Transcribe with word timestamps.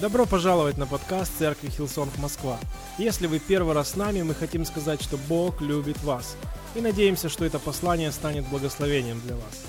Добро 0.00 0.24
пожаловать 0.24 0.78
на 0.78 0.86
подкаст 0.86 1.30
Церкви 1.38 1.68
Хилсонг 1.68 2.16
Москва. 2.16 2.58
Если 2.96 3.26
вы 3.26 3.38
первый 3.38 3.74
раз 3.74 3.90
с 3.90 3.96
нами, 3.96 4.22
мы 4.22 4.34
хотим 4.34 4.64
сказать, 4.64 5.02
что 5.02 5.18
Бог 5.28 5.60
любит 5.60 6.02
вас. 6.02 6.36
И 6.74 6.80
надеемся, 6.80 7.28
что 7.28 7.44
это 7.44 7.58
послание 7.58 8.10
станет 8.10 8.46
благословением 8.48 9.20
для 9.20 9.36
вас. 9.36 9.64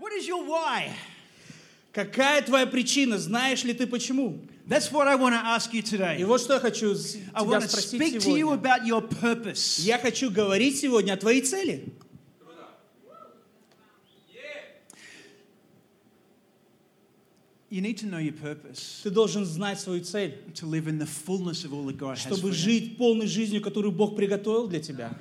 What 0.00 0.12
is 0.18 0.26
your 0.26 0.44
why? 0.44 0.90
Какая 1.92 2.42
твоя 2.42 2.66
причина? 2.66 3.16
Знаешь 3.18 3.62
ли 3.62 3.74
ты 3.74 3.86
почему? 3.86 4.40
That's 4.68 4.92
what 4.92 5.08
I 5.08 5.14
want 5.14 5.34
to 5.34 5.40
ask 5.40 5.72
you 5.72 5.80
И 5.80 5.82
today. 5.82 6.24
вот 6.24 6.42
что 6.42 6.54
я 6.54 6.60
хочу 6.60 6.90
I 6.92 6.94
тебя 6.94 7.42
want 7.42 7.62
to 7.62 7.68
спросить 7.68 8.00
speak 8.00 8.12
to 8.20 8.30
you 8.30 8.50
сегодня. 8.50 8.54
about 8.54 8.86
your 8.86 9.00
purpose. 9.00 9.78
Я 9.80 9.98
хочу 9.98 10.30
говорить 10.30 10.78
сегодня 10.78 11.14
о 11.14 11.16
твоей 11.16 11.40
цели. 11.40 11.90
You 17.70 17.82
need 17.82 17.98
to 17.98 18.06
know 18.06 18.18
your 18.18 18.32
purpose 18.32 19.00
Ты 19.02 19.10
должен 19.10 19.44
знать 19.44 19.78
свою 19.78 20.02
цель, 20.02 20.38
to 20.54 20.66
live 20.66 20.88
in 20.88 20.98
the 20.98 21.06
fullness 21.06 21.64
of 21.64 21.74
all 21.74 21.84
that 21.86 21.98
God 21.98 22.16
has 22.16 22.24
for 22.26 22.34
чтобы 22.36 22.52
жить 22.52 22.96
полной 22.96 23.26
жизнью, 23.26 23.60
которую 23.60 23.92
Бог 23.92 24.16
приготовил 24.16 24.68
для 24.68 24.80
тебя. 24.80 25.14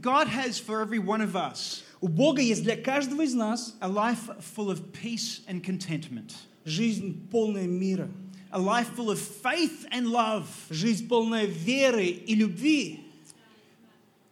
God 0.00 0.28
has 0.28 0.58
for 0.58 0.80
every 0.80 0.98
one 1.00 1.20
of 1.20 1.34
us 1.34 1.82
У 2.00 2.08
Бога 2.08 2.40
есть 2.40 2.62
для 2.62 2.76
каждого 2.76 3.22
из 3.22 3.34
нас 3.34 3.74
a 3.80 3.88
life 3.88 4.30
full 4.56 4.70
of 4.70 4.92
peace 4.92 5.40
and 5.48 5.62
contentment, 5.62 6.34
жизнь 6.70 7.28
полная 7.30 7.66
мира, 7.66 8.08
a 8.50 8.58
life 8.58 8.88
full 8.96 9.10
of 9.10 9.18
faith 9.18 9.86
and 9.92 10.06
love, 10.06 10.46
жизнь 10.70 11.06
полная 11.08 11.44
веры 11.46 12.06
и 12.06 12.34
любви, 12.34 13.00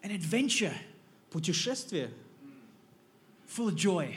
an 0.02 0.10
adventure 0.12 0.74
путешествие, 1.30 2.10
full 3.46 3.68
of 3.68 3.74
joy, 3.76 4.16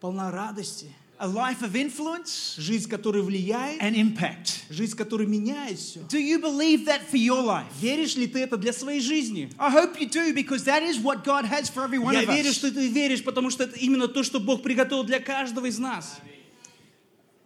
полна 0.00 0.30
радости, 0.30 0.86
a 1.18 1.26
life 1.26 1.62
of 1.62 1.74
influence 1.74 2.56
жизнь, 2.58 2.88
которая 2.88 3.22
влияет, 3.22 3.80
and 3.80 3.94
impact. 3.94 4.64
жизнь, 4.70 4.96
которая 4.96 5.26
меняет 5.26 5.78
все. 5.78 6.00
Do 6.08 6.18
you 6.18 6.38
believe 6.40 6.84
that 6.86 7.08
for 7.10 7.16
your 7.16 7.42
life? 7.42 7.66
Веришь 7.80 8.16
ли 8.16 8.26
ты 8.26 8.40
это 8.40 8.56
для 8.56 8.72
своей 8.72 9.00
жизни? 9.00 9.50
I 9.58 9.70
hope 9.70 9.98
you 9.98 10.08
do 10.08 10.34
because 10.34 10.64
that 10.64 10.82
is 10.82 10.98
what 10.98 11.24
God 11.24 11.44
has 11.46 11.68
for 11.70 11.82
every 11.84 11.98
one 11.98 12.14
Я 12.14 12.22
of 12.22 12.28
верю, 12.28 12.50
us. 12.50 12.54
что 12.56 12.70
ты 12.70 12.88
веришь, 12.88 13.22
потому 13.24 13.50
что 13.50 13.64
это 13.64 13.76
именно 13.78 14.08
то, 14.08 14.22
что 14.22 14.40
Бог 14.40 14.62
приготовил 14.62 15.04
для 15.04 15.20
каждого 15.20 15.66
из 15.66 15.78
нас. 15.78 16.18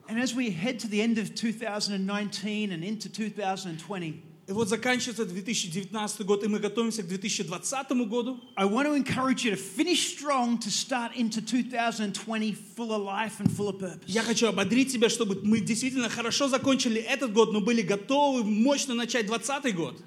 And 0.09 0.19
as 0.19 0.35
we 0.35 0.51
head 0.51 0.79
to 0.81 0.87
the 0.87 1.01
end 1.01 1.17
of 1.17 1.33
2019 1.33 2.71
and 2.71 2.83
into 2.83 3.09
2020, 3.09 4.21
И 4.47 4.51
вот 4.51 4.69
заканчивается 4.69 5.25
2019 5.25 6.23
год, 6.23 6.43
и 6.43 6.47
мы 6.47 6.59
готовимся 6.59 7.01
к 7.01 7.07
2020 7.07 8.07
году. 8.07 8.39
I 8.55 8.65
want 8.65 8.85
to 8.85 8.93
encourage 8.93 9.43
you 9.43 9.49
to 9.49 9.57
finish 9.57 10.15
strong 10.15 10.59
to 10.59 10.69
start 10.69 11.15
into 11.15 11.41
2020 11.41 12.51
full 12.53 12.93
of 12.93 13.01
life 13.01 13.39
and 13.39 13.51
full 13.51 13.67
of 13.67 13.79
purpose. 13.79 14.05
Я 14.05 14.21
хочу 14.21 14.47
ободрить 14.47 14.91
тебя, 14.91 15.09
чтобы 15.09 15.41
мы 15.43 15.61
действительно 15.61 16.09
хорошо 16.09 16.47
закончили 16.47 17.01
этот 17.01 17.33
год, 17.33 17.53
но 17.53 17.59
были 17.59 17.81
готовы 17.81 18.43
мощно 18.43 18.93
начать 18.93 19.25
2020 19.25 19.75
год. 19.75 20.03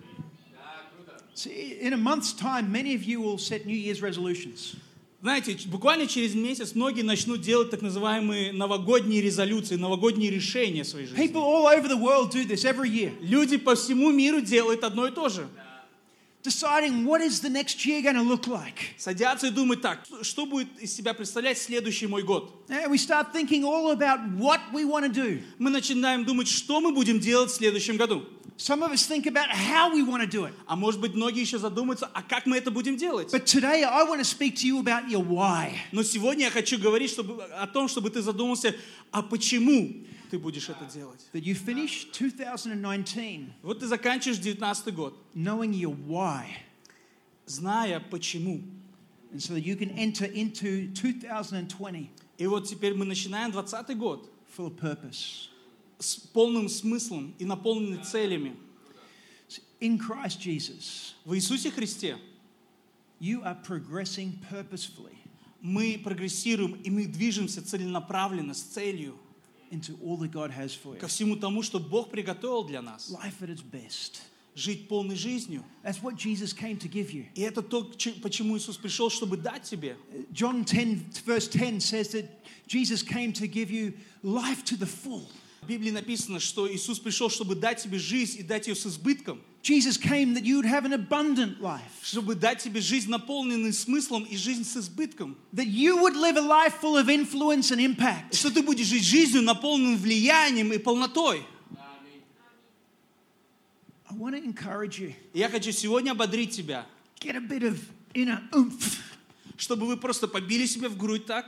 See, 1.34 1.78
in 1.80 1.92
a 1.92 1.96
month's 1.96 2.32
time, 2.32 2.70
many 2.70 2.94
of 2.94 3.02
you 3.02 3.20
will 3.20 3.38
set 3.38 3.66
New 3.66 3.76
Year's 3.76 4.02
resolutions. 4.02 4.76
Знаете, 5.23 5.57
буквально 5.67 6.05
через 6.05 6.35
месяц 6.35 6.75
многие 6.75 7.01
начнут 7.01 7.39
делать 7.39 7.69
так 7.69 7.81
называемые 7.81 8.51
новогодние 8.51 9.21
резолюции, 9.21 9.77
новогодние 9.77 10.29
решения 10.29 10.83
своей 10.83 11.07
жизни. 11.07 11.25
People 11.25 11.41
all 11.43 11.65
over 11.65 11.87
the 11.87 11.97
world 11.97 12.29
do 12.29 12.45
this 12.45 12.65
every 12.65 12.89
year, 12.89 13.13
Люди 13.21 13.55
по 13.55 13.75
всему 13.75 14.11
миру 14.11 14.41
делают 14.41 14.83
одно 14.83 15.07
и 15.07 15.11
то 15.11 15.29
же. 15.29 15.47
Deciding 16.43 17.05
what 17.05 17.21
is 17.21 17.39
the 17.39 17.49
next 17.49 17.85
year 17.85 18.01
going 18.01 18.15
to 18.15 18.21
look 18.21 18.47
like. 18.47 18.93
Садятся 18.97 19.47
и 19.47 19.49
думают 19.49 19.81
так, 19.81 20.05
что 20.21 20.45
будет 20.45 20.67
из 20.79 20.93
себя 20.93 21.13
представлять 21.13 21.57
следующий 21.57 22.07
мой 22.07 22.21
год. 22.23 22.53
And 22.69 22.91
we 22.91 22.97
start 22.97 23.33
thinking 23.33 23.63
all 23.63 23.91
about 23.91 24.19
what 24.37 24.59
we 24.73 24.85
want 24.85 25.05
to 25.05 25.11
do. 25.11 25.41
Мы 25.57 25.69
начинаем 25.69 26.25
думать, 26.25 26.47
что 26.47 26.81
мы 26.81 26.91
будем 26.91 27.19
делать 27.19 27.49
в 27.49 27.55
следующем 27.55 27.97
году. 27.97 28.25
Some 28.57 28.83
of 28.83 28.91
us 28.91 29.07
think 29.07 29.25
about 29.25 29.49
how 29.49 29.91
we 29.91 30.03
want 30.03 30.21
to 30.21 30.27
do 30.27 30.45
it. 30.45 30.53
А 30.67 30.75
может 30.75 30.99
быть, 30.99 31.15
многие 31.15 31.41
еще 31.41 31.57
задумаются, 31.57 32.09
а 32.13 32.21
как 32.21 32.45
мы 32.45 32.57
это 32.57 32.69
будем 32.69 32.97
делать? 32.97 33.33
But 33.33 33.45
today, 33.45 33.83
I 33.83 34.03
want 34.03 34.19
to 34.19 34.25
speak 34.25 34.55
to 34.57 34.67
you 34.67 34.79
about 34.79 35.09
your 35.09 35.25
why. 35.25 35.71
Но 35.91 36.03
сегодня 36.03 36.45
я 36.45 36.51
хочу 36.51 36.77
говорить 36.77 37.09
чтобы, 37.09 37.41
о 37.43 37.65
том, 37.67 37.87
чтобы 37.87 38.09
ты 38.11 38.21
задумался, 38.21 38.75
а 39.11 39.23
почему 39.23 39.93
ты 40.33 40.39
будешь 40.39 40.67
это 40.67 40.85
делать? 40.91 41.29
That 41.31 41.43
you 41.43 41.53
finish 41.53 42.09
2019 42.11 43.53
Вот 43.61 43.81
ты 43.81 43.87
заканчиваешь 43.87 44.39
19 44.39 44.95
год, 44.95 45.15
knowing 45.35 45.73
your 45.73 45.95
why. 46.07 46.47
зная 47.45 47.99
почему. 47.99 48.63
And 49.31 49.39
so 49.39 49.53
that 49.53 49.63
you 49.63 49.75
can 49.75 49.91
enter 49.91 50.25
into 50.25 50.91
2020 50.95 52.09
И 52.39 52.47
вот 52.47 52.67
теперь 52.67 52.95
мы 52.95 53.05
начинаем 53.05 53.51
20 53.51 53.95
год 53.95 54.27
full 54.57 54.69
of 54.69 54.79
purpose. 54.79 55.49
с 55.99 56.15
полным 56.15 56.67
смыслом 56.67 57.35
и 57.37 57.45
наполненный 57.45 58.03
целями. 58.03 58.55
In 59.79 59.99
Christ 59.99 60.39
Jesus, 60.39 61.13
В 61.25 61.35
Иисусе 61.35 61.69
Христе 61.69 62.17
you 63.19 63.43
are 63.43 63.55
progressing 63.63 64.39
purposefully 64.49 65.15
мы 65.61 66.01
прогрессируем 66.03 66.73
и 66.83 66.89
мы 66.89 67.05
движемся 67.05 67.65
целенаправленно, 67.65 68.53
с 68.53 68.61
целью 68.61 69.15
into 69.73 69.97
all 70.05 70.17
that 70.17 70.31
God 70.31 70.51
has 70.51 70.73
for 70.73 70.93
you. 70.93 70.99
ко 70.99 71.07
всему 71.07 71.35
тому, 71.35 71.63
что 71.63 71.79
Бог 71.79 72.11
приготовил 72.11 72.63
для 72.63 72.81
нас. 72.81 73.09
Life 73.09 73.41
at 73.41 73.49
its 73.49 73.63
best. 73.63 74.21
Жить 74.55 74.87
полной 74.87 75.15
жизнью. 75.15 75.63
That's 75.83 76.01
what 76.01 76.15
Jesus 76.15 76.53
came 76.53 76.77
to 76.77 76.87
give 76.87 77.11
you. 77.11 77.25
И 77.33 77.41
это 77.41 77.63
то, 77.63 77.83
почему 78.21 78.55
Иисус 78.55 78.77
пришел, 78.77 79.09
чтобы 79.09 79.37
дать 79.37 79.63
тебе. 79.63 79.97
John 80.31 80.63
10, 80.63 81.23
verse 81.25 81.47
10 81.47 81.79
says 81.79 82.09
that 82.11 82.29
Jesus 82.67 83.01
came 83.01 83.33
to 83.33 83.47
give 83.47 83.71
you 83.71 83.93
life 84.21 84.63
to 84.65 84.77
the 84.77 84.85
full. 84.85 85.27
В 85.63 85.67
Библии 85.67 85.91
написано, 85.91 86.39
что 86.39 86.71
Иисус 86.71 86.99
пришел, 86.99 87.29
чтобы 87.29 87.55
дать 87.55 87.81
тебе 87.81 87.97
жизнь 87.97 88.41
и 88.41 88.43
дать 88.43 88.67
ее 88.67 88.75
с 88.75 88.85
избытком. 88.85 89.41
Jesus 89.63 89.95
came 89.97 90.33
that 90.33 90.43
you 90.43 90.57
would 90.57 90.65
have 90.65 90.83
an 90.85 90.91
abundant 90.91 91.61
life, 91.61 91.79
Чтобы 92.03 92.35
дать 92.35 92.61
тебе 92.61 92.81
жизнь, 92.81 93.09
наполненную 93.09 93.71
смыслом 93.71 94.23
и 94.25 94.35
жизнь 94.35 94.65
с 94.65 94.75
избытком. 94.75 95.37
that 95.53 95.67
you 95.67 95.95
would 96.01 96.17
live 96.17 96.35
a 96.35 96.41
life 96.41 96.73
full 96.81 96.97
of 96.97 97.07
influence 97.07 97.71
and 97.71 97.79
impact. 97.79 98.35
что 98.35 98.51
ты 98.51 98.61
будешь 98.61 98.87
жить 98.87 99.03
жизнью, 99.05 99.41
наполненной 99.41 99.95
влиянием 99.95 100.73
и 100.73 100.77
полнотой. 100.77 101.45
I 104.09 104.15
want 104.15 104.35
to 104.35 104.43
encourage 104.43 104.99
you. 104.99 105.13
Я 105.33 105.49
хочу 105.49 105.71
сегодня 105.71 106.11
ободрить 106.11 106.51
тебя, 106.51 106.85
Get 107.21 107.35
a 107.37 107.39
bit 107.39 107.63
of 107.63 107.79
inner 108.13 108.41
oomph. 108.51 108.99
чтобы 109.55 109.87
вы 109.87 109.95
просто 109.97 110.27
побили 110.27 110.65
себя 110.65 110.89
в 110.89 110.97
грудь 110.97 111.25
так 111.25 111.45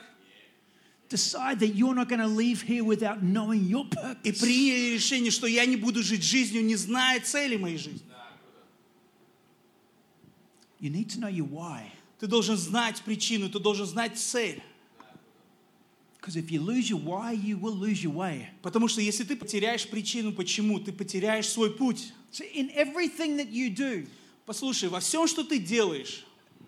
Decide 1.10 1.60
that 1.60 1.76
you're 1.76 1.94
not 1.94 2.10
going 2.10 2.20
to 2.20 2.28
leave 2.28 2.64
here 2.64 2.84
without 2.84 3.22
knowing 3.22 3.66
your 3.66 3.86
и 3.86 4.32
purpose. 4.32 4.40
приняли 4.40 4.94
решение, 4.96 5.32
что 5.32 5.48
я 5.48 5.66
не 5.66 5.76
буду 5.76 6.02
жить 6.02 6.24
жизнью, 6.24 6.64
не 6.64 6.76
зная 6.76 7.20
цели 7.22 7.58
моей 7.58 7.78
жизни. 7.78 8.02
You 10.80 10.90
need 10.90 11.10
to 11.10 11.20
know 11.20 11.30
your 11.30 11.48
why. 11.48 11.92
Ты 12.20 12.28
должен 12.28 12.58
знать 12.58 13.02
причину, 13.04 13.50
ты 13.50 13.60
должен 13.60 13.86
знать 13.86 14.18
цель. 14.18 14.62
Because 16.20 16.38
if 16.38 16.50
you 16.50 16.60
lose 16.60 16.90
your 16.90 17.00
why, 17.00 17.34
you 17.34 17.56
will 17.58 17.76
lose 17.76 18.04
your 18.04 18.14
way. 18.14 18.50
Потому 18.64 18.88
что 18.88 19.00
если 19.00 19.24
ты 19.24 19.36
потеряешь 19.36 19.88
причину, 19.88 20.34
почему, 20.34 20.80
ты 20.80 20.92
потеряешь 20.92 21.48
свой 21.48 21.72
путь. 21.72 22.14
So, 22.32 22.44
in 22.54 22.72
everything 22.76 23.38
that 23.38 23.52
you 23.52 23.70
do, 23.70 24.08
Послушай, 24.46 24.90
во 24.90 25.00
всем, 25.00 25.28
что 25.28 25.44
ты 25.44 25.58
делаешь, 25.58 26.26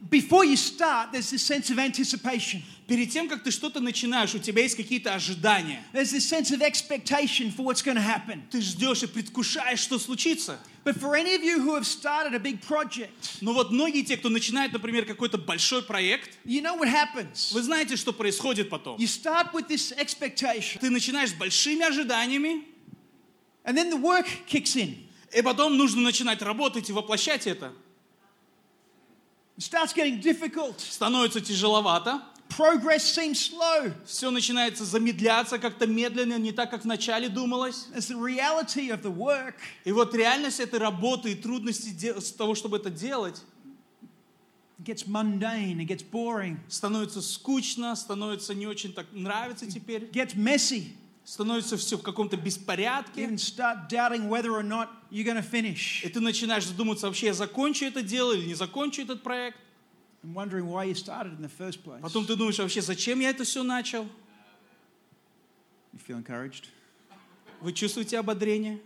before 0.09 0.45
you 0.45 0.55
start, 0.55 1.11
there's 1.11 1.29
this 1.31 1.43
sense 1.43 1.69
of 1.69 1.79
anticipation. 1.79 2.63
перед 2.87 3.11
тем, 3.11 3.27
как 3.27 3.43
ты 3.43 3.51
что-то 3.51 3.81
начинаешь, 3.81 4.33
у 4.33 4.39
тебя 4.39 4.61
есть 4.63 4.75
какие-то 4.75 5.13
ожидания. 5.13 5.83
There's 5.93 6.11
this 6.11 6.25
sense 6.25 6.51
of 6.51 6.61
expectation 6.61 7.51
for 7.51 7.63
what's 7.65 7.81
going 7.81 7.97
to 7.97 8.01
happen. 8.01 8.43
Ты 8.49 8.61
ждешь 8.61 9.03
и 9.03 9.07
предвкушаешь, 9.07 9.79
что 9.79 9.99
случится. 9.99 10.57
But 10.85 10.97
for 11.01 11.15
any 11.17 11.35
of 11.35 11.43
you 11.43 11.59
who 11.59 11.75
have 11.75 11.85
started 11.85 12.33
a 12.33 12.39
big 12.39 12.61
project, 12.61 13.09
Но 13.41 13.51
вот 13.53 13.71
многие 13.71 14.03
те, 14.03 14.15
кто 14.15 14.29
начинает, 14.29 14.71
например, 14.71 15.05
какой-то 15.05 15.37
большой 15.37 15.83
проект, 15.83 16.29
you 16.45 16.61
know 16.61 16.77
what 16.79 16.87
happens. 16.87 17.51
вы 17.53 17.61
знаете, 17.61 17.97
что 17.97 18.13
происходит 18.13 18.69
потом. 18.69 18.97
You 18.97 19.07
start 19.07 19.51
with 19.51 19.67
this 19.67 19.91
expectation, 19.97 20.79
Ты 20.79 20.89
начинаешь 20.89 21.31
с 21.31 21.33
большими 21.33 21.83
ожиданиями, 21.85 22.63
and 23.65 23.75
then 23.77 23.89
the 23.89 24.01
work 24.01 24.27
kicks 24.47 24.77
in. 24.77 24.95
и 25.35 25.41
потом 25.41 25.75
нужно 25.75 26.01
начинать 26.01 26.41
работать 26.41 26.89
и 26.89 26.93
воплощать 26.93 27.47
это. 27.47 27.73
It 29.57 29.63
starts 29.63 29.91
getting 29.93 30.19
difficult. 30.19 30.79
Становится 30.79 31.41
тяжеловато, 31.41 32.21
Progress 32.49 33.03
seems 33.03 33.39
slow 33.39 33.91
все 34.05 34.31
начинается 34.31 34.85
замедляться 34.85 35.59
как-то 35.59 35.85
медленно, 35.85 36.37
не 36.37 36.51
так, 36.51 36.71
как 36.71 36.83
вначале 36.83 37.27
думалось. 37.27 37.87
as 37.93 38.07
the 38.07 38.15
reality 38.15 38.89
of 38.89 39.01
the 39.01 39.13
work 39.13 39.55
И 39.83 39.91
вот 39.91 40.15
реальность 40.15 40.59
этой 40.59 40.79
работы 40.79 41.33
и 41.33 41.35
трудности 41.35 42.13
того, 42.37 42.55
чтобы 42.55 42.77
это 42.77 42.89
делать, 42.89 43.41
gets 44.79 45.07
mundane, 45.07 45.79
it 45.79 45.87
gets 45.87 46.03
boring, 46.03 46.57
становится 46.69 47.21
скучно, 47.21 47.95
становится 47.95 48.53
не 48.53 48.67
очень 48.67 48.93
так 48.93 49.07
нравится 49.11 49.69
теперь, 49.69 50.03
gets 50.11 50.35
messy. 50.35 50.93
Становится 51.27 51.75
все 51.75 51.97
в 51.97 52.03
каком-то 52.03 52.37
беспорядке, 52.37 53.25
even 53.25 53.37
start 53.37 53.89
doubting 53.89 54.29
whether 54.29 54.51
or 54.51 54.63
not 54.63 54.87
you're 55.11 55.25
going 55.25 55.35
to 55.35 56.05
и 56.05 56.09
ты 56.09 56.21
начинаешь 56.21 56.65
задумываться, 56.65 57.07
вообще 57.07 57.27
я 57.27 57.33
закончу 57.33 57.83
это 57.83 58.01
дело 58.01 58.31
или 58.31 58.45
не 58.45 58.53
закончу 58.55 59.01
этот 59.01 59.23
проект. 59.23 59.57
and 60.23 60.33
wondering 60.33 60.67
why 60.69 60.85
you 60.85 60.95
started 60.95 61.33
in 61.37 61.41
the 61.41 61.49
first 61.49 61.83
place. 61.83 62.01
Потом 62.01 62.25
ты 62.25 62.37
думаешь, 62.37 62.57
вообще 62.57 62.81
зачем 62.81 63.19
я 63.19 63.29
это 63.29 63.43
все 63.43 63.61
начал? 63.61 64.07
You 65.93 65.99
feel 66.07 66.17
encouraged? 66.17 66.69
Вы 67.59 67.73
чувствуете 67.73 68.19
ободрение? 68.19 68.79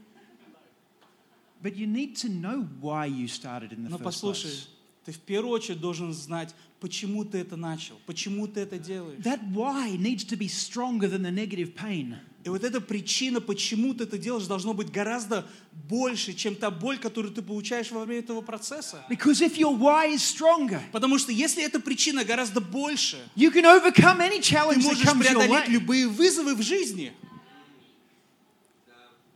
But 1.61 1.75
you 1.75 1.85
need 1.85 2.15
to 2.17 2.27
know 2.27 2.67
why 2.81 3.05
you 3.05 3.27
started 3.27 3.71
in 3.71 3.83
the 3.83 3.89
Но 3.89 3.97
first 3.97 4.03
послушай, 4.03 4.47
place. 4.47 4.67
ты 5.05 5.11
в 5.11 5.19
первую 5.19 5.53
очередь 5.53 5.79
должен 5.79 6.11
знать, 6.11 6.55
почему 6.79 7.23
ты 7.23 7.37
это 7.37 7.55
начал, 7.55 7.99
почему 8.07 8.47
ты 8.47 8.61
это 8.61 8.79
делаешь. 8.79 9.19
That 9.19 9.41
why 9.53 9.95
needs 9.95 10.25
to 10.25 10.35
be 10.35 10.47
stronger 10.47 11.07
than 11.07 11.21
the 11.21 11.31
negative 11.31 11.75
pain. 11.75 12.17
И 12.43 12.49
вот 12.49 12.63
эта 12.63 12.81
причина, 12.81 13.39
почему 13.39 13.93
ты 13.93 14.05
это 14.05 14.17
делаешь, 14.17 14.47
должно 14.47 14.73
быть 14.73 14.91
гораздо 14.91 15.47
больше, 15.71 16.33
чем 16.33 16.55
та 16.55 16.71
боль, 16.71 16.97
которую 16.97 17.33
ты 17.33 17.43
получаешь 17.43 17.91
во 17.91 18.03
время 18.03 18.21
этого 18.21 18.41
процесса. 18.41 19.05
Because 19.09 19.41
if 19.41 19.57
your 19.57 19.77
why 19.77 20.13
is 20.13 20.23
stronger, 20.23 20.81
Потому 20.91 21.19
что 21.19 21.31
если 21.31 21.63
эта 21.63 21.79
причина 21.79 22.23
гораздо 22.23 22.59
больше, 22.59 23.19
you 23.35 23.51
can 23.51 23.65
overcome 23.65 24.19
any 24.19 24.39
ты 24.39 24.55
challenge 24.55 24.79
that 24.79 24.83
можешь 24.83 25.05
your 25.05 25.19
преодолеть 25.19 25.67
way. 25.67 25.71
любые 25.71 26.07
вызовы 26.07 26.55
в 26.55 26.63
жизни. 26.63 27.13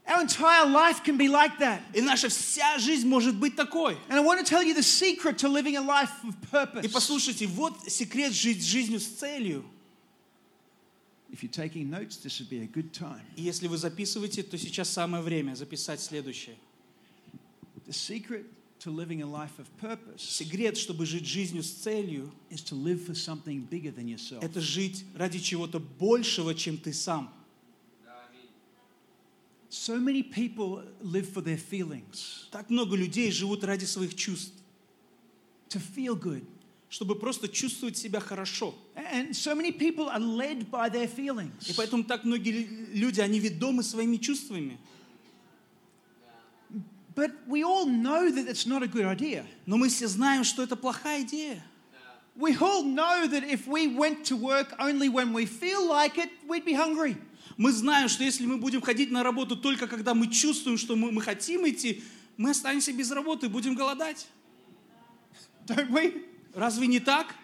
Our 0.07 0.21
entire 0.21 0.65
life 0.65 1.03
can 1.03 1.17
be 1.17 1.27
like 1.27 1.57
that. 1.59 1.81
И 1.93 2.01
наша 2.01 2.29
вся 2.29 2.77
жизнь 2.79 3.07
может 3.07 3.35
быть 3.35 3.55
такой. 3.55 3.97
And 4.09 4.17
I 4.17 4.21
want 4.21 4.39
to 4.39 4.45
tell 4.45 4.63
you 4.63 4.73
the 4.73 4.83
secret 4.83 5.37
to 5.39 5.47
living 5.47 5.75
a 5.77 5.81
life 5.81 6.09
of 6.23 6.83
И 6.83 6.87
послушайте, 6.87 7.45
вот 7.45 7.73
секрет 7.87 8.33
жить 8.33 8.65
жизнью 8.65 8.99
с 8.99 9.05
целью. 9.05 9.63
If 9.63 9.63
you're 9.63 9.63
taking 9.65 9.71
notes, 9.71 9.71
this 9.71 9.71
would 9.71 9.71
be 9.71 9.71
a 9.71 9.73
good 10.93 11.24
time. 11.24 11.24
И 13.35 13.41
если 13.41 13.67
вы 13.67 13.77
записываете, 13.77 14.43
то 14.43 14.57
сейчас 14.57 14.89
самое 14.89 15.23
время 15.23 15.55
записать 15.55 15.99
следующее. 16.01 16.55
Секрет, 20.17 20.77
чтобы 20.77 21.05
жить 21.05 21.25
жизнью 21.25 21.63
с 21.63 21.71
целью, 21.71 22.33
это 24.41 24.61
жить 24.61 25.05
ради 25.15 25.39
чего-то 25.39 25.79
большего, 25.79 26.53
чем 26.55 26.77
ты 26.77 26.93
сам. 26.93 27.33
So 29.69 29.99
many 29.99 30.21
people 30.21 30.83
live 31.01 31.27
for 31.33 31.41
their 31.43 31.57
feelings, 31.57 32.47
Так 32.49 32.69
много 32.69 32.95
людей 32.95 33.29
живут 33.29 33.63
ради 33.65 33.83
своих 33.83 34.15
чувств, 34.15 34.53
to 35.67 35.81
feel 35.95 36.15
good. 36.15 36.45
Чтобы 36.89 37.15
просто 37.15 37.47
чувствовать 37.47 37.97
себя 37.97 38.19
хорошо. 38.19 38.73
And 38.95 39.31
so 39.33 39.55
many 39.55 39.71
people 39.71 40.07
are 40.09 40.19
led 40.19 40.69
by 40.69 40.89
their 40.89 41.05
И 41.05 41.07
feelings. 41.07 41.73
поэтому 41.75 42.03
так 42.03 42.23
многие 42.23 42.51
лю- 42.51 42.87
люди, 42.93 43.19
они 43.21 43.39
ведомы 43.39 43.83
своими 43.83 44.17
чувствами. 44.17 44.77
But 47.15 47.31
we 47.47 47.63
all 47.63 47.85
know 47.85 48.29
that 48.29 48.47
it's 48.47 48.65
not 48.65 48.83
a 48.83 48.87
good 48.87 49.05
idea. 49.05 49.45
Но 49.65 49.77
мы 49.77 49.87
все 49.87 50.07
знаем, 50.07 50.43
что 50.43 50.61
это 50.63 50.75
плохая 50.75 51.21
идея. 51.23 51.63
We 52.37 52.53
all 52.59 52.83
know 52.83 53.25
that 53.27 53.45
if 53.49 53.65
we 53.65 53.87
went 53.87 54.25
to 54.25 54.35
work 54.35 54.75
only 54.77 55.07
when 55.07 55.31
we 55.31 55.45
feel 55.45 55.87
like 55.87 56.17
it, 56.17 56.29
we'd 56.45 56.65
be 56.65 56.73
hungry. 56.73 57.15
Мы 57.57 57.71
знаем, 57.71 58.09
что 58.09 58.25
если 58.25 58.45
мы 58.45 58.57
будем 58.57 58.81
ходить 58.81 59.09
на 59.11 59.23
работу 59.23 59.55
только 59.55 59.87
когда 59.87 60.13
мы 60.13 60.27
чувствуем, 60.27 60.77
что 60.77 60.97
мы, 60.97 61.13
мы 61.13 61.21
хотим 61.21 61.65
идти, 61.69 62.03
мы 62.35 62.49
останемся 62.49 62.91
без 62.91 63.09
работы 63.11 63.45
и 63.45 63.49
будем 63.49 63.75
голодать. 63.75 64.27
Don't 65.65 65.89
we? 65.89 66.25
Разве 66.55 66.87
не 66.87 66.99
так? 66.99 67.35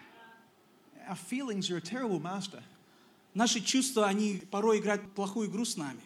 Our 1.08 1.16
feelings 1.30 1.70
are 1.70 1.76
a 1.76 1.80
terrible 1.80 2.20
master. 2.20 2.62
Наши 3.34 3.60
чувства, 3.60 4.06
они 4.06 4.42
порой 4.50 4.78
играют 4.78 5.12
плохую 5.14 5.48
игру 5.48 5.64
с 5.64 5.76
нами. 5.76 6.00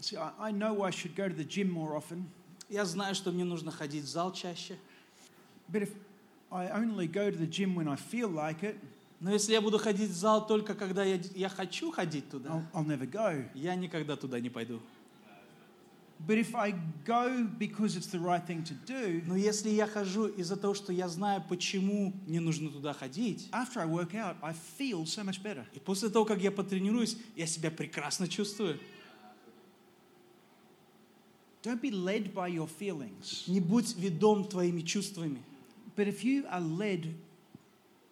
See, 0.00 0.16
I, 0.16 0.48
I 0.48 0.52
know 0.52 0.82
I 0.82 0.90
should 0.90 1.14
go 1.14 1.28
to 1.28 1.36
the 1.36 1.44
gym 1.46 1.70
more 1.70 1.94
often, 1.94 2.24
Я 2.70 2.84
знаю, 2.84 3.14
что 3.14 3.32
мне 3.32 3.44
нужно 3.44 3.70
ходить 3.70 4.04
в 4.04 4.08
зал 4.08 4.32
чаще. 4.32 4.78
but 5.68 5.82
if 5.82 5.90
I 6.50 6.68
only 6.70 7.06
go 7.06 7.30
to 7.30 7.36
the 7.36 7.46
gym 7.46 7.74
when 7.74 7.88
I 7.88 7.96
feel 7.96 8.30
like 8.30 8.62
it, 8.62 8.76
Но 9.20 9.30
если 9.30 9.52
я 9.52 9.60
буду 9.60 9.78
ходить 9.78 10.08
в 10.10 10.14
зал 10.14 10.46
только 10.46 10.74
когда 10.74 11.04
я, 11.04 11.20
я 11.34 11.50
хочу 11.50 11.90
ходить 11.92 12.24
I'll, 12.24 12.30
туда, 12.30 12.64
I'll 12.72 12.86
never 12.86 13.06
go. 13.10 13.46
я 13.54 13.74
никогда 13.74 14.16
туда 14.16 14.40
не 14.40 14.48
пойду. 14.48 14.80
But 16.26 16.38
if 16.38 16.54
I 16.54 16.74
go 17.04 17.48
because 17.58 17.96
it's 17.96 18.06
the 18.08 18.20
right 18.20 18.44
thing 18.46 18.62
to 18.64 18.74
do, 18.86 19.22
Но 19.26 19.36
если 19.36 19.70
я 19.70 19.86
хожу 19.86 20.26
из-за 20.26 20.56
того, 20.56 20.74
что 20.74 20.92
я 20.92 21.08
знаю, 21.08 21.42
почему 21.48 22.12
мне 22.26 22.40
нужно 22.40 22.70
туда 22.70 22.92
ходить, 22.92 23.48
after 23.52 23.80
I 23.80 23.86
work 23.86 24.14
out, 24.14 24.36
I 24.42 24.52
feel 24.78 25.04
so 25.06 25.24
much 25.24 25.42
better. 25.42 25.64
и 25.74 25.78
после 25.78 26.08
того, 26.10 26.24
как 26.24 26.40
я 26.40 26.50
потренируюсь, 26.50 27.16
я 27.36 27.46
себя 27.46 27.70
прекрасно 27.70 28.28
чувствую. 28.28 28.78
Don't 31.62 31.80
be 31.80 31.90
led 31.90 32.32
by 32.32 32.48
your 32.48 32.66
feelings. 32.68 33.44
Не 33.46 33.60
будь 33.60 33.94
ведом 33.96 34.44
твоими 34.48 34.80
чувствами. 34.80 35.42
But 35.96 36.08
if 36.08 36.24
you 36.24 36.46
are 36.50 36.60
led 36.60 37.14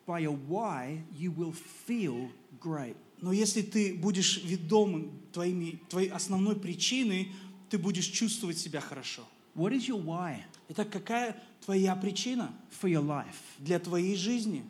by 0.06 0.20
your 0.20 0.37
why, 0.49 1.02
you 1.16 1.31
will 1.31 1.55
feel 1.87 2.31
great. 2.60 2.96
Но 3.20 3.32
если 3.32 3.62
ты 3.62 3.94
будешь 3.94 4.43
ведомым 4.44 5.10
твоими, 5.32 5.81
твоей 5.88 6.08
основной 6.08 6.56
причиной, 6.56 7.32
ты 7.70 7.79
будешь 7.79 8.06
чувствовать 8.06 8.59
себя 8.59 8.81
хорошо. 8.81 9.23
What 9.55 9.73
is 9.73 9.88
your 9.88 10.03
why 10.03 10.43
Итак, 10.69 10.91
какая 10.91 11.37
твоя 11.65 11.94
причина 11.97 12.53
for 12.81 12.88
your 12.91 13.03
life? 13.03 13.37
для 13.59 13.79
твоей 13.79 14.15
жизни? 14.17 14.65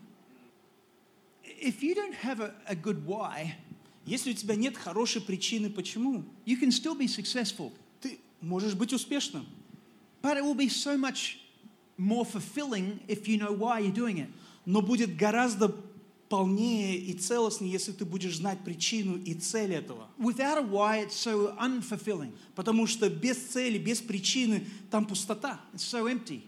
If 1.61 1.83
you 1.83 1.95
don't 1.95 2.15
have 2.23 2.41
a, 2.41 2.55
a 2.67 2.75
good 2.75 3.05
why, 3.07 3.55
Если 4.07 4.31
у 4.31 4.35
тебя 4.35 4.55
нет 4.57 4.75
хорошей 4.77 5.21
причины, 5.21 5.69
почему, 5.69 6.25
you 6.47 6.59
can 6.59 6.71
still 6.71 6.97
be 6.97 7.07
successful, 7.07 7.73
ты 8.01 8.19
можешь 8.41 8.75
быть 8.75 8.93
успешным. 8.93 9.45
but 10.23 10.37
it 10.37 10.43
will 10.45 10.55
be 10.55 10.69
so 10.69 10.97
much 10.97 11.39
more 11.99 12.25
fulfilling 12.25 13.01
if 13.07 13.29
you 13.29 13.37
know 13.39 13.53
why 13.53 13.81
you're 13.81 13.93
doing 13.93 14.19
it. 14.19 14.29
Но 14.65 14.81
будет 14.83 15.17
гораздо 15.17 15.69
полнее 16.29 16.97
и 16.97 17.15
целостнее, 17.15 17.73
если 17.73 17.93
ты 17.93 18.05
будешь 18.05 18.37
знать 18.37 18.59
причину 18.65 19.17
и 19.17 19.35
цель 19.35 19.73
этого. 19.75 20.09
Without 20.19 20.59
a 20.59 20.63
why, 20.63 21.07
it's 21.07 21.15
so 21.15 21.57
unfulfilling. 21.59 22.33
Потому 22.55 22.87
что 22.87 23.09
без 23.09 23.37
цели, 23.39 23.79
без 23.79 24.01
причины 24.01 24.65
там 24.91 25.07
пустота. 25.07 25.61
It's 25.75 25.85
so 25.85 26.07
empty. 26.07 26.43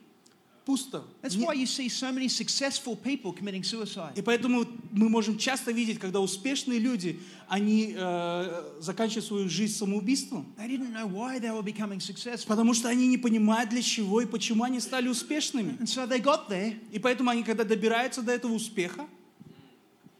Пусто. 0.66 1.02
That's 1.22 1.36
why 1.36 1.54
you 1.54 1.64
see 1.64 1.88
so 1.88 2.12
many 2.12 2.28
successful 2.28 2.94
people 2.94 3.32
committing 3.32 3.62
suicide. 3.62 4.12
И 4.14 4.20
поэтому 4.22 4.66
мы 4.92 5.08
можем 5.08 5.38
часто 5.38 5.72
видеть, 5.72 5.98
когда 5.98 6.20
успешные 6.20 6.78
люди, 6.78 7.18
они 7.48 7.94
э, 7.96 8.62
заканчивают 8.80 9.24
свою 9.24 9.48
жизнь 9.48 9.74
самоубийством, 9.74 10.46
They 10.58 10.68
didn't 10.68 10.92
know 10.92 11.06
why 11.06 11.40
they 11.40 11.50
were 11.50 11.64
becoming 11.64 11.98
successful. 12.00 12.46
потому 12.46 12.74
что 12.74 12.88
они 12.90 13.08
не 13.08 13.16
понимают, 13.16 13.70
для 13.70 13.80
чего 13.82 14.20
и 14.20 14.26
почему 14.26 14.64
они 14.64 14.80
стали 14.80 15.08
успешными. 15.08 15.78
And 15.80 15.88
so 15.88 16.06
they 16.06 16.20
got 16.22 16.48
there, 16.50 16.78
И 16.92 16.98
поэтому 16.98 17.30
они, 17.30 17.42
когда 17.42 17.64
добираются 17.64 18.20
до 18.20 18.32
этого 18.32 18.52
успеха, 18.52 19.08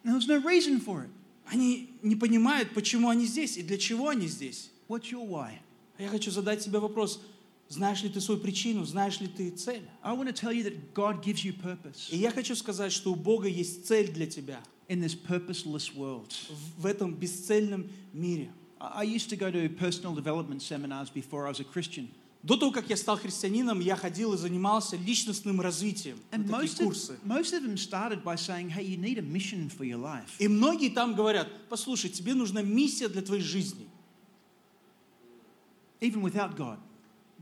and 0.05 0.13
there 0.13 0.17
was 0.17 0.29
no 0.29 0.39
reason 0.39 0.81
for 0.81 1.03
it. 1.03 1.11
они 1.47 1.91
не 2.03 2.17
понимают, 2.17 2.73
почему 2.75 3.09
они 3.09 3.27
здесь 3.27 3.57
и 3.57 3.63
для 3.63 3.79
чего 3.79 4.09
они 4.09 4.27
здесь. 4.29 4.71
What's 4.89 5.11
your 5.11 5.27
why? 5.29 5.59
А 5.99 6.03
Я 6.03 6.09
хочу 6.09 6.31
задать 6.31 6.65
тебе 6.65 6.79
вопрос. 6.79 7.21
Знаешь 7.69 8.03
ли 8.03 8.09
ты 8.09 8.21
свою 8.21 8.41
причину? 8.41 8.85
Знаешь 8.85 9.21
ли 9.21 9.29
ты 9.29 9.51
цель? 9.51 9.83
I 10.03 10.13
want 10.13 10.29
to 10.29 10.33
tell 10.33 10.53
you 10.53 10.65
that 10.65 10.93
God 10.93 11.23
gives 11.23 11.45
you 11.45 11.53
purpose 11.53 12.09
И 12.11 12.17
я 12.17 12.31
хочу 12.33 12.57
сказать, 12.57 12.93
что 12.93 13.13
у 13.13 13.15
Бога 13.15 13.47
есть 13.47 13.87
цель 13.87 14.11
для 14.11 14.27
тебя 14.27 14.61
in 14.89 15.01
this 15.01 15.15
purposeless 15.15 15.95
world. 15.95 16.33
в 16.79 16.87
этом 16.87 17.15
бесцельном 17.15 17.89
мире. 18.13 18.51
I 18.81 19.03
I 19.03 19.05
used 19.05 19.29
to 19.31 19.37
go 19.37 19.51
to 19.51 19.69
personal 19.69 20.15
development 20.15 20.63
seminars 20.63 21.11
before 21.11 21.47
I 21.47 21.51
was 21.51 21.61
a 21.61 21.65
Christian. 21.65 22.09
До 22.43 22.57
того, 22.57 22.73
как 22.73 22.89
я 22.89 22.97
стал 22.97 23.19
христианином, 23.19 23.81
я 23.81 23.97
ходил 23.97 24.33
и 24.33 24.39
занимался 24.39 24.97
личностным 24.97 25.61
развитием. 25.61 26.19
На 26.31 26.39
такие 26.45 26.75
курсы. 26.87 27.19
И 30.39 30.49
многие 30.49 30.89
там 30.89 31.15
говорят, 31.15 31.49
послушай, 31.69 32.09
тебе 32.09 32.33
нужна 32.35 32.63
миссия 32.63 33.09
для 33.09 33.21
твоей 33.23 33.43
жизни, 33.43 33.87
Even 36.01 36.23
without 36.23 36.57
God. 36.57 36.79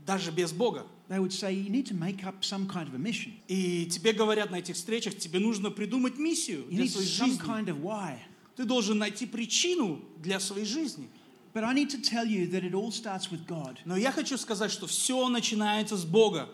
даже 0.05 0.31
без 0.31 0.51
Бога. 0.51 0.85
They 1.07 1.19
would 1.19 1.31
say, 1.31 1.53
you 1.53 1.69
need 1.69 1.87
to 1.87 1.95
make 1.95 2.23
up 2.25 2.43
some 2.43 2.67
kind 2.67 2.87
of 2.87 2.93
a 2.93 2.99
mission. 2.99 3.31
И 3.47 3.85
тебе 3.85 4.11
говорят 4.11 4.51
на 4.51 4.57
этих 4.59 4.75
встречах, 4.75 5.17
тебе 5.17 5.39
нужно 5.39 5.71
придумать 5.71 6.17
миссию 6.17 6.65
You 6.69 6.75
для 6.75 6.87
своей 6.87 7.07
жизни. 7.07 7.39
kind 7.39 7.67
of 7.67 7.81
why. 7.81 8.17
Ты 8.57 8.65
должен 8.65 8.97
найти 8.97 9.25
причину 9.25 10.01
для 10.17 10.41
своей 10.41 10.65
жизни. 10.65 11.07
But 11.53 11.63
I 11.63 11.73
need 11.73 11.89
to 11.89 12.01
tell 12.01 12.25
you 12.25 12.47
that 12.47 12.63
it 12.63 12.73
all 12.73 12.91
starts 12.91 13.31
with 13.31 13.47
God. 13.47 13.79
Но 13.85 13.97
я 13.97 14.11
хочу 14.11 14.37
сказать, 14.37 14.71
что 14.71 14.87
все 14.87 15.27
начинается 15.29 15.97
с 15.97 16.05
Бога. 16.05 16.47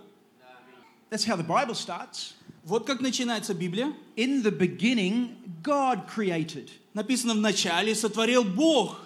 That's 1.09 1.25
how 1.25 1.35
the 1.35 1.45
Bible 1.45 1.75
starts. 1.75 2.33
Вот 2.63 2.85
как 2.85 3.01
начинается 3.01 3.53
Библия. 3.53 3.93
In 4.15 4.41
the 4.41 4.51
beginning, 4.51 5.35
God 5.61 6.07
created. 6.07 6.69
Написано 6.93 7.33
в 7.33 7.39
начале 7.39 7.93
сотворил 7.93 8.43
Бог. 8.43 9.01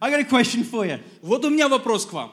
I 0.00 0.10
got 0.10 0.20
a 0.20 0.24
question 0.24 0.62
for 0.62 0.86
you. 0.86 1.00
Вот 1.22 1.44
у 1.44 1.50
меня 1.50 1.68
вопрос 1.68 2.06
к 2.06 2.12
вам. 2.12 2.32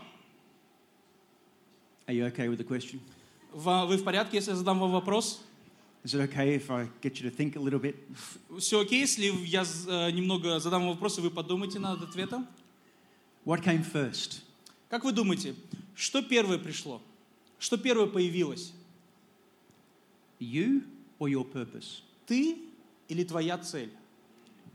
Are 2.08 2.14
you 2.14 2.26
okay 2.28 2.48
with 2.48 2.58
the 2.58 2.68
question? 2.68 3.00
Вы 3.54 3.98
в 3.98 4.04
порядке, 4.04 4.38
если 4.38 4.52
я 4.52 4.58
задам 4.58 4.80
вам 4.80 4.92
вопрос? 4.92 5.42
Is 6.06 6.14
it 6.14 6.22
okay 6.30 6.54
if 6.54 6.70
I 6.70 6.88
get 7.02 7.20
you 7.20 7.28
to 7.28 7.36
think 7.36 7.56
a 7.56 7.60
little 7.60 7.80
bit? 7.80 7.96
Все 8.60 8.80
окей, 8.80 9.02
если 9.02 9.26
я 9.44 9.64
э, 9.88 10.12
немного 10.12 10.60
задам 10.60 10.88
вопрос, 10.88 11.18
и 11.18 11.22
вы 11.22 11.32
подумаете 11.32 11.80
над 11.80 12.00
ответом? 12.04 12.48
What 13.44 13.64
came 13.64 13.84
first? 13.84 14.42
Как 14.88 15.04
вы 15.04 15.14
думаете, 15.14 15.56
что 15.96 16.22
первое 16.22 16.60
пришло? 16.60 17.02
Что 17.58 17.78
первое 17.78 18.06
появилось? 18.06 18.72
You 20.40 20.84
or 21.18 21.28
your 21.28 21.44
purpose? 21.44 22.04
Ты 22.28 22.60
или 23.08 23.24
твоя 23.24 23.58
цель? 23.58 23.90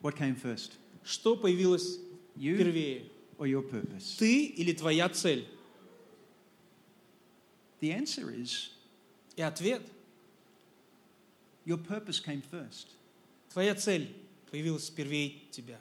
What 0.02 0.16
came 0.18 0.34
first? 0.34 0.72
Что 1.04 1.36
появилось 1.36 2.00
You 2.36 2.56
первее? 2.56 3.04
or 3.38 3.46
your 3.46 3.62
purpose? 3.62 4.16
Ты 4.18 4.46
или 4.46 4.72
твоя 4.72 5.08
цель? 5.08 5.46
The 7.80 7.92
answer 7.96 8.34
is 8.36 8.70
И 9.36 9.42
ответ 9.42 9.82
your 11.65 11.77
purpose 11.77 12.19
came 12.19 12.41
first. – 12.41 13.49
твоя 13.53 13.75
цель 13.75 14.13
появилась 14.51 14.89
впервые 14.89 15.33
тебя. 15.51 15.79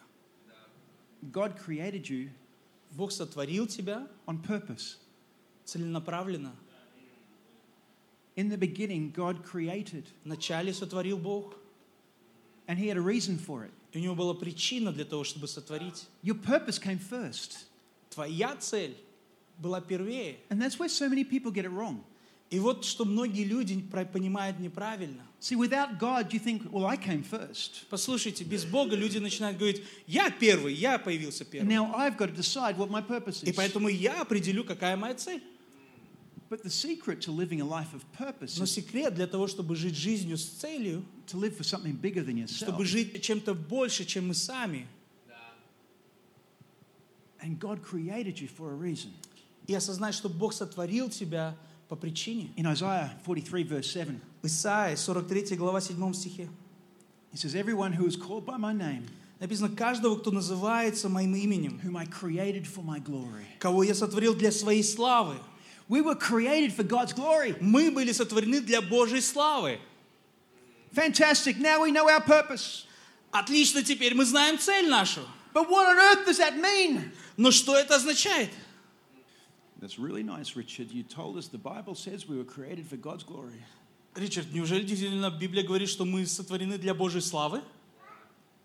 God 1.23 1.59
created 1.59 2.09
you 2.09 2.31
Бог 2.93 3.11
сотворил 3.13 3.67
тебя 3.67 4.07
on 4.27 4.41
purpose. 4.43 4.99
целенаправленно. 5.65 6.55
In 8.37 8.49
the 8.49 8.57
beginning, 8.59 9.13
God 9.13 9.45
created, 9.45 10.05
Вначале 10.25 10.73
сотворил 10.73 11.19
Бог, 11.19 11.57
and 12.67 12.79
He 12.79 12.89
had 12.89 12.97
a 12.97 13.01
reason 13.01 13.39
for 13.39 13.65
it. 13.65 13.71
и 13.93 13.99
у 13.99 14.01
него 14.01 14.15
была 14.15 14.35
причина 14.35 14.93
для 14.93 15.05
того, 15.05 15.23
чтобы 15.25 15.47
сотворить. 15.47 16.07
Your 16.23 16.35
purpose 16.35 16.79
came 16.79 16.99
first. 16.99 17.67
Твоя 18.11 18.57
цель 18.57 18.97
была 19.59 19.81
первее. 19.81 20.39
And 20.51 20.61
that's 20.61 20.79
where 20.79 20.89
so 20.89 21.09
many 21.09 21.25
people 21.25 21.53
get 21.53 21.65
it 21.65 21.71
wrong. 21.71 22.05
И 22.50 22.60
вот 22.60 22.84
что 22.84 23.06
многие 23.06 23.44
люди 23.44 23.80
понимают 24.12 24.60
неправильно. 24.60 25.22
See, 25.40 25.56
without 25.56 26.00
God, 26.00 26.34
you 26.34 26.40
think, 26.40 26.64
well, 26.72 26.86
I 26.86 26.98
came 26.98 27.24
first. 27.24 27.86
Послушайте, 27.90 28.44
без 28.44 28.66
Бога 28.66 28.96
люди 28.96 29.20
начинают 29.20 29.58
говорить, 29.58 29.84
я 30.08 30.32
первый, 30.32 30.74
я 30.74 30.98
появился 30.98 31.46
первым. 31.46 31.70
now 31.70 31.94
I've 31.96 32.18
got 32.18 32.30
to 32.30 32.36
decide 32.36 32.76
what 32.78 32.90
my 32.90 33.02
purpose 33.02 33.44
И 33.44 33.52
is. 33.52 33.56
поэтому 33.56 33.88
я 33.88 34.22
определю, 34.22 34.64
какая 34.64 34.98
моя 34.98 35.14
цель. 35.14 35.44
But 36.50 36.64
the 36.64 36.72
secret 36.72 37.22
to 37.22 37.32
living 37.32 37.62
a 37.62 37.66
life 37.66 37.94
of 37.94 38.02
purpose 38.18 38.58
Но 38.58 38.66
секрет 38.66 39.14
для 39.14 39.28
того, 39.28 39.46
чтобы 39.46 39.76
жить 39.76 39.96
жизнью 39.96 40.36
с 40.36 40.46
целью, 40.46 41.06
to 41.28 41.38
live 41.40 41.56
for 41.56 41.64
something 41.64 41.94
bigger 41.96 42.26
than 42.26 42.38
yourself. 42.38 42.64
чтобы 42.68 42.84
жить 42.86 43.22
чем-то 43.22 43.54
больше, 43.54 44.06
чем 44.06 44.30
мы 44.30 44.34
сами. 44.34 44.88
And 47.42 47.58
God 47.60 47.84
created 47.84 48.42
you 48.42 48.48
for 48.48 48.72
a 48.72 48.76
reason. 48.76 49.12
И 49.68 49.74
осознать, 49.76 50.16
что 50.16 50.28
Бог 50.30 50.54
сотворил 50.54 51.10
тебя 51.10 51.56
по 51.90 51.96
причине. 51.96 52.52
In 52.56 52.66
Isaiah 52.68 53.12
43, 53.26 53.64
verse 53.64 53.92
7, 53.92 54.20
В 54.42 54.46
Исаии, 54.48 54.96
43 54.96 55.58
глава, 55.58 55.82
7 55.82 56.14
стихе. 56.14 56.48
he 57.32 57.38
says, 57.38 57.56
Everyone 57.56 57.92
who 57.94 58.06
is 58.06 58.16
called 58.16 58.46
by 58.46 58.58
my 58.58 58.72
name, 58.74 59.06
Написано, 59.40 59.70
каждого, 59.70 60.18
кто 60.18 60.32
называется 60.32 61.08
моим 61.08 61.34
именем, 61.34 61.80
whom 61.82 61.96
I 61.96 62.06
created 62.06 62.68
for 62.68 62.84
my 62.84 63.00
glory. 63.00 63.46
кого 63.60 63.84
я 63.84 63.94
сотворил 63.96 64.36
для 64.36 64.52
своей 64.52 64.84
славы. 64.84 65.36
We 65.88 66.02
were 66.02 66.16
created 66.16 66.72
for 66.76 66.84
God's 66.84 67.14
glory. 67.14 67.56
Мы 67.60 67.90
были 67.90 68.12
сотворены 68.12 68.62
для 68.62 68.82
Божьей 68.82 69.22
славы. 69.22 69.80
Fantastic. 70.94 71.58
Now 71.58 71.82
we 71.82 71.92
know 71.92 72.08
our 72.10 72.22
purpose. 72.22 72.86
Отлично, 73.32 73.84
теперь 73.84 74.14
мы 74.14 74.26
знаем 74.26 74.58
цель 74.60 74.90
нашу. 74.90 75.22
But 75.54 75.70
what 75.70 75.88
on 75.88 75.98
earth 75.98 76.26
does 76.26 76.38
that 76.40 76.58
mean? 76.58 77.12
Но 77.38 77.52
что 77.52 77.76
это 77.78 77.96
означает? 77.96 78.50
That's 79.80 79.98
really 79.98 80.24
nice, 80.24 80.56
Richard. 80.56 80.92
You 80.92 81.04
told 81.04 81.38
us 81.38 81.48
the 81.48 81.58
Bible 81.58 81.96
says 81.96 82.28
we 82.28 82.38
were 82.38 82.44
created 82.44 82.86
for 82.86 82.98
God's 82.98 83.24
glory. 83.24 83.64
Ричард, 84.16 84.52
неужели 84.52 84.84
действительно 84.84 85.30
Библия 85.30 85.64
говорит, 85.64 85.88
что 85.88 86.04
мы 86.04 86.26
сотворены 86.26 86.78
для 86.78 86.94
Божьей 86.94 87.22
славы? 87.22 87.62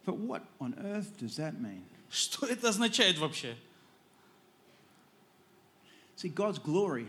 But 0.04 0.16
what 0.16 0.42
on 0.61 0.75
earth 0.78 1.16
does 1.18 1.37
that 1.37 1.61
mean? 1.61 1.85
Что 2.11 2.47
это 2.47 2.68
означает 2.68 3.18
вообще? 3.18 3.54
See, 6.16 6.28
God's 6.28 6.59
glory 6.59 7.09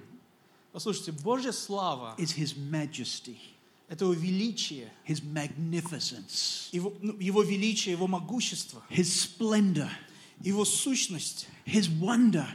Послушайте, 0.76 1.14
Божья 1.14 1.54
слава 1.54 2.16
is 2.18 2.34
His 2.36 2.54
majesty,– 2.54 3.38
это 3.88 4.04
Его 4.04 4.14
величие, 4.14 4.92
His 5.08 5.24
magnificence, 5.24 6.68
его, 6.74 6.94
ну, 7.02 7.18
его 7.18 7.44
величие, 7.44 7.94
Его 7.94 8.08
могущество, 8.08 8.84
His 8.90 9.06
splendor, 9.06 9.90
Его 10.42 10.66
сущность, 10.66 11.48
His 11.66 11.88
wonder, 11.88 12.46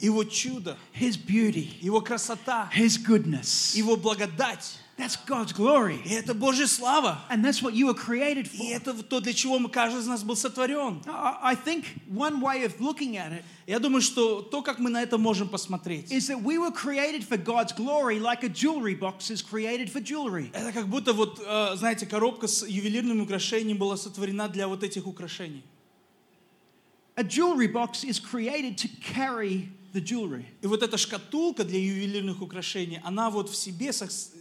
Его 0.00 0.24
чудо, 0.24 0.76
His 0.92 1.16
beauty, 1.16 1.78
Его 1.80 2.00
красота, 2.00 2.70
His 2.74 2.98
goodness. 2.98 3.74
Его 3.76 3.96
благодать. 3.96 4.78
That's 4.96 5.16
God's 5.26 5.52
glory. 5.52 6.00
И 6.04 6.10
это 6.10 6.34
Божья 6.34 6.68
слава. 6.68 7.18
And 7.28 7.44
that's 7.44 7.60
what 7.60 7.74
you 7.74 7.86
were 7.86 7.94
created 7.94 8.48
И 8.54 8.72
for. 8.72 8.76
это 8.76 9.02
то, 9.02 9.18
для 9.20 9.32
чего 9.32 9.58
мы, 9.58 9.68
каждый 9.68 10.00
из 10.00 10.06
нас 10.06 10.22
был 10.22 10.36
сотворен. 10.36 11.02
I 11.42 11.56
think 11.56 11.84
one 12.08 12.40
way 12.40 12.62
of 12.64 12.78
looking 12.80 13.16
at 13.16 13.32
it 13.32 13.42
Я 13.66 13.80
думаю, 13.80 14.02
что 14.02 14.40
то, 14.42 14.62
как 14.62 14.78
мы 14.78 14.90
на 14.90 15.02
это 15.02 15.18
можем 15.18 15.48
посмотреть, 15.48 16.12
is 16.12 16.28
that 16.28 16.40
we 16.42 16.58
were 16.58 16.70
created 16.70 17.24
for 17.24 17.36
God's 17.36 17.72
glory 17.72 18.20
like 18.20 18.44
a 18.44 18.48
jewelry 18.48 18.94
box 18.94 19.30
is 19.30 19.42
created 19.42 19.90
for 19.90 20.00
jewelry. 20.00 20.50
это 20.52 20.70
как 20.72 20.86
будто 20.86 21.12
вот, 21.12 21.40
э, 21.44 21.74
знаете, 21.76 22.06
коробка 22.06 22.46
с 22.46 22.64
ювелирным 22.64 23.20
украшением 23.20 23.78
была 23.78 23.96
сотворена 23.96 24.48
для 24.48 24.68
вот 24.68 24.84
этих 24.84 25.08
украшений. 25.08 25.64
A 27.16 27.24
jewelry 27.24 27.66
box 27.68 28.04
is 28.04 28.20
created 28.20 28.76
to 28.78 28.88
carry 29.00 29.68
the 29.94 30.02
jewelry. 30.02 30.44
И 30.60 30.66
вот 30.66 30.82
эта 30.82 30.98
шкатулка 30.98 31.64
для 31.64 31.78
ювелирных 31.78 32.42
украшений, 32.42 33.00
она 33.04 33.30
вот 33.30 33.48
в 33.48 33.54
себе 33.54 33.92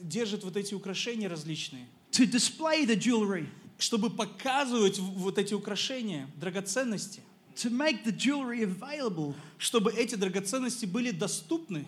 держит 0.01 0.43
вот 0.43 0.57
эти 0.57 0.74
украшения 0.74 1.29
различные, 1.29 1.86
to 2.12 2.25
display 2.25 2.86
the 2.86 2.98
jewelry, 2.98 3.48
чтобы 3.77 4.10
показывать 4.10 5.00
вот 5.00 5.38
эти 5.38 5.53
украшения, 5.53 6.27
драгоценности, 6.38 7.22
to 7.55 7.69
make 7.69 8.03
the 8.03 8.12
jewelry 8.12 8.63
available. 8.63 9.36
чтобы 9.57 9.93
эти 9.93 10.15
драгоценности 10.15 10.86
были 10.86 11.12
доступны. 11.12 11.86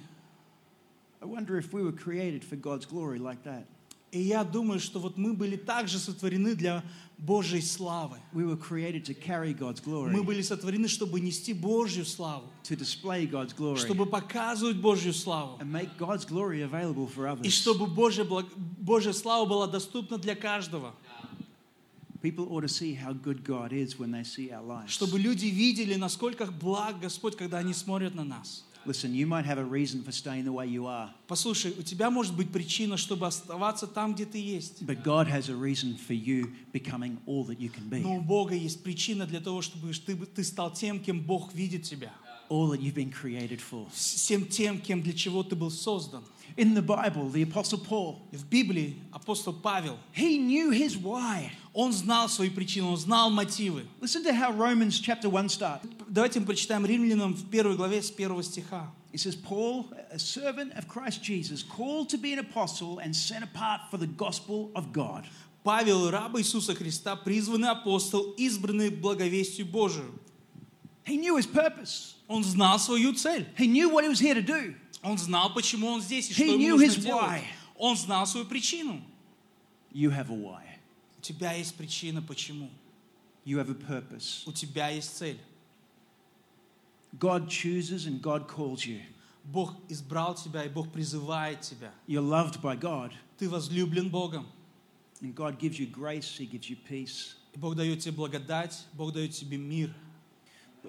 I 1.22 1.26
wonder 1.26 1.58
if 1.58 1.74
we 1.74 1.82
were 1.82 1.92
created 1.92 2.44
for 2.44 2.56
God's 2.56 2.86
glory 2.86 3.18
like 3.18 3.44
that. 3.44 3.66
И 4.16 4.22
я 4.22 4.46
думаю, 4.46 4.80
что 4.80 5.00
вот 5.02 5.18
мы 5.18 5.34
были 5.34 5.58
также 5.58 6.00
сотворены 6.00 6.56
для 6.56 6.86
Божьей 7.18 7.60
славы. 7.62 8.18
We 8.32 8.46
were 8.46 8.56
created 8.56 9.04
to 9.08 9.14
carry 9.14 9.54
God's 9.54 9.82
glory, 9.84 10.14
Мы 10.14 10.24
были 10.24 10.42
сотворены, 10.42 10.88
чтобы 10.88 11.20
нести 11.20 11.52
Божью 11.54 12.06
славу, 12.06 12.46
to 12.64 12.78
display 12.78 13.30
God's 13.30 13.54
glory, 13.54 13.76
чтобы 13.76 14.06
показывать 14.06 14.78
Божью 14.78 15.12
славу. 15.14 15.60
and 15.60 15.70
make 15.70 15.98
God's 15.98 16.24
glory 16.26 16.62
available 16.62 17.08
for 17.14 17.26
И 17.26 17.30
others. 17.30 17.52
чтобы 17.52 17.88
Божья, 17.88 18.24
благ- 18.24 18.48
Божья 18.80 19.12
слава 19.12 19.46
была 19.46 19.68
доступна 19.68 20.18
для 20.18 20.36
каждого. 20.36 20.94
People 22.22 22.48
ought 22.50 22.62
to 22.62 22.70
see 22.70 22.94
how 22.96 23.12
good 23.12 23.44
God 23.44 23.74
is 23.74 24.00
when 24.00 24.12
they 24.12 24.24
see 24.24 24.50
our 24.50 24.64
lives. 24.64 24.92
Чтобы 24.94 25.20
люди 25.20 25.48
видели, 25.48 25.96
насколько 25.96 26.46
благ 26.46 27.02
Господь, 27.02 27.36
когда 27.36 27.58
они 27.58 27.74
смотрят 27.74 28.16
на 28.16 28.24
нас. 28.24 28.64
Listen, 28.86 29.16
you 29.16 29.26
might 29.26 29.46
have 29.46 29.58
a 29.58 29.64
reason 29.64 30.04
for 30.04 30.12
staying 30.12 30.46
the 30.46 30.52
way 30.52 30.68
you 30.68 30.86
are, 30.86 31.10
Послушай, 31.28 31.74
у 31.78 31.82
тебя 31.82 32.12
может 32.12 32.36
быть 32.36 32.52
причина, 32.52 32.98
чтобы 32.98 33.26
оставаться 33.26 33.88
там, 33.88 34.14
где 34.14 34.26
ты 34.26 34.38
есть. 34.38 34.84
but 34.84 35.04
God 35.04 35.28
has 35.28 35.50
a 35.50 35.56
reason 35.56 35.98
for 35.98 36.14
you 36.14 36.52
becoming 36.72 37.18
all 37.26 37.44
that 37.46 37.60
you 37.60 37.70
can 37.70 37.90
be, 37.90 38.02
Но 38.02 38.18
у 38.18 38.22
Бога 38.22 38.54
есть 38.54 38.84
причина 38.84 39.26
для 39.26 39.40
того, 39.40 39.62
чтобы 39.62 39.92
ты, 39.94 40.16
ты 40.16 40.44
стал 40.44 40.72
тем, 40.72 41.00
кем 41.00 41.20
Бог 41.22 41.54
видит 41.54 41.84
тебя. 41.84 42.12
all 42.50 42.70
that 42.70 42.80
you've 42.80 42.94
been 42.94 43.12
created 43.12 43.60
for. 43.60 43.88
Всем 43.92 44.46
тем, 44.46 44.80
кем 44.80 45.02
для 45.02 45.14
чего 45.14 45.42
ты 45.44 45.56
был 45.56 45.72
создан. 45.72 46.24
In 46.58 46.74
the 46.76 46.82
Bible, 46.84 47.30
the 47.32 47.42
Apostle 47.44 47.80
Paul, 47.84 48.20
в 48.32 48.48
Библии 48.48 48.96
апостол 49.12 49.52
Павел, 49.52 49.98
he 50.16 50.38
knew 50.38 50.70
his 50.72 50.96
why. 50.96 51.50
Он 51.76 51.92
знал 51.92 52.30
свои 52.30 52.50
причины, 52.50 52.88
он 52.88 52.98
знал 52.98 53.30
мотивы. 53.30 53.86
Listen 54.00 54.24
to 54.24 54.34
how 54.34 54.52
Romans 54.54 54.98
chapter 54.98 55.30
1 55.30 55.50
starts. 55.50 55.86
Давайте 56.08 56.40
мы 56.40 56.46
прочитаем 56.46 56.86
Римлянам 56.86 57.34
в 57.34 57.50
первой 57.50 57.76
главе 57.76 58.02
с 58.02 58.10
первого 58.10 58.42
стиха. 58.44 58.90
It 59.12 59.20
says, 59.20 59.36
Paul, 59.36 59.86
a 60.12 60.18
servant 60.18 60.74
of 60.78 60.88
Christ 60.88 61.22
Jesus, 61.22 61.64
called 61.64 62.10
to 62.10 62.18
be 62.18 62.32
an 62.32 62.40
apostle 62.40 63.00
and 63.00 63.14
set 63.14 63.44
apart 63.44 63.82
for 63.92 63.98
the 63.98 64.08
gospel 64.08 64.72
of 64.74 64.94
God. 64.94 65.26
Павел, 65.64 66.10
раб 66.10 66.38
Иисуса 66.38 66.76
Христа, 66.76 67.18
призванный 67.18 67.70
апостол, 67.70 68.34
избранный 68.38 68.90
благовестию 68.90 69.68
Божию. 69.68 70.18
He 71.06 71.18
knew 71.18 71.36
his 71.36 71.46
purpose. 71.46 72.16
Он 72.30 72.44
знал 72.44 72.80
свою 72.80 73.14
цель. 73.14 73.48
He 73.58 73.68
knew 73.68 73.90
what 73.90 74.04
he 74.06 74.10
was 74.10 74.20
here 74.20 74.34
to 74.34 74.42
do. 74.42 74.76
Он 75.04 75.18
знал, 75.18 75.54
почему 75.54 75.88
он 75.88 76.02
здесь 76.02 76.30
и 76.30 76.34
He 76.34 76.36
что 76.36 76.44
ему 76.46 76.78
нужно 76.78 77.02
делать. 77.02 77.22
why. 77.22 77.42
Он 77.78 77.98
знал 77.98 78.26
свою 78.26 78.46
причину. 78.46 79.02
You 79.92 80.10
have 80.12 80.30
a 80.30 80.34
why. 80.34 80.65
Тебя 81.26 81.54
есть 81.54 81.76
причина, 81.76 82.22
почему. 82.22 82.70
You 83.46 83.58
have 83.58 83.72
a 83.72 83.74
purpose. 83.74 84.44
У 84.46 84.52
тебя 84.52 84.90
есть 84.90 85.18
цель. 85.18 85.40
God 87.18 87.50
chooses 87.50 88.06
and 88.06 88.22
God 88.22 88.48
calls 88.48 88.86
you. 88.86 89.02
Бог 89.44 89.74
избрал 89.90 90.36
тебя, 90.36 90.64
и 90.66 90.70
Бог 90.70 90.92
призывает 90.92 91.62
тебя. 91.62 91.92
You're 92.08 92.22
loved 92.22 92.62
by 92.62 92.76
God, 92.80 93.12
Ты 93.40 93.50
возлюблен 93.50 94.10
Богом. 94.10 94.46
and 95.22 95.34
God 95.34 95.58
gives 95.60 95.80
you 95.80 95.88
grace, 95.88 96.38
He 96.38 96.46
gives 96.46 96.70
you 96.70 96.76
peace. 96.88 97.36
И 97.54 97.58
Бог 97.58 97.76
дает 97.76 98.02
тебе 98.02 98.12
благодать, 98.12 98.86
Бог 98.94 99.12
дает 99.14 99.32
тебе 99.32 99.58
мир. 99.58 99.92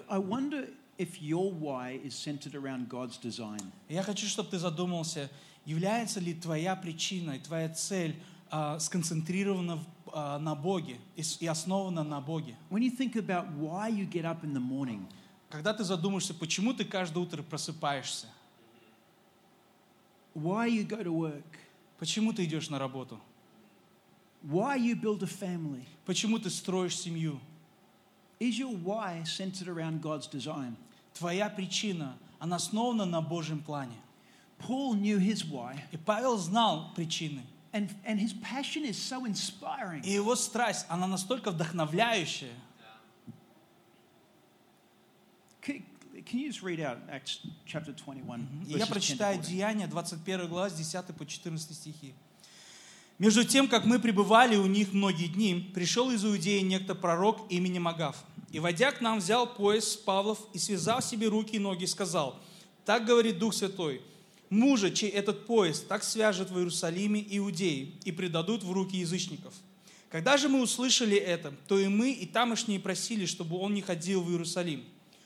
I 0.07 0.19
wonder 0.19 0.69
if 0.99 1.19
your 1.19 1.51
why 1.51 1.99
is 2.03 2.13
centered 2.13 2.53
around 2.53 2.87
God's 2.89 3.17
design. 3.17 3.71
Я 3.89 4.03
хочу, 4.03 4.27
чтобы 4.27 4.49
ты 4.51 4.59
задумался, 4.59 5.31
является 5.65 6.19
ли 6.19 6.35
твоя 6.35 6.75
причина 6.75 7.31
и 7.31 7.39
твоя 7.39 7.69
цель 7.69 8.15
а, 8.51 8.79
сконцентрирована 8.79 9.77
в- 9.77 9.85
на 10.39 10.55
Боге 10.55 10.97
и 11.15 11.47
основана 11.47 12.03
на 12.03 12.21
Боге. 12.21 12.55
When 12.69 12.81
you 12.81 12.91
think 12.91 13.15
about 13.15 13.47
why 13.53 13.89
you 13.89 14.05
get 14.05 14.25
up 14.25 14.43
in 14.43 14.53
the 14.53 14.59
morning, 14.59 15.07
Когда 15.49 15.73
ты 15.73 15.83
задумаешься, 15.83 16.33
почему 16.33 16.73
ты 16.73 16.83
каждое 16.83 17.19
утро 17.19 17.41
просыпаешься, 17.41 18.27
why 20.35 20.67
you 20.67 20.85
go 20.85 21.01
to 21.01 21.11
work, 21.11 21.57
почему 21.97 22.33
ты 22.33 22.43
идешь 22.45 22.69
на 22.69 22.79
работу, 22.79 23.19
why 24.43 24.75
you 24.77 24.95
build 24.95 25.23
a 25.23 25.27
family, 25.27 25.85
почему 26.05 26.37
ты 26.39 26.49
строишь 26.49 26.97
семью, 26.97 27.39
is 28.39 28.57
your 28.59 28.75
why 28.83 29.23
centered 29.23 29.67
around 29.67 30.01
God's 30.01 30.27
design? 30.27 30.75
твоя 31.17 31.49
причина, 31.49 32.17
она 32.39 32.57
основана 32.57 33.05
на 33.05 33.21
Божьем 33.21 33.61
плане. 33.61 33.95
Paul 34.59 34.95
knew 34.95 35.19
his 35.19 35.45
why, 35.49 35.79
И 35.91 35.97
Павел 35.97 36.37
знал 36.37 36.91
причины. 36.95 37.43
And, 37.73 37.89
and 38.05 38.19
his 38.19 38.33
passion 38.33 38.85
is 38.85 38.97
so 38.97 39.25
inspiring. 39.25 40.01
И 40.03 40.11
его 40.11 40.35
страсть, 40.35 40.85
она 40.89 41.07
настолько 41.07 41.51
вдохновляющая. 41.51 42.53
Can, 45.61 45.83
can 46.25 46.39
you 46.39 46.47
just 46.47 46.63
read 46.63 46.79
out 46.79 46.97
Acts 47.09 47.39
chapter 47.65 47.93
21? 47.93 48.47
И 48.67 48.73
я 48.73 48.77
verses 48.77 48.87
10 48.87 48.87
to 48.87 48.93
прочитаю 48.93 49.35
14? 49.37 49.49
Деяния, 49.49 49.87
21 49.87 50.47
глава, 50.47 50.69
с 50.69 50.73
10 50.73 51.15
по 51.15 51.25
14 51.25 51.75
стихи. 51.75 52.13
Между 53.19 53.43
тем, 53.43 53.67
как 53.67 53.85
мы 53.85 53.99
пребывали 53.99 54.55
у 54.55 54.67
них 54.67 54.93
многие 54.93 55.27
дни, 55.27 55.71
пришел 55.73 56.11
из 56.11 56.23
Иудеи 56.23 56.59
некто 56.59 56.93
пророк 56.93 57.51
именем 57.51 57.87
Агав. 57.87 58.15
И, 58.51 58.59
войдя 58.59 58.91
к 58.91 59.01
нам, 59.01 59.17
взял 59.17 59.47
пояс 59.47 59.95
Павлов 59.95 60.39
и 60.53 60.59
связал 60.59 61.01
себе 61.01 61.27
руки 61.27 61.55
и 61.55 61.59
ноги, 61.59 61.85
сказал, 61.85 62.39
«Так 62.85 63.05
говорит 63.05 63.39
Дух 63.39 63.55
Святой, 63.55 64.01
мужа, 64.49 64.91
чей 64.91 65.09
этот 65.09 65.45
пояс, 65.45 65.79
так 65.81 66.03
свяжет 66.03 66.49
в 66.49 66.57
Иерусалиме 66.57 67.25
иудеи 67.29 67.95
и 68.05 68.11
предадут 68.11 68.63
в 68.63 68.71
руки 68.71 68.97
язычников». 68.97 69.53
Когда 70.09 70.37
же 70.37 70.47
мы 70.47 70.61
услышали 70.61 71.17
это, 71.17 71.53
то 71.67 71.77
и 71.77 71.87
мы, 71.87 72.11
и 72.11 72.25
тамошние 72.25 72.79
просили, 72.79 73.25
чтобы 73.25 73.57
он 73.57 73.73
не 73.73 73.81
ходил 73.81 74.21
в 74.21 74.31
Иерусалим. 74.31 74.85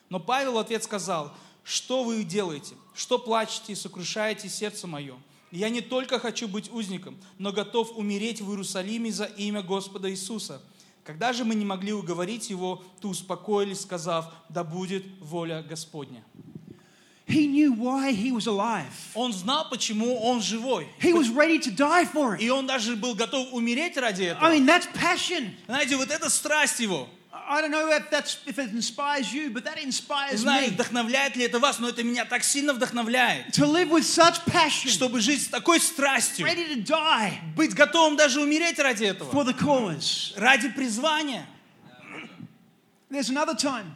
Но 0.09 0.19
Павел 0.19 0.53
в 0.53 0.57
ответ 0.57 0.83
сказал, 0.83 1.33
что 1.63 2.03
вы 2.03 2.23
делаете, 2.23 2.73
что 2.95 3.19
плачете 3.19 3.73
и 3.73 3.75
сокрушаете 3.75 4.49
сердце 4.49 4.87
мое. 4.87 5.15
Я 5.51 5.69
не 5.69 5.81
только 5.81 6.17
хочу 6.17 6.47
быть 6.47 6.71
узником, 6.71 7.17
но 7.37 7.51
готов 7.51 7.95
умереть 7.97 8.41
в 8.41 8.49
Иерусалиме 8.49 9.11
за 9.11 9.25
имя 9.25 9.61
Господа 9.61 10.09
Иисуса. 10.09 10.61
Когда 11.03 11.33
же 11.33 11.43
мы 11.43 11.55
не 11.55 11.65
могли 11.65 11.93
уговорить 11.93 12.49
его, 12.49 12.83
то 13.01 13.09
успокоились, 13.09 13.81
сказав, 13.81 14.33
да 14.49 14.63
будет 14.63 15.03
воля 15.19 15.61
Господня. 15.61 16.23
He 17.31 17.47
knew 17.47 17.71
why 17.73 18.11
he 18.11 18.31
was 18.31 18.47
alive. 18.47 18.91
Он 19.15 19.31
знал, 19.31 19.69
почему 19.69 20.19
он 20.21 20.41
живой. 20.41 20.87
He 20.99 21.13
was 21.13 21.29
ready 21.29 21.59
to 21.59 21.71
die 21.71 22.05
for 22.05 22.35
it. 22.35 22.41
И 22.41 22.49
он 22.49 22.67
даже 22.67 22.95
был 22.95 23.15
готов 23.15 23.53
умереть 23.53 23.97
ради 23.97 24.23
этого. 24.23 24.45
I 24.45 24.59
mean, 24.59 24.65
that's 24.65 24.87
passion. 24.93 25.55
Знаете, 25.67 25.95
вот 25.95 26.11
это 26.11 26.29
страсть 26.29 26.79
его. 26.79 27.07
I 27.33 27.61
don't 27.61 27.71
know 27.71 27.89
if 27.89 28.09
that's 28.09 28.37
if 28.45 28.59
it 28.59 28.71
inspires 28.73 29.33
you, 29.33 29.49
but 29.49 29.63
that 29.63 29.77
inspires 29.81 30.41
знаю, 30.41 30.67
me. 30.67 30.73
вдохновляет 30.73 31.35
ли 31.35 31.45
это 31.45 31.59
вас, 31.59 31.79
но 31.79 31.89
это 31.89 32.03
меня 32.03 32.25
так 32.25 32.43
сильно 32.43 32.73
вдохновляет, 32.73 33.47
To 33.57 33.65
live 33.65 33.89
with 33.89 34.03
such 34.05 34.43
passion, 34.45 34.89
чтобы 34.89 35.21
жить 35.21 35.43
с 35.43 35.47
такой 35.47 35.79
страстью, 35.79 36.45
ready 36.45 36.67
to 36.75 36.83
die 36.85 37.33
быть 37.55 37.73
готовым 37.73 38.15
даже 38.15 38.41
умереть 38.41 38.79
ради 38.79 39.05
этого, 39.05 39.31
for 39.31 39.45
the 39.45 39.57
cause. 39.57 40.33
ради 40.37 40.69
призвания. 40.69 41.45
There's 43.09 43.29
another 43.29 43.55
time 43.55 43.91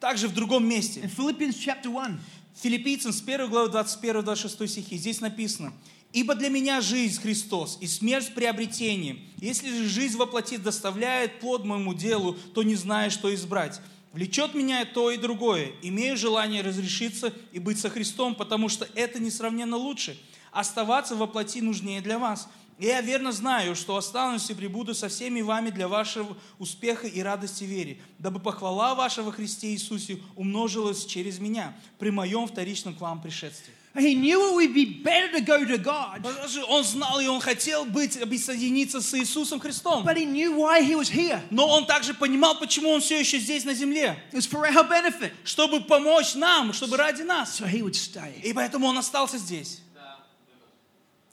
Также 0.00 0.28
в 0.28 0.34
другом 0.34 0.64
in 0.64 0.68
месте. 0.68 1.00
Philippians 1.16 1.56
chapter 1.58 1.90
1. 1.90 2.18
Филиппийцам 2.60 3.12
с 3.12 3.20
1 3.20 3.50
главы 3.50 3.68
21-26 3.68 4.66
стихи. 4.68 4.96
Здесь 4.96 5.20
написано. 5.20 5.72
«Ибо 6.12 6.36
для 6.36 6.48
меня 6.48 6.80
жизнь 6.80 7.20
Христос 7.20 7.78
и 7.80 7.88
смерть 7.88 8.34
приобретение. 8.34 9.18
Если 9.38 9.68
же 9.68 9.88
жизнь 9.88 10.16
воплоти 10.16 10.56
доставляет 10.56 11.40
плод 11.40 11.64
моему 11.64 11.92
делу, 11.92 12.34
то 12.54 12.62
не 12.62 12.76
знаю, 12.76 13.10
что 13.10 13.34
избрать. 13.34 13.80
Влечет 14.12 14.54
меня 14.54 14.84
то 14.84 15.10
и 15.10 15.16
другое. 15.16 15.72
Имею 15.82 16.16
желание 16.16 16.62
разрешиться 16.62 17.32
и 17.50 17.58
быть 17.58 17.80
со 17.80 17.90
Христом, 17.90 18.36
потому 18.36 18.68
что 18.68 18.88
это 18.94 19.18
несравненно 19.18 19.76
лучше. 19.76 20.16
Оставаться 20.52 21.16
во 21.16 21.26
плоти 21.26 21.60
нужнее 21.60 22.00
для 22.00 22.20
вас. 22.20 22.48
Я 22.78 23.00
верно 23.00 23.30
знаю, 23.30 23.76
что 23.76 23.96
останусь 23.96 24.50
и 24.50 24.54
прибуду 24.54 24.94
со 24.94 25.08
всеми 25.08 25.42
вами 25.42 25.70
для 25.70 25.86
вашего 25.86 26.36
успеха 26.58 27.06
и 27.06 27.20
радости 27.20 27.64
вере, 27.64 27.98
дабы 28.18 28.40
похвала 28.40 28.94
ваша 28.94 29.22
во 29.22 29.30
Христе 29.30 29.68
Иисусе 29.68 30.18
умножилась 30.34 31.04
через 31.06 31.38
меня 31.38 31.76
при 31.98 32.10
моем 32.10 32.48
вторичном 32.48 32.94
к 32.94 33.00
вам 33.00 33.22
пришествии. 33.22 33.72
He 33.96 34.16
knew 34.16 34.50
it 34.50 34.54
would 34.56 34.74
be 34.74 35.04
better 35.04 35.30
to 35.30 35.40
go 35.40 35.64
to 35.64 35.78
God, 35.78 36.26
Он 36.68 36.82
знал 36.82 37.20
и 37.20 37.28
Он 37.28 37.40
хотел 37.40 37.84
быть, 37.84 38.16
объединиться 38.16 39.00
с 39.00 39.14
Иисусом 39.14 39.60
Христом. 39.60 40.04
but 40.04 40.16
he 40.16 40.24
knew 40.24 40.56
why 40.56 40.82
he 40.82 40.96
was 40.96 41.08
here. 41.08 41.40
Но 41.50 41.68
Он 41.68 41.86
также 41.86 42.12
понимал, 42.12 42.58
почему 42.58 42.90
Он 42.90 43.00
все 43.00 43.20
еще 43.20 43.38
здесь 43.38 43.64
на 43.64 43.72
земле. 43.72 44.18
It 44.32 44.36
was 44.38 44.48
for 44.50 44.68
our 44.68 44.88
benefit. 44.88 45.30
Чтобы 45.44 45.80
помочь 45.80 46.34
нам, 46.34 46.72
чтобы 46.72 46.96
ради 46.96 47.22
нас. 47.22 47.60
So 47.60 47.70
he 47.70 47.82
would 47.82 47.94
stay. 47.94 48.40
И 48.42 48.52
поэтому 48.52 48.88
Он 48.88 48.98
остался 48.98 49.38
здесь. 49.38 49.78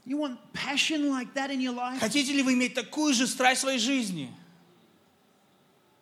You 0.06 0.18
want 0.18 0.40
passion 0.54 1.10
like 1.10 1.34
that 1.36 1.52
in 1.52 1.62
your 1.62 1.74
life? 1.74 2.00
Хотите 2.00 2.34
ли 2.34 2.42
вы 2.42 2.54
иметь 2.54 2.74
такую 2.74 3.14
же 3.14 3.28
страсть 3.28 3.60
в 3.60 3.62
своей 3.62 3.80
жизни? 3.80 4.30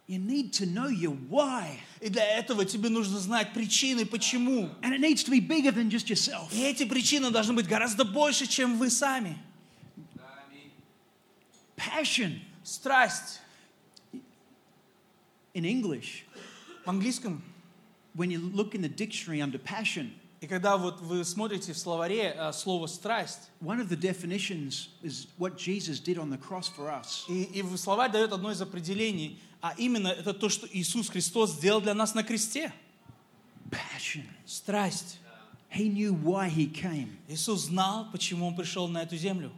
You 0.08 0.18
need 0.18 0.52
to 0.54 0.66
know 0.66 0.88
your 0.90 1.16
why. 1.30 1.78
И 2.02 2.10
для 2.10 2.24
этого 2.26 2.66
тебе 2.66 2.90
нужно 2.90 3.20
знать 3.20 3.54
причины, 3.54 4.06
почему. 4.06 4.70
And 4.82 4.94
it 4.94 5.00
needs 5.02 5.24
to 5.26 5.30
be 5.30 5.40
bigger 5.40 5.72
than 5.72 5.90
just 5.90 6.10
yourself. 6.10 6.52
И 6.52 6.64
эти 6.64 6.86
причины 6.86 7.30
должны 7.30 7.54
быть 7.54 7.68
гораздо 7.68 8.06
больше, 8.06 8.48
чем 8.48 8.78
вы 8.80 8.90
сами. 8.90 9.38
Passion 11.76 12.40
Страсть. 12.64 13.40
in 15.54 15.66
English, 15.66 16.24
В 16.86 16.90
английском. 16.90 17.42
when 18.16 18.32
you 18.32 18.40
look 18.40 18.74
in 18.74 18.82
the 18.82 18.90
dictionary 18.90 19.42
under 19.42 19.58
passion, 19.60 20.14
И 20.41 20.47
когда 20.47 20.78
вот 20.78 21.02
вы 21.02 21.25
смотрите 21.25 21.73
в 21.73 21.78
словаре 21.78 22.34
э, 22.36 22.54
слово 22.54 22.88
«страсть», 22.88 23.49
one 23.60 23.82
of 23.82 23.89
the 23.89 23.99
definitions 23.99 24.88
is 25.04 25.28
what 25.38 25.58
Jesus 25.58 25.99
did 25.99 26.17
on 26.17 26.30
the 26.30 26.38
cross 26.38 26.69
for 26.69 26.89
us. 26.89 27.25
и, 27.28 27.43
и 27.43 27.62
в 27.62 27.75
словарь 27.78 28.10
дает 28.12 28.32
одно 28.32 28.52
из 28.52 28.62
определений, 28.62 29.41
а 29.62 29.73
именно 29.78 30.08
это 30.08 30.34
то, 30.34 30.47
что 30.47 30.65
Иисус 30.71 31.10
Христос 31.10 31.52
сделал 31.52 31.82
для 31.82 31.93
нас 31.93 32.13
на 32.13 32.23
кресте. 32.23 32.71
Passion. 33.69 34.23
Страсть. 34.45 35.17
He 35.69 35.88
knew 35.89 36.13
why 36.13 36.49
he 36.49 36.65
came 36.65 37.15
Иисус 37.28 37.65
знал, 37.65 38.10
почему 38.12 38.47
Он 38.47 38.56
пришел 38.56 38.88
на 38.88 39.04
эту 39.04 39.17
землю. 39.17 39.52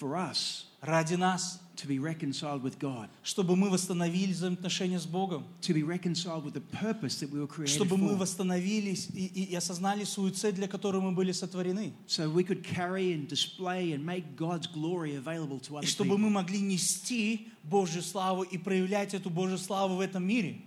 for 0.00 0.16
us 0.16 0.64
Ради 0.82 1.14
нас. 1.14 1.58
to 1.74 1.86
be 1.88 1.98
reconciled 1.98 2.62
with 2.62 2.78
God, 2.78 3.08
Чтобы 3.24 3.56
мы 3.56 3.70
восстановили 3.70 4.32
взаимоотношения 4.32 4.98
с 5.00 5.06
Богом. 5.06 5.44
to 5.62 5.72
be 5.72 5.82
reconciled 5.82 6.44
with 6.44 6.52
the 6.54 6.60
purpose 6.60 7.16
that 7.20 7.30
we 7.30 7.40
were 7.40 7.46
created 7.46 7.74
Чтобы 7.74 7.96
мы 7.96 8.14
восстановились 8.16 9.08
и, 9.14 9.26
и- 9.26 9.44
и 9.44 9.54
осознали 9.54 10.04
свою 10.04 10.30
цель, 10.32 10.52
для 10.54 10.68
которой 10.68 11.00
мы 11.00 11.12
были 11.12 11.32
сотворены. 11.32 11.92
so 12.06 12.28
we 12.30 12.44
could 12.44 12.62
carry 12.62 13.12
and 13.14 13.26
display 13.26 13.92
and 13.92 14.04
make 14.04 14.36
God's 14.36 14.66
glory 14.66 15.14
available 15.16 15.58
to 15.60 15.74
И 15.74 15.78
other 15.78 15.86
чтобы 15.86 16.10
people. 16.16 16.18
мы 16.18 16.30
могли 16.30 16.60
нести 16.60 17.48
Божью 17.64 18.02
славу 18.02 18.42
и 18.42 18.58
проявлять 18.58 19.14
эту 19.14 19.30
Божью 19.30 19.56
славу 19.58 19.96
в 19.96 20.00
этом 20.00 20.24
мире. 20.24 20.60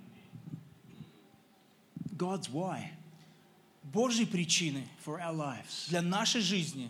God's 2.17 2.49
why 2.49 2.89
Божьи 3.93 4.25
причины 4.25 4.87
for 5.05 5.19
our 5.21 5.33
lives. 5.35 5.87
для 5.89 6.01
нашей 6.01 6.41
жизни. 6.41 6.89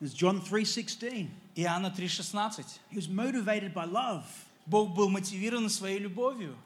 It's 0.00 0.14
John 0.14 0.40
3:16. 0.40 1.28
Иоанна 1.56 1.90
3,16. 1.90 2.78
He 2.90 2.96
was 2.96 3.08
motivated 3.08 3.72
by 3.72 3.84
love. 3.84 4.24
Бог 4.66 4.94
был 4.94 5.08
мотивирован 5.08 5.68
своей 5.68 5.98
любовью. 5.98 6.56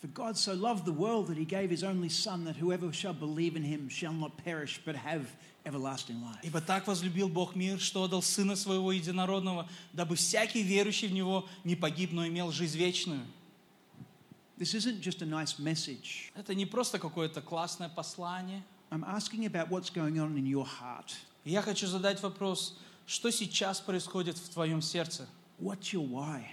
For 0.00 0.08
God 0.08 0.38
so 0.38 0.54
loved 0.54 0.86
the 0.86 0.92
world 0.92 1.26
that 1.28 1.36
he 1.36 1.44
gave 1.44 1.68
his 1.68 1.84
only 1.84 2.08
son 2.08 2.44
that 2.44 2.56
whoever 2.56 2.90
shall 2.90 3.12
believe 3.12 3.54
in 3.54 3.62
him 3.62 3.90
shall 3.90 4.14
not 4.14 4.34
perish 4.38 4.80
but 4.82 4.96
have 4.96 5.26
everlasting 5.66 6.22
life. 6.22 6.40
Ибо 6.42 6.62
так 6.62 6.86
возлюбил 6.86 7.28
Бог 7.28 7.54
мир, 7.54 7.78
что 7.78 8.04
отдал 8.04 8.22
Сына 8.22 8.56
Своего 8.56 8.92
Единородного, 8.92 9.68
дабы 9.92 10.16
всякий 10.16 10.62
верующий 10.62 11.08
в 11.08 11.12
Него 11.12 11.46
не 11.64 11.76
погиб, 11.76 12.12
но 12.12 12.26
имел 12.26 12.50
жизнь 12.50 12.78
вечную. 12.78 13.26
This 14.56 14.74
isn't 14.74 15.00
just 15.02 15.20
a 15.22 15.26
nice 15.26 15.58
message. 15.58 16.30
Это 16.34 16.54
не 16.54 16.64
просто 16.64 16.98
какое-то 16.98 17.42
классное 17.42 17.90
послание. 17.90 18.62
I'm 18.90 19.04
asking 19.04 19.44
about 19.44 19.68
what's 19.68 19.90
going 19.90 20.18
on 20.18 20.36
in 20.36 20.46
your 20.46 20.66
heart. 20.66 21.14
Я 21.44 21.60
хочу 21.62 21.86
задать 21.86 22.22
вопрос, 22.22 22.74
что 23.10 23.32
сейчас 23.32 23.80
происходит 23.80 24.38
в 24.38 24.48
твоем 24.50 24.80
сердце? 24.80 25.26
What's 25.60 25.92
your 25.92 26.08
why? 26.08 26.44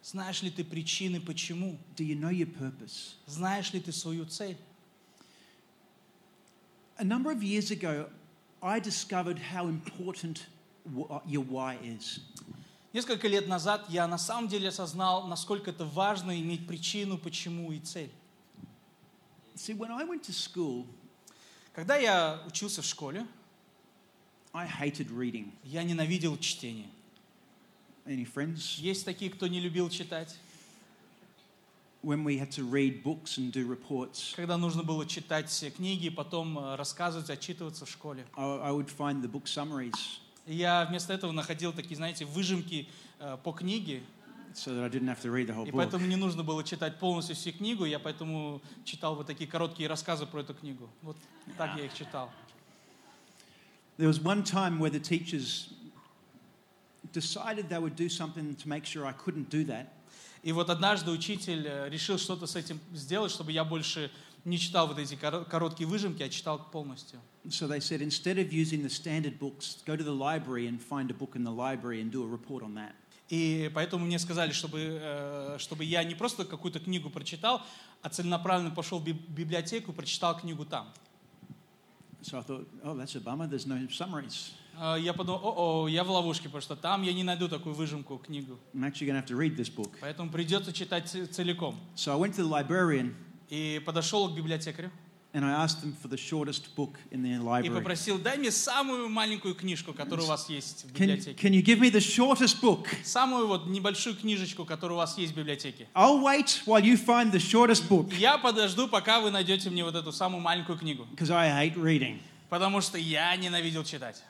Знаешь 0.00 0.42
ли 0.42 0.50
ты 0.50 0.62
причины, 0.62 1.20
почему? 1.20 1.76
Do 1.96 2.04
you 2.04 2.14
know 2.14 2.30
your 2.30 2.46
purpose? 2.46 3.16
Знаешь 3.26 3.72
ли 3.72 3.80
ты 3.80 3.90
свою 3.90 4.24
цель? 4.24 4.56
A 6.98 7.04
number 7.04 7.32
of 7.32 7.42
years 7.42 7.72
ago, 7.72 8.08
I 8.62 8.78
discovered 8.78 9.38
how 9.38 9.66
important 9.68 10.46
wh- 10.86 11.20
your 11.26 11.44
why 11.44 11.76
is. 11.82 12.20
Несколько 12.92 13.26
лет 13.26 13.48
назад 13.48 13.84
я 13.88 14.06
на 14.06 14.18
самом 14.18 14.48
деле 14.48 14.68
осознал, 14.68 15.26
насколько 15.26 15.70
это 15.70 15.84
важно 15.84 16.40
иметь 16.40 16.66
причину, 16.68 17.18
почему 17.18 17.72
и 17.72 17.80
цель. 17.80 18.10
See, 19.56 19.76
when 19.76 19.90
I 19.90 20.04
went 20.04 20.22
to 20.28 20.32
school, 20.32 20.86
Когда 21.74 21.96
я 21.96 22.42
учился 22.46 22.82
в 22.82 22.86
школе, 22.86 23.26
I 24.54 24.66
hated 24.66 25.10
reading. 25.10 25.52
я 25.64 25.82
ненавидел 25.82 26.36
чтение. 26.38 26.88
Any 28.06 28.26
friends? 28.26 28.80
Есть 28.80 29.04
такие, 29.04 29.30
кто 29.30 29.46
не 29.46 29.60
любил 29.60 29.90
читать. 29.90 30.36
When 32.02 32.22
we 32.24 32.38
had 32.38 32.50
to 32.52 32.64
read 32.64 33.02
books 33.02 33.38
and 33.38 33.52
do 33.52 33.66
reports, 33.66 34.34
Когда 34.36 34.56
нужно 34.56 34.82
было 34.82 35.04
читать 35.04 35.48
все 35.48 35.70
книги, 35.70 36.08
потом 36.08 36.58
э, 36.58 36.76
рассказывать, 36.76 37.28
отчитываться 37.28 37.84
в 37.84 37.90
школе. 37.90 38.24
I, 38.36 38.70
would 38.70 38.88
find 38.88 39.20
the 39.20 39.30
book 39.30 39.44
summaries 39.44 40.20
И 40.46 40.54
я 40.54 40.86
вместо 40.86 41.12
этого 41.12 41.32
находил 41.32 41.72
такие, 41.72 41.96
знаете, 41.96 42.24
выжимки 42.24 42.88
э, 43.18 43.36
по 43.42 43.52
книге, 43.52 44.02
so 44.54 44.72
that 44.72 44.84
I 44.84 44.88
didn't 44.88 45.08
have 45.08 45.20
to 45.22 45.30
read 45.30 45.48
the 45.48 45.54
whole 45.54 45.66
и 45.66 45.70
book. 45.70 45.76
поэтому 45.76 46.06
не 46.06 46.16
нужно 46.16 46.42
было 46.42 46.64
читать 46.64 46.98
полностью 46.98 47.36
всю 47.36 47.52
книгу, 47.52 47.84
я 47.84 47.98
поэтому 47.98 48.62
читал 48.84 49.16
вот 49.16 49.26
такие 49.26 49.50
короткие 49.50 49.88
рассказы 49.88 50.24
про 50.24 50.40
эту 50.40 50.54
книгу. 50.54 50.88
Вот 51.02 51.16
так 51.56 51.76
я 51.76 51.84
их 51.84 51.94
читал. 51.94 52.30
There 53.98 54.06
was 54.06 54.20
one 54.20 54.42
time 54.44 54.78
where 54.78 54.90
the 54.90 55.00
teachers 55.00 55.70
decided 57.12 57.68
they 57.68 57.78
would 57.78 57.96
do 57.96 58.08
something 58.08 58.54
to 58.54 58.68
make 58.68 58.84
sure 58.86 59.04
I 59.04 59.12
couldn't 59.12 59.50
do 59.50 59.64
that. 59.66 59.86
И 60.44 60.52
вот 60.52 60.70
однажды 60.70 61.10
учитель 61.10 61.66
э, 61.66 61.88
решил 61.90 62.16
что-то 62.16 62.46
с 62.46 62.54
этим 62.54 62.78
сделать, 62.94 63.32
чтобы 63.32 63.50
я 63.50 63.64
больше 63.64 64.10
не 64.44 64.56
читал 64.56 64.86
вот 64.86 64.98
эти 64.98 65.14
коро- 65.14 65.44
короткие 65.44 65.88
выжимки, 65.88 66.22
а 66.22 66.28
читал 66.28 66.60
полностью. 66.70 67.20
So 67.48 67.66
they 67.66 67.80
said 67.80 68.00
instead 68.02 68.38
of 68.38 68.52
using 68.52 68.82
the 68.82 68.88
standard 68.90 69.38
books, 69.40 69.82
go 69.84 69.96
to 69.96 70.04
the 70.04 70.12
library 70.14 70.68
and 70.68 70.80
find 70.80 71.10
a 71.10 71.14
book 71.14 71.34
in 71.34 71.42
the 71.42 71.50
library 71.50 72.00
and 72.00 72.12
do 72.12 72.22
a 72.22 72.26
report 72.26 72.62
on 72.62 72.74
that. 72.74 72.92
И 73.30 73.68
поэтому 73.74 74.06
мне 74.06 74.18
сказали, 74.20 74.52
чтобы, 74.52 74.78
э, 75.02 75.56
чтобы 75.58 75.84
я 75.84 76.04
не 76.04 76.14
просто 76.14 76.44
какую-то 76.44 76.78
книгу 76.78 77.10
прочитал, 77.10 77.62
а 78.02 78.08
целенаправленно 78.08 78.70
пошел 78.70 79.00
в 79.00 79.04
биб- 79.04 79.26
библиотеку 79.28 79.90
и 79.90 79.94
прочитал 79.94 80.38
книгу 80.38 80.64
там. 80.64 80.92
So 82.22 82.38
I 82.38 82.42
thought, 82.42 82.66
oh, 82.84 82.94
that's 82.94 83.14
a 83.14 83.20
bummer. 83.20 83.46
There's 83.46 83.66
no 83.66 83.86
summaries. 83.90 84.52
Я 84.98 85.12
подумал, 85.12 85.40
о, 85.42 85.88
я 85.88 86.04
в 86.04 86.10
ловушке, 86.10 86.44
потому 86.44 86.62
что 86.62 86.76
там 86.76 87.02
я 87.02 87.12
не 87.12 87.24
найду 87.24 87.48
такую 87.48 87.74
выжимку, 87.74 88.16
книгу. 88.18 88.58
I'm 88.74 88.84
actually 88.84 89.06
going 89.06 89.14
to 89.14 89.20
have 89.20 89.26
to 89.26 89.36
read 89.36 89.56
this 89.56 89.68
book. 89.68 89.90
Поэтому 90.00 90.30
придется 90.30 90.72
читать 90.72 91.08
целиком. 91.08 91.76
So 91.96 92.12
I 92.12 92.16
went 92.16 92.34
to 92.36 92.42
the 92.42 92.48
librarian 92.48 93.14
И 93.50 93.80
подошел 93.84 94.28
к 94.28 94.36
библиотекарю 94.36 94.90
and 95.34 95.44
I 95.44 95.50
asked 95.50 95.82
them 95.82 95.92
for 95.92 96.08
the 96.08 96.16
shortest 96.16 96.74
book 96.74 96.96
in 97.10 97.22
the 97.22 97.34
и 97.34 97.38
library. 97.38 97.74
попросил, 97.74 98.18
дай 98.18 98.38
мне 98.38 98.50
самую 98.50 99.08
маленькую 99.10 99.54
книжку, 99.54 99.92
которая 99.92 100.24
у 100.24 100.28
вас 100.28 100.48
есть 100.48 100.84
в 100.84 100.92
Can, 100.94 101.00
библиотеке. 101.06 101.48
can 101.48 101.52
you 101.52 101.62
give 101.62 101.78
me 101.80 101.90
the 101.90 102.00
shortest 102.00 102.60
book? 102.62 102.86
Самую 103.04 103.46
вот 103.46 103.66
небольшую 103.66 104.16
книжечку, 104.16 104.64
которая 104.64 104.94
у 104.94 104.98
вас 104.98 105.18
есть 105.18 105.34
в 105.34 105.36
библиотеке. 105.36 105.86
I'll 105.94 106.22
wait 106.22 106.62
while 106.66 106.82
you 106.82 106.96
find 106.96 107.30
the 107.30 107.38
shortest 107.38 107.88
book 107.88 108.14
Я 108.16 108.38
подожду, 108.38 108.88
пока 108.88 109.20
вы 109.20 109.30
найдете 109.30 109.68
мне 109.70 109.84
вот 109.84 109.94
эту 109.94 110.12
самую 110.12 110.40
маленькую 110.42 110.78
книгу. 110.78 111.06
because 111.14 111.30
I 111.30 111.48
hate 111.68 111.76
reading. 111.76 112.18
Потому 112.48 112.80
что 112.80 112.96
я 112.96 113.36
ненавидел 113.36 113.84
читать. 113.84 114.22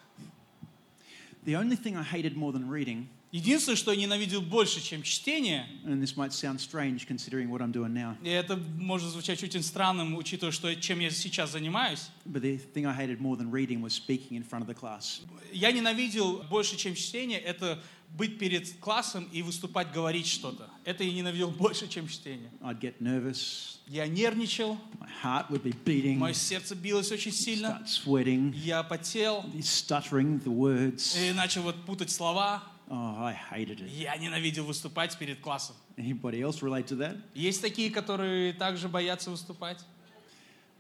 The 1.45 1.55
only 1.55 1.77
thing 1.77 1.97
I 1.97 2.03
hated 2.03 2.37
more 2.37 2.53
than 2.53 2.69
reading, 2.69 3.07
Единственное, 3.31 3.77
что 3.77 3.93
я 3.93 4.01
ненавидел 4.01 4.41
больше, 4.41 4.81
чем 4.81 5.03
чтение, 5.03 5.67
and 5.85 6.01
this 6.03 6.17
might 6.17 6.33
sound 6.33 6.59
strange 6.61 7.07
considering 7.07 7.51
what 7.51 7.61
I'm 7.61 7.71
doing 7.73 7.93
now, 7.93 8.17
и 8.25 8.31
это 8.31 8.57
может 8.57 9.11
звучать 9.11 9.43
очень 9.43 9.63
странным, 9.63 10.17
учитывая, 10.17 10.51
что, 10.51 10.75
чем 10.75 11.01
я 11.01 11.11
сейчас 11.11 11.53
занимаюсь, 11.53 12.09
but 12.25 12.41
the 12.41 12.59
thing 12.73 12.87
I 12.87 12.95
hated 12.95 13.21
more 13.21 13.37
than 13.37 13.51
reading 13.51 13.83
was 13.83 13.93
speaking 13.93 14.37
in 14.37 14.43
front 14.43 14.63
of 14.63 14.67
the 14.67 14.75
class. 14.75 15.21
я 15.53 15.73
ненавидел 15.73 16.39
больше, 16.49 16.77
чем 16.79 16.95
чтение, 16.95 17.39
это 17.39 17.79
быть 18.17 18.39
перед 18.39 18.73
классом 18.81 19.29
и 19.31 19.43
выступать, 19.43 19.93
говорить 19.93 20.27
что-то. 20.27 20.71
Это 20.87 21.05
я 21.05 21.13
ненавидел 21.13 21.51
больше, 21.59 21.87
чем 21.87 22.09
чтение. 22.09 22.51
I'd 22.63 22.81
get 22.81 22.95
nervous, 23.01 23.77
Я 23.89 24.07
нервничал, 24.07 24.79
my 24.99 25.09
heart 25.23 25.51
would 25.51 25.63
be 25.63 25.75
beating, 25.85 26.17
мое 26.17 26.33
сердце 26.33 26.75
билось 26.75 27.13
очень 27.13 27.33
сильно, 27.33 27.83
start 27.85 27.87
sweating, 28.07 28.57
я 28.57 28.83
потел 28.83 29.45
stuttering 29.61 30.43
the 30.43 30.49
words. 30.55 31.15
и 31.23 31.35
начал 31.35 31.61
вот 31.61 31.77
путать 31.85 32.11
слова. 32.11 32.63
Oh, 32.91 33.23
I 33.23 33.35
hated 33.35 33.81
it. 33.81 33.89
Я 33.89 34.17
ненавидел 34.17 34.65
выступать 34.65 35.17
перед 35.19 35.41
классом. 35.41 35.77
Anybody 35.97 36.41
else 36.41 36.63
relate 36.63 36.87
to 36.87 36.97
that? 36.97 37.21
Есть 37.35 37.61
такие, 37.61 37.91
которые 37.91 38.53
также 38.55 38.89
боятся 38.89 39.31
выступать. 39.31 39.85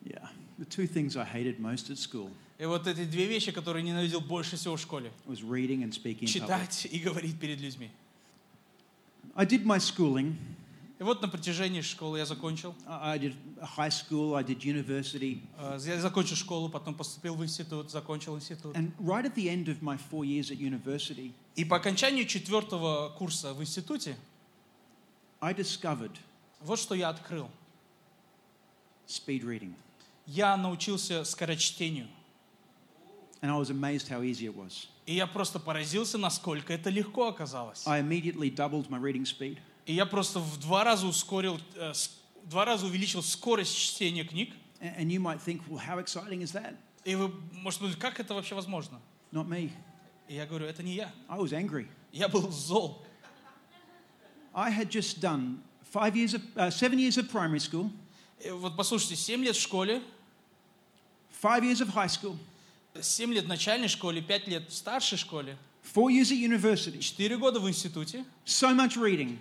Yeah. 0.05 0.29
The 0.59 0.65
two 0.65 0.87
things 0.87 1.17
I 1.17 1.25
hated 1.25 1.61
most 1.61 1.91
at 1.91 1.99
school 1.99 2.31
И 2.59 2.65
вот 2.65 2.87
эти 2.87 3.05
две 3.05 3.27
вещи, 3.27 3.53
которые 3.53 3.83
ненавидел 3.83 4.21
больше 4.21 4.57
всего 4.57 4.77
в 4.77 4.81
школе. 4.81 5.13
was 5.27 5.43
reading 5.43 5.83
and 5.83 5.93
speaking 5.93 6.23
in 6.23 6.27
public. 6.27 6.33
Читать 6.33 6.89
и 6.91 6.99
говорить 6.99 7.39
перед 7.39 7.61
людьми. 7.61 7.91
I 9.35 9.45
did 9.45 9.65
my 9.65 9.79
schooling. 9.79 10.37
И 10.99 11.05
вот 11.05 11.23
на 11.23 11.29
протяжении 11.29 11.81
школы 11.81 12.19
я 12.19 12.27
закончил. 12.27 12.75
I 12.87 13.19
did 13.21 13.37
high 13.77 13.89
school, 13.91 14.35
I 14.35 14.43
did 14.43 14.61
university, 14.65 15.41
Э, 15.57 15.79
Я 15.85 16.01
закончил 16.01 16.35
школу, 16.35 16.69
потом 16.69 16.95
поступил 16.95 17.37
в 17.37 17.45
институт, 17.45 17.91
закончил 17.91 18.37
институт. 18.37 18.75
and 18.77 18.91
right 18.99 19.25
at 19.25 19.35
the 19.37 19.49
end 19.49 19.69
of 19.69 19.81
my 19.81 19.97
four 20.11 20.25
years 20.25 20.51
at 20.51 20.59
university, 20.59 21.33
И 21.55 21.65
по 21.65 21.77
окончанию 21.77 22.25
четвертого 22.27 23.11
курса 23.17 23.55
в 23.55 23.61
институте, 23.63 24.17
I 25.41 25.55
discovered 25.55 26.17
вот 26.63 26.81
что 26.81 26.97
я 26.97 27.11
открыл. 27.11 27.49
speed 29.07 29.43
reading. 29.45 29.75
Я 30.27 30.57
научился 30.57 31.25
скорочтению. 31.25 32.09
And 33.41 33.53
I 33.53 33.57
was 33.57 33.71
amazed 33.71 34.09
how 34.09 34.21
easy 34.23 34.47
it 34.47 34.57
was. 34.57 34.89
И 35.07 35.15
я 35.15 35.29
просто 35.29 35.61
поразился, 35.61 36.19
насколько 36.19 36.73
это 36.73 36.91
легко 36.91 37.29
оказалось. 37.29 37.87
I 37.87 38.01
immediately 38.03 38.51
doubled 38.53 38.91
my 38.91 38.99
reading 39.01 39.25
speed. 39.25 39.59
И 39.89 39.95
я 39.95 40.05
просто 40.05 40.39
в 40.39 40.59
два 40.59 40.85
раза 40.85 41.07
ускорил, 41.07 41.59
э, 41.75 41.95
два 42.45 42.67
раза 42.67 42.85
увеличил 42.85 43.23
скорость 43.23 43.75
чтения 43.75 44.23
книг. 44.23 44.53
And 44.81 45.11
you 45.11 45.19
might 45.19 45.41
think, 45.41 45.63
well, 45.67 45.79
how 45.79 45.99
exciting 45.99 46.43
is 46.43 46.53
that? 46.53 46.77
И 47.05 47.15
вы, 47.15 47.33
может 47.53 47.81
быть, 47.81 47.99
как 47.99 48.21
это 48.21 48.35
вообще 48.35 48.55
возможно? 48.55 49.01
Not 49.33 49.49
me. 49.49 49.73
И 50.29 50.35
я 50.35 50.45
говорю, 50.45 50.67
это 50.67 50.83
не 50.83 50.95
я. 50.95 51.11
I 51.27 51.39
was 51.39 51.53
angry. 51.53 51.89
Я 52.13 52.29
был 52.29 52.51
зол. 52.51 53.03
I 54.53 54.71
had 54.71 54.91
just 54.91 55.21
done 55.21 55.63
five 55.91 56.15
years 56.15 56.35
of, 56.35 56.43
uh, 56.55 56.71
seven 56.71 56.99
years 56.99 57.17
of 57.17 57.31
primary 57.31 57.59
school, 57.59 57.91
И 58.45 58.51
вот 58.51 58.77
послушайте, 58.77 59.17
7 59.17 59.43
лет 59.43 59.57
в 59.57 59.61
школе, 59.61 60.03
five 61.43 61.65
years 61.65 61.81
of 61.81 61.95
high 61.95 62.09
school, 62.09 62.37
7 63.01 63.33
лет 63.33 63.47
в 63.47 63.49
начальной 63.49 63.89
школе, 63.89 64.21
5 64.21 64.49
лет 64.49 64.69
в 64.69 64.75
старшей 64.75 65.17
школе, 65.17 65.57
four 65.83 66.11
years 66.11 66.31
at 66.31 66.37
university, 66.37 67.01
4 67.01 67.39
года 67.39 67.59
в 67.59 67.67
институте. 67.71 68.27
so 68.45 68.75
much 68.75 68.99
reading. 68.99 69.39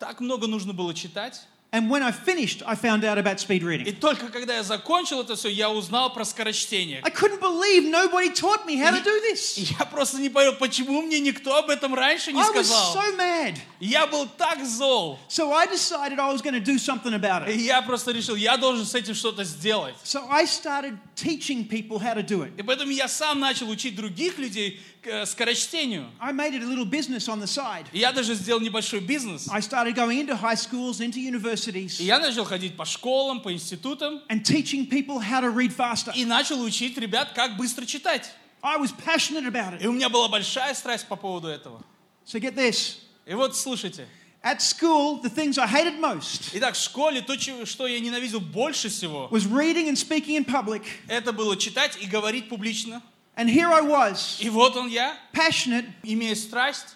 Так 0.00 0.20
много 0.20 0.46
нужно 0.48 0.72
было 0.72 0.94
читать. 0.94 1.40
And 1.72 1.88
when 1.88 2.02
I 2.02 2.10
finished, 2.10 2.64
I 2.66 2.74
found 2.74 3.04
out 3.04 3.16
about 3.16 3.38
speed 3.38 3.62
И 3.62 3.64
reading. 3.64 3.92
только 4.00 4.28
когда 4.28 4.56
я 4.56 4.64
закончил 4.64 5.20
это 5.20 5.36
все, 5.36 5.48
я 5.48 5.70
узнал 5.70 6.12
про 6.12 6.24
скорочтение. 6.24 7.00
I 7.04 7.10
couldn't 7.12 7.38
believe 7.40 7.88
nobody 7.88 8.28
taught 8.34 8.66
me 8.66 8.76
how 8.76 8.90
to 8.90 9.00
do 9.00 9.10
И 9.28 9.32
this. 9.32 9.76
я 9.78 9.84
просто 9.84 10.18
не 10.18 10.30
понял, 10.30 10.54
почему 10.56 11.00
мне 11.02 11.20
никто 11.20 11.54
об 11.56 11.70
этом 11.70 11.94
раньше 11.94 12.32
не 12.32 12.40
I 12.40 12.44
was 12.48 12.64
сказал. 12.64 12.96
so 12.96 13.16
mad. 13.16 13.54
Я 13.78 14.08
был 14.08 14.26
так 14.36 14.64
зол. 14.66 15.20
So 15.28 15.52
I 15.52 15.66
decided 15.68 16.18
I 16.18 16.32
was 16.32 16.42
going 16.42 16.54
to 16.54 16.60
do 16.60 16.76
something 16.76 17.14
about 17.14 17.48
И 17.48 17.52
it. 17.52 17.60
я 17.60 17.80
просто 17.82 18.10
решил, 18.10 18.34
я 18.34 18.56
должен 18.56 18.84
с 18.84 18.96
этим 18.96 19.14
что-то 19.14 19.44
сделать. 19.44 19.94
So 20.02 20.26
I 20.28 20.46
started 20.46 20.98
teaching 21.20 21.66
people 21.68 21.98
how 21.98 22.14
to 22.14 22.22
do 22.22 22.42
it. 22.42 22.52
И 22.58 22.62
поэтому 22.62 22.90
я 22.92 23.08
сам 23.08 23.40
начал 23.40 23.68
учить 23.68 23.94
других 23.96 24.38
людей 24.38 24.80
к 25.02 25.06
э, 25.06 25.26
скорочтению. 25.26 26.10
I 26.18 26.32
made 26.32 26.54
it 26.54 26.62
a 26.62 26.66
little 26.66 26.84
business 26.88 27.28
on 27.28 27.40
the 27.40 27.46
side. 27.46 27.86
И 27.92 27.98
я 27.98 28.12
даже 28.12 28.34
сделал 28.34 28.60
небольшой 28.60 29.00
бизнес. 29.00 29.48
I 29.50 29.60
started 29.60 29.94
going 29.94 30.18
into 30.20 30.34
high 30.40 30.54
schools, 30.56 31.00
into 31.00 31.18
И 31.18 31.30
universities, 31.30 32.02
я 32.02 32.18
начал 32.18 32.44
ходить 32.44 32.76
по 32.76 32.84
школам, 32.84 33.40
по 33.40 33.52
институтам. 33.52 34.22
and 34.28 34.42
teaching 34.44 34.86
people 34.86 35.18
how 35.20 35.40
to 35.40 35.50
read 35.54 35.74
faster. 35.76 36.12
И 36.14 36.24
начал 36.24 36.60
учить 36.62 36.96
ребят, 36.98 37.32
как 37.34 37.56
быстро 37.56 37.84
читать. 37.86 38.30
I 38.62 38.76
was 38.78 38.92
passionate 38.92 39.46
about 39.46 39.80
И 39.80 39.84
it. 39.84 39.86
у 39.88 39.92
меня 39.92 40.08
была 40.08 40.28
большая 40.28 40.74
страсть 40.74 41.06
по 41.08 41.16
поводу 41.16 41.48
этого. 41.48 41.82
So 42.26 42.38
get 42.40 42.54
this. 42.54 42.96
И 43.26 43.34
вот 43.34 43.56
слушайте. 43.56 44.06
At 44.42 44.62
school, 44.62 45.20
the 45.20 45.28
things 45.28 45.58
I 45.58 45.66
hated 45.66 46.00
most 46.00 46.50
Итак, 46.54 46.74
в 46.74 46.78
школе 46.80 47.20
то, 47.20 47.36
чё- 47.36 47.66
что 47.66 47.86
я 47.86 48.00
ненавидел 48.00 48.40
больше 48.40 48.88
всего, 48.88 49.28
was 49.30 49.44
reading 49.46 49.88
and 49.88 49.96
speaking 49.98 50.36
in 50.36 50.44
public. 50.46 50.82
это 51.08 51.32
было 51.32 51.56
читать 51.58 51.98
и 52.00 52.06
говорить 52.06 52.48
публично. 52.48 53.02
And 53.36 53.48
here 53.48 53.70
I 53.70 53.82
was, 53.82 54.40
И 54.40 54.48
вот 54.48 54.76
он 54.76 54.88
я, 54.88 55.14
passionate 55.34 55.86
имея 56.02 56.34
страсть. 56.34 56.94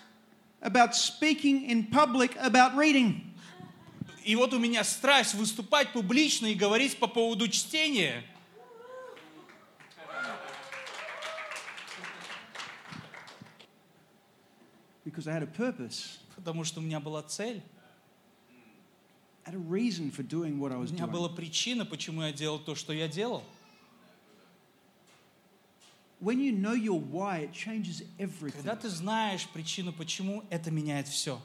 about 0.62 0.94
speaking 0.94 1.68
in 1.68 1.84
public 1.90 2.34
about 2.38 2.74
reading. 2.76 3.20
И 4.24 4.34
вот 4.36 4.54
у 4.54 4.58
меня 4.58 4.82
страсть 4.84 5.34
выступать 5.34 5.92
публично 5.92 6.46
и 6.46 6.54
говорить 6.54 6.96
по 6.98 7.06
поводу 7.06 7.46
чтения. 7.48 8.24
Because 15.04 15.28
I 15.28 15.32
had 15.32 15.42
a 15.42 15.46
purpose, 15.46 16.18
Потому 16.34 16.64
что 16.64 16.80
у 16.80 16.82
меня 16.82 16.98
была 17.00 17.22
цель. 17.22 17.62
I 19.46 19.50
had 19.50 19.54
a 19.54 19.58
reason 19.58 20.10
for 20.10 20.22
doing 20.22 20.58
what 20.58 20.72
I 20.72 20.76
У 20.76 20.80
was 20.80 20.90
меня 20.92 21.06
была 21.06 21.28
doing. 21.28 21.36
причина, 21.36 21.84
почему 21.84 22.22
я 22.22 22.32
делал 22.32 22.58
то, 22.58 22.74
что 22.74 22.92
я 22.92 23.08
делал. 23.08 23.42
When 26.20 26.40
you 26.40 26.52
know 26.52 26.72
your 26.72 26.98
why, 26.98 27.40
it 27.40 27.52
changes 27.52 28.02
everything. 28.18 28.52
Когда 28.62 28.76
ты 28.76 28.88
знаешь 28.88 29.46
причину, 29.48 29.92
почему, 29.92 30.42
это 30.48 30.70
меняет 30.70 31.06
все. 31.06 31.38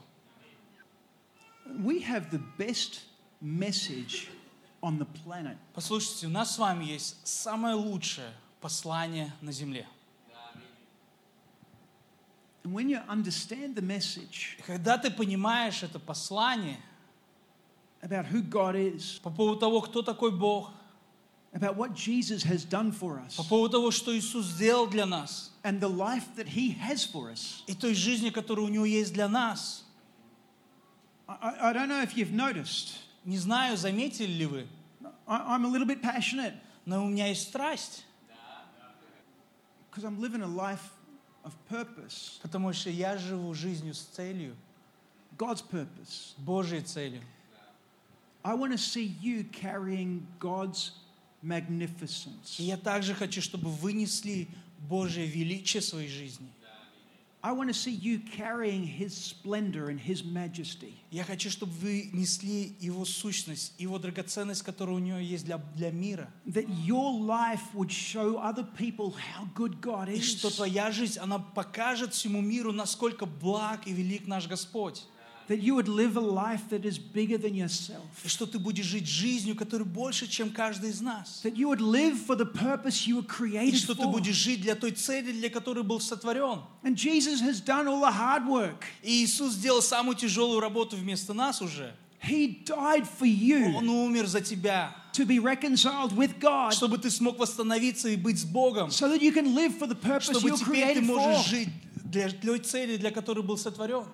We 1.66 2.02
have 2.02 2.30
the 2.30 2.40
best 2.56 3.00
message 3.42 4.28
on 4.80 4.98
the 4.98 5.06
planet. 5.06 5.58
Послушайте, 5.74 6.26
у 6.26 6.30
нас 6.30 6.54
с 6.54 6.58
вами 6.58 6.84
есть 6.84 7.16
самое 7.26 7.74
лучшее 7.74 8.32
послание 8.62 9.32
на 9.42 9.52
земле. 9.52 9.86
And 10.32 10.32
when 10.32 10.38
you 10.38 10.38
understand 10.40 10.56
the 10.56 10.60
message 10.60 12.48
И 12.49 12.49
когда 14.66 14.98
ты 14.98 15.10
понимаешь 15.10 15.82
это 15.82 15.98
послание 15.98 16.78
about 18.02 18.26
who 18.30 18.42
God 18.42 18.74
is, 18.76 19.20
по 19.22 19.30
поводу 19.30 19.60
того, 19.60 19.80
кто 19.82 20.02
такой 20.02 20.30
Бог, 20.30 20.70
about 21.52 21.76
what 21.76 21.94
Jesus 21.94 22.42
has 22.44 22.64
done 22.64 22.92
for 22.92 23.18
us, 23.26 23.36
по 23.36 23.44
поводу 23.44 23.72
того, 23.78 23.90
что 23.90 24.16
Иисус 24.16 24.46
сделал 24.46 24.86
для 24.86 25.04
нас, 25.06 25.50
and 25.62 25.80
the 25.80 25.88
life 25.88 26.24
that 26.36 26.46
He 26.48 26.70
has 26.78 27.04
for 27.04 27.30
us, 27.30 27.62
и 27.66 27.74
той 27.74 27.94
жизни, 27.94 28.30
которая 28.30 28.66
у 28.66 28.68
Него 28.68 28.84
есть 28.84 29.12
для 29.12 29.28
нас. 29.28 29.84
I, 31.28 31.70
I- 31.70 31.72
don't 31.72 31.88
know 31.88 32.02
if 32.02 32.16
you've 32.16 32.32
noticed, 32.32 32.94
Не 33.24 33.38
знаю, 33.38 33.76
заметили 33.76 34.32
ли 34.32 34.46
вы, 34.46 34.66
I, 35.26 35.56
I'm 35.56 35.64
a 35.64 35.68
little 35.68 35.86
bit 35.86 36.00
passionate. 36.02 36.54
но 36.86 37.04
у 37.04 37.08
меня 37.08 37.26
есть 37.26 37.48
страсть, 37.48 38.04
because 39.90 40.04
I'm 40.04 40.18
living 40.20 40.42
a 40.42 40.46
life 40.46 40.90
of 41.44 41.52
purpose, 41.68 42.38
потому 42.42 42.72
что 42.72 42.90
я 42.90 43.16
живу 43.16 43.54
жизнью 43.54 43.94
с 43.94 44.00
целью, 44.00 44.56
God's 45.38 45.64
purpose. 45.68 46.34
Божьей 46.38 46.82
целью. 46.82 47.22
I 48.42 48.54
want 48.54 48.72
to 48.72 48.78
see 48.78 49.14
you 49.20 49.44
carrying 49.50 50.26
God's 50.38 50.92
magnificence. 51.42 52.58
Я 52.58 52.76
также 52.76 53.14
хочу, 53.14 53.40
чтобы 53.42 53.70
вы 53.70 53.92
несли 53.92 54.48
Божье 54.88 55.26
величие 55.26 55.80
в 55.80 55.84
своей 55.84 56.08
жизни. 56.08 56.48
I 57.42 57.52
want 57.52 57.68
to 57.70 57.74
see 57.74 57.90
you 57.92 58.18
carrying 58.18 58.84
His 58.84 59.14
splendor 59.14 59.88
and 59.88 59.98
His 59.98 60.22
majesty. 60.22 60.94
Я 61.10 61.24
хочу, 61.24 61.48
чтобы 61.48 61.72
вы 61.72 62.10
несли 62.12 62.74
Его 62.80 63.06
сущность, 63.06 63.72
Его 63.78 63.98
драгоценность, 63.98 64.62
которая 64.62 64.96
у 64.96 64.98
Него 64.98 65.18
есть 65.18 65.46
для, 65.46 65.56
для 65.74 65.90
мира. 65.90 66.30
That 66.46 66.68
your 66.84 67.18
life 67.18 67.74
would 67.74 67.90
show 67.90 68.36
other 68.38 68.62
people 68.76 69.14
how 69.14 69.48
good 69.54 69.80
God 69.80 70.08
И 70.10 70.20
что 70.20 70.48
is. 70.48 70.56
твоя 70.56 70.90
жизнь, 70.90 71.18
она 71.18 71.38
покажет 71.38 72.12
всему 72.12 72.42
миру, 72.42 72.72
насколько 72.72 73.24
благ 73.24 73.86
и 73.86 73.92
велик 73.92 74.26
наш 74.26 74.46
Господь. 74.46 75.06
That 75.50 75.60
you 75.62 75.74
would 75.74 75.88
live 75.88 76.16
a 76.16 76.20
life 76.20 76.68
that 76.70 76.84
is 76.84 76.96
bigger 76.96 77.36
than 77.36 77.56
yourself. 77.56 78.04
И 78.24 78.28
что 78.28 78.46
ты 78.46 78.60
будешь 78.60 78.84
жить 78.84 79.08
жизнью, 79.08 79.56
которая 79.56 79.84
больше, 79.84 80.28
чем 80.28 80.50
каждый 80.50 80.90
из 80.90 81.00
нас. 81.00 81.40
That 81.42 81.56
you 81.56 81.66
would 81.68 81.80
live 81.80 82.16
for 82.24 82.36
the 82.36 82.46
purpose 82.46 83.04
you 83.04 83.16
were 83.16 83.24
И 83.24 83.26
created 83.26 83.74
что 83.78 83.96
ты 83.96 84.02
for. 84.02 84.12
будешь 84.12 84.36
жить 84.36 84.60
для 84.60 84.76
той 84.76 84.92
цели, 84.92 85.32
для 85.32 85.50
которой 85.50 85.82
был 85.82 85.98
сотворен. 85.98 86.60
And 86.84 86.94
Jesus 86.94 87.40
has 87.40 87.60
done 87.60 87.88
all 87.88 88.00
the 88.00 88.12
hard 88.12 88.46
work. 88.46 88.84
И 89.02 89.24
Иисус 89.24 89.54
сделал 89.54 89.82
самую 89.82 90.14
тяжелую 90.16 90.60
работу 90.60 90.94
вместо 90.96 91.34
нас 91.34 91.60
уже. 91.60 91.96
He 92.22 92.62
died 92.64 93.08
for 93.18 93.26
you 93.26 93.74
Он 93.74 93.88
умер 93.88 94.26
за 94.28 94.40
тебя, 94.42 94.94
to 95.14 95.26
be 95.26 95.40
reconciled 95.40 96.12
with 96.14 96.38
God 96.38 96.72
чтобы 96.74 96.98
ты 96.98 97.10
смог 97.10 97.40
восстановиться 97.40 98.08
и 98.08 98.14
быть 98.14 98.38
с 98.38 98.44
Богом. 98.44 98.90
so 98.90 99.08
that 99.08 99.20
you 99.20 99.32
can 99.32 99.52
live 99.56 99.76
for 99.76 99.88
the 99.88 99.96
purpose 99.96 100.28
you 100.28 100.34
Чтобы 100.38 100.50
were 100.50 100.56
теперь 100.58 100.94
ты 100.94 101.00
created 101.00 101.06
можешь 101.06 101.44
for. 101.44 101.48
жить 101.48 101.68
для 102.04 102.28
той 102.30 102.60
цели, 102.60 102.96
для 102.98 103.10
которой 103.10 103.42
был 103.42 103.56
сотворен. 103.56 104.04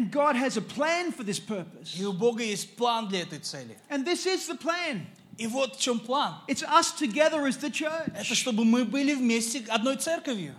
And 0.00 0.10
God 0.10 0.36
has 0.36 0.56
a 0.58 0.60
plan 0.62 1.10
for 1.10 1.24
this 1.24 1.40
purpose. 1.40 1.96
И 1.98 2.04
у 2.04 2.12
Бога 2.12 2.42
есть 2.42 2.76
план 2.76 3.08
для 3.08 3.22
этой 3.22 3.38
цели. 3.38 3.76
And 3.88 4.04
this 4.04 4.26
is 4.26 4.46
the 4.46 4.56
plan. 4.56 5.06
И 5.38 5.46
вот 5.46 5.76
в 5.76 5.80
чем 5.80 6.00
план. 6.00 6.34
It's 6.48 6.62
us 6.62 6.92
together 6.92 7.46
as 7.46 7.56
the 7.58 7.68
Это 7.68 8.24
church. 8.24 8.34
чтобы 8.34 8.64
мы 8.64 8.84
были 8.84 9.14
вместе 9.14 9.64
одной 9.68 9.96
церковью. 9.96 10.54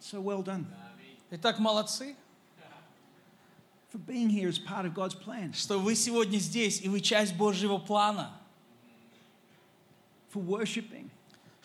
So 0.00 0.20
well 0.20 0.42
done 0.42 0.66
Итак, 1.34 1.58
молодцы, 1.58 2.14
for 3.90 3.96
being 3.98 4.28
here 4.28 4.48
as 4.48 4.58
part 4.58 4.84
of 4.84 4.92
God's 4.92 5.14
plan, 5.14 5.54
что 5.54 5.78
вы 5.78 5.94
сегодня 5.94 6.38
здесь, 6.38 6.82
и 6.82 6.88
вы 6.88 7.00
часть 7.00 7.34
Божьего 7.36 7.78
плана. 7.78 8.38
for 10.28 10.40
worshiping, 10.40 11.10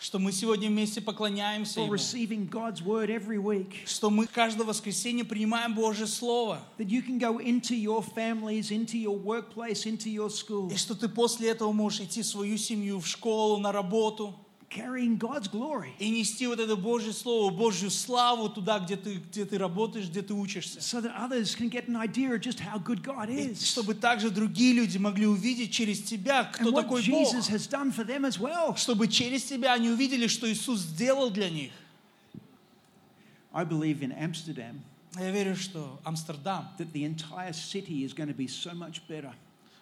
Что 0.03 0.19
мы 0.19 0.33
сегодня 0.33 0.67
вместе 0.67 0.99
поклоняемся 0.99 1.79
for 1.79 1.85
Ему. 1.85 1.93
receiving 1.93 2.49
God's 2.49 2.83
word 2.83 3.09
every 3.09 3.37
week. 3.37 3.69
Что 3.85 4.09
мы 4.09 4.27
каждое 4.27 4.65
воскресенье 4.65 5.23
принимаем 5.23 5.73
Божье 5.73 6.07
Слово. 6.07 6.59
That 6.77 6.89
you 6.89 7.01
can 7.01 7.17
go 7.17 7.39
into 7.39 7.73
your 7.73 8.03
families, 8.03 8.69
into 8.69 8.97
your 8.97 9.17
workplace, 9.17 9.85
into 9.85 10.09
your 10.09 10.29
school, 10.29 10.69
И 10.69 10.75
что 10.75 10.93
ты 10.93 11.07
после 11.07 11.51
этого 11.51 11.71
можешь 11.71 12.01
идти 12.01 12.21
в 12.21 12.25
свою 12.25 12.57
семью, 12.57 12.99
в 12.99 13.07
школу, 13.07 13.57
на 13.59 13.71
работу. 13.71 14.35
Carrying 14.73 15.17
God's 15.17 15.47
glory. 15.47 15.93
И 15.99 16.09
нести 16.09 16.47
вот 16.47 16.59
это 16.59 16.75
Божье 16.75 17.13
Слово, 17.13 17.51
Божью 17.51 17.89
славу 17.89 18.49
туда, 18.49 18.79
где 18.79 18.95
ты, 18.95 19.15
где 19.15 19.45
ты 19.45 19.57
работаешь, 19.57 20.07
где 20.07 20.21
ты 20.21 20.33
учишься. 20.33 20.79
So 20.79 21.01
that 21.01 21.13
others 21.15 21.55
can 21.55 21.69
get 21.69 21.87
an 21.87 21.95
idea 21.95 22.33
of 22.33 22.41
just 22.41 22.59
how 22.59 22.79
good 22.79 23.03
God 23.03 23.29
И 23.29 23.51
is. 23.51 23.63
чтобы 23.63 23.93
также 23.93 24.31
другие 24.31 24.73
люди 24.73 24.97
могли 24.97 25.27
увидеть 25.27 25.71
через 25.71 26.01
тебя, 26.01 26.45
кто 26.45 26.69
And 26.69 26.75
такой 26.75 27.03
Бог. 27.03 27.33
Jesus 27.33 27.47
has 27.49 27.67
done 27.67 27.91
for 27.91 28.03
them 28.03 28.25
as 28.25 28.39
well. 28.39 28.75
Чтобы 28.75 29.07
через 29.07 29.43
тебя 29.43 29.73
они 29.73 29.89
увидели, 29.89 30.27
что 30.27 30.51
Иисус 30.51 30.79
сделал 30.79 31.29
для 31.29 31.49
них. 31.49 31.71
I 33.53 33.63
believe 33.63 34.01
in 34.01 34.11
Amsterdam 34.11 34.81
Я 35.19 35.29
верю, 35.29 35.55
что 35.55 35.99
Амстердам, 36.03 36.69
that 36.79 36.91
the 36.91 37.03
entire 37.03 37.53
city 37.53 38.03
is 38.03 38.13
going 38.13 38.27
to 38.27 38.33
be 38.33 38.47
so 38.47 38.73
much 38.73 39.07
better 39.07 39.31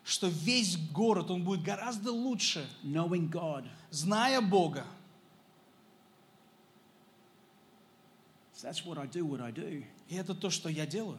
что 0.03 0.27
весь 0.27 0.77
город, 0.91 1.29
он 1.31 1.43
будет 1.43 1.63
гораздо 1.63 2.11
лучше, 2.11 2.67
knowing 2.83 3.29
God. 3.29 3.67
зная 3.91 4.41
Бога. 4.41 4.85
So 8.53 8.67
that's 8.67 8.85
what 8.85 8.97
I 8.97 9.07
do, 9.07 9.25
what 9.25 9.41
I 9.41 9.51
do. 9.51 9.83
И 10.07 10.15
это 10.15 10.35
то, 10.35 10.49
что 10.49 10.69
я 10.69 10.85
делаю. 10.85 11.17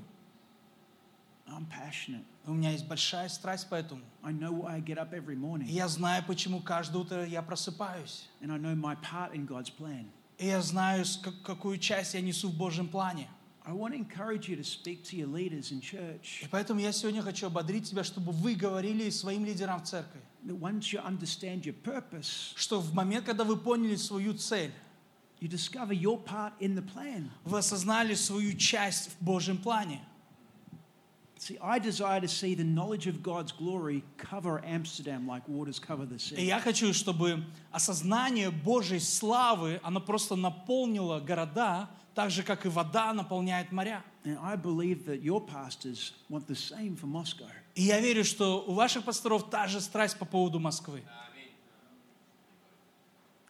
I'm 1.49 1.67
passionate. 1.67 2.25
У 2.47 2.53
меня 2.55 2.71
есть 2.71 2.87
большая 2.87 3.29
страсть 3.29 3.69
по 3.69 3.75
этому. 3.75 4.03
I 4.23 4.33
know 4.33 4.53
why 4.53 4.75
I 4.77 4.81
get 4.81 4.99
up 4.99 5.13
every 5.13 5.35
И 5.35 5.39
morning. 5.39 5.67
я 5.67 5.87
знаю, 5.89 6.25
почему 6.27 6.61
каждое 6.61 6.99
утро 6.99 7.27
я 7.27 7.43
просыпаюсь. 7.43 8.29
And 8.41 8.53
I 8.53 8.59
know 8.59 8.75
my 8.75 8.97
part 8.97 9.35
in 9.35 9.47
God's 9.47 9.71
plan. 9.71 10.07
И 10.39 10.47
я 10.47 10.61
знаю, 10.63 11.05
какую 11.45 11.79
часть 11.79 12.15
я 12.15 12.21
несу 12.21 12.49
в 12.49 12.57
Божьем 12.57 12.89
плане. 12.89 13.29
И 13.65 13.71
поэтому 16.51 16.81
я 16.81 16.93
сегодня 16.93 17.23
хочу 17.23 17.47
ободрить 17.47 17.89
тебя, 17.89 18.03
чтобы 18.03 18.33
вы 18.33 18.55
говорили 18.55 19.09
своим 19.11 19.45
лидерам 19.45 19.81
в 19.81 19.85
церкви, 19.85 20.21
что 22.57 22.81
в 22.81 22.95
момент, 22.95 23.27
когда 23.27 23.45
вы 23.45 23.57
поняли 23.57 23.97
свою 23.97 24.35
цель, 24.35 24.73
you 25.41 25.49
discover 25.49 25.93
your 25.93 26.25
part 26.25 26.53
in 26.61 26.75
the 26.75 26.83
plan. 26.83 27.29
вы 27.45 27.59
осознали 27.59 28.15
свою 28.15 28.57
часть 28.57 29.11
в 29.11 29.25
Божьем 29.25 29.59
плане. 29.59 30.01
See, 31.43 31.59
I 31.61 31.81
desire 31.81 32.21
to 32.21 32.29
see 32.29 32.55
the 32.55 32.63
knowledge 32.63 33.09
of 33.09 33.21
God's 33.21 33.51
glory 33.51 34.05
cover 34.17 34.63
Amsterdam 34.65 35.27
like 35.27 35.43
waters 35.49 35.81
cover 35.81 36.07
the 36.07 36.15
И 36.15 36.37
sea. 36.37 36.47
я 36.47 36.61
хочу, 36.61 36.93
чтобы 36.95 37.43
осознание 37.73 38.53
Божьей 38.53 39.01
славы, 39.01 39.81
оно 39.83 39.99
просто 39.99 40.37
наполнило 40.37 41.19
города, 41.19 41.91
так 42.15 42.31
же, 42.31 42.45
как 42.45 42.65
и 42.65 42.69
вода 42.69 43.13
наполняет 43.13 43.73
моря. 43.73 44.05
And 44.25 44.39
I 44.41 44.55
believe 44.55 45.05
that 45.07 45.21
your 45.21 45.41
pastors 45.41 46.13
want 46.31 46.47
the 46.47 46.55
same 46.55 46.95
for 46.97 47.09
Moscow. 47.09 47.49
И 47.75 47.83
я 47.83 47.99
верю, 47.99 48.23
что 48.23 48.63
у 48.65 48.75
ваших 48.75 49.03
пасторов 49.03 49.51
та 49.51 49.67
же 49.67 49.81
страсть 49.81 50.17
по 50.21 50.25
поводу 50.25 50.61
Москвы. 50.61 51.03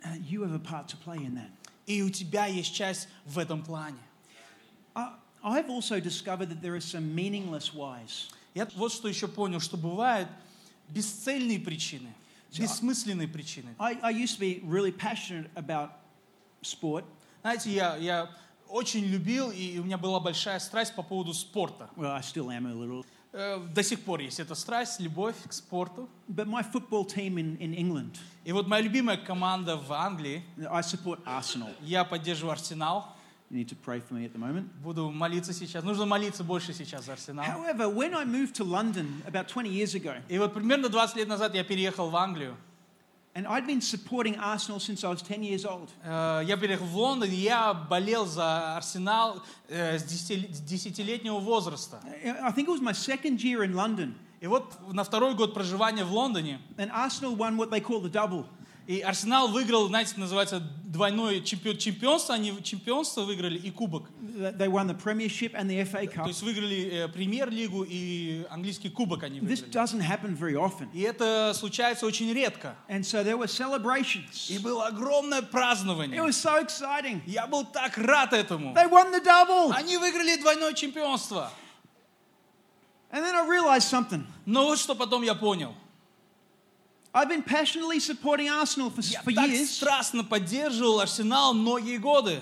Uh, 0.02 0.16
you 0.26 0.40
have 0.42 0.54
a 0.54 0.58
part 0.58 0.88
to 0.88 0.96
play 0.96 1.18
in 1.18 1.34
that. 1.34 1.50
И 1.86 2.00
у 2.02 2.08
тебя 2.08 2.46
есть 2.46 2.74
часть 2.74 3.06
в 3.26 3.38
этом 3.38 3.62
плане. 3.62 3.98
I, 5.42 5.58
I've 5.58 5.70
also 5.70 6.00
discovered 6.00 6.48
that 6.50 6.62
there 6.62 6.74
are 6.74 6.80
some 6.80 7.14
meaningless 7.14 7.72
whys. 7.74 8.28
Я 8.54 8.66
вот 8.76 8.92
что 8.92 9.08
еще 9.08 9.28
понял, 9.28 9.60
что 9.60 9.76
бывают 9.76 10.28
бесцельные 10.88 11.58
причины, 11.58 12.12
бессмысленные 12.56 13.28
причины. 13.28 13.74
I, 13.78 13.98
I 14.02 14.10
used 14.12 14.36
to 14.36 14.40
be 14.40 14.60
really 14.64 14.92
passionate 14.92 15.50
about 15.54 15.90
sport. 16.62 17.04
Знаете, 17.42 17.70
я, 17.70 17.96
я 17.96 18.30
очень 18.68 19.04
любил, 19.04 19.50
и 19.50 19.78
у 19.78 19.84
меня 19.84 19.98
была 19.98 20.20
большая 20.20 20.58
страсть 20.60 20.94
по 20.94 21.02
поводу 21.02 21.32
спорта. 21.34 21.88
Well, 21.96 22.12
I 22.12 22.20
still 22.20 22.48
am 22.50 22.66
a 22.66 22.72
little. 22.74 23.04
Э, 23.32 23.58
До 23.74 23.82
сих 23.82 24.00
пор 24.02 24.20
есть 24.20 24.38
эта 24.38 24.54
страсть, 24.54 25.00
любовь 25.00 25.36
к 25.48 25.52
спорту. 25.52 26.08
But 26.28 26.46
my 26.46 26.62
football 26.62 27.06
team 27.06 27.36
in, 27.38 27.56
in 27.58 27.74
England, 27.74 28.18
И 28.44 28.52
вот 28.52 28.66
моя 28.68 28.82
любимая 28.82 29.16
команда 29.16 29.76
в 29.76 29.90
Англии, 29.92 30.44
I 30.58 30.82
support 30.82 31.24
Arsenal. 31.24 31.74
я 31.80 32.04
поддерживаю 32.04 32.52
Арсенал. 32.52 33.16
You 33.52 33.58
need 33.58 33.68
to 33.68 33.76
pray 33.76 34.00
for 34.00 34.14
me 34.14 34.24
at 34.24 34.32
the 34.32 34.38
moment. 34.38 34.64
Буду 34.82 35.10
молиться 35.10 35.52
сейчас. 35.52 35.84
Нужно 35.84 36.06
молиться 36.06 36.42
больше 36.42 36.72
сейчас 36.72 37.04
за 37.04 37.12
Арсенал. 37.12 37.44
However, 37.44 37.86
when 37.86 38.14
I 38.14 38.24
moved 38.24 38.54
to 38.54 38.64
London 38.64 39.22
about 39.26 39.46
20 39.48 39.68
years 39.68 39.94
ago, 39.94 40.14
И 40.30 40.38
вот 40.38 40.54
примерно 40.54 40.88
20 40.88 41.16
лет 41.16 41.28
назад 41.28 41.54
я 41.54 41.62
переехал 41.62 42.08
в 42.08 42.16
Англию. 42.16 42.56
and 43.34 43.46
I'd 43.46 43.66
been 43.66 43.80
supporting 43.82 44.36
Arsenal 44.38 44.78
since 44.80 45.04
I 45.04 45.10
was 45.10 45.20
10 45.22 45.42
years 45.42 45.66
old. 45.66 45.90
Э, 46.02 46.42
Я 46.46 46.56
переехал 46.56 46.86
в 46.86 46.96
Лондон, 46.96 47.28
и 47.28 47.34
я 47.34 47.74
болел 47.74 48.24
за 48.24 48.76
Арсенал 48.78 49.42
э, 49.68 49.98
с 49.98 50.02
10 50.04 50.56
с 50.56 50.60
десятилетнего 50.60 51.38
возраста. 51.38 52.00
I 52.24 52.52
think 52.52 52.68
it 52.68 52.70
was 52.70 52.80
my 52.80 52.92
second 52.94 53.42
year 53.42 53.62
in 53.64 53.74
London, 53.74 54.14
И 54.40 54.46
вот 54.46 54.74
на 54.92 55.04
второй 55.04 55.34
год 55.34 55.52
проживания 55.52 56.04
в 56.04 56.12
Лондоне 56.12 56.58
and 56.78 56.90
Arsenal 56.90 57.36
won 57.36 57.58
what 57.58 57.68
they 57.70 57.80
call 57.80 58.00
the 58.00 58.10
double. 58.10 58.46
И 58.88 59.00
Арсенал 59.00 59.46
выиграл, 59.48 59.86
знаете, 59.86 60.14
называется 60.16 60.58
двойное 60.84 61.40
чемпион, 61.40 61.76
чемпионство. 61.78 62.34
Они 62.34 62.52
чемпионство 62.64 63.22
выиграли 63.22 63.56
и 63.56 63.70
кубок. 63.70 64.10
They 64.20 64.66
won 64.68 64.88
the 64.88 64.94
Premiership 65.00 65.54
and 65.54 65.68
the 65.68 65.82
FA 65.84 66.06
То 66.08 66.22
Cup. 66.22 66.26
есть 66.28 66.42
выиграли 66.42 67.04
э, 67.04 67.08
премьер-лигу 67.08 67.84
и 67.88 68.44
английский 68.50 68.88
кубок 68.90 69.22
они 69.22 69.38
This 69.38 69.62
выиграли. 69.62 69.70
doesn't 69.72 70.00
happen 70.00 70.36
very 70.36 70.54
often. 70.54 70.88
И 70.92 71.00
это 71.02 71.52
случается 71.54 72.06
очень 72.06 72.32
редко. 72.32 72.74
And 72.88 73.04
so 73.04 73.22
there 73.22 73.36
were 73.36 73.46
celebrations. 73.46 74.50
И 74.50 74.58
было 74.58 74.88
огромное 74.88 75.42
It 75.42 75.50
празднование. 75.50 76.20
was 76.20 76.32
so 76.36 76.60
exciting. 76.60 77.20
Я 77.26 77.46
был 77.46 77.64
так 77.64 77.96
рад 77.98 78.32
этому. 78.32 78.74
They 78.74 78.88
won 78.90 79.12
the 79.12 79.22
double. 79.24 79.70
Они 79.72 79.96
выиграли 79.96 80.36
двойное 80.40 80.72
чемпионство. 80.72 81.52
And 83.12 83.22
then 83.22 83.34
I 83.36 83.46
realized 83.46 83.88
something. 83.88 84.24
Но 84.46 84.64
вот 84.64 84.78
что 84.78 84.94
потом 84.94 85.22
я 85.22 85.34
понял. 85.34 85.74
I've 87.14 87.28
been 87.28 87.42
passionately 87.42 88.00
supporting 88.00 88.48
Arsenal 88.48 88.88
for, 88.90 89.02
Я 89.02 89.20
for 89.22 89.32
так 89.34 89.48
years. 89.50 89.68
страстно 89.70 90.24
поддерживал 90.24 91.00
Арсенал 91.00 91.52
многие 91.54 91.98
годы. 91.98 92.40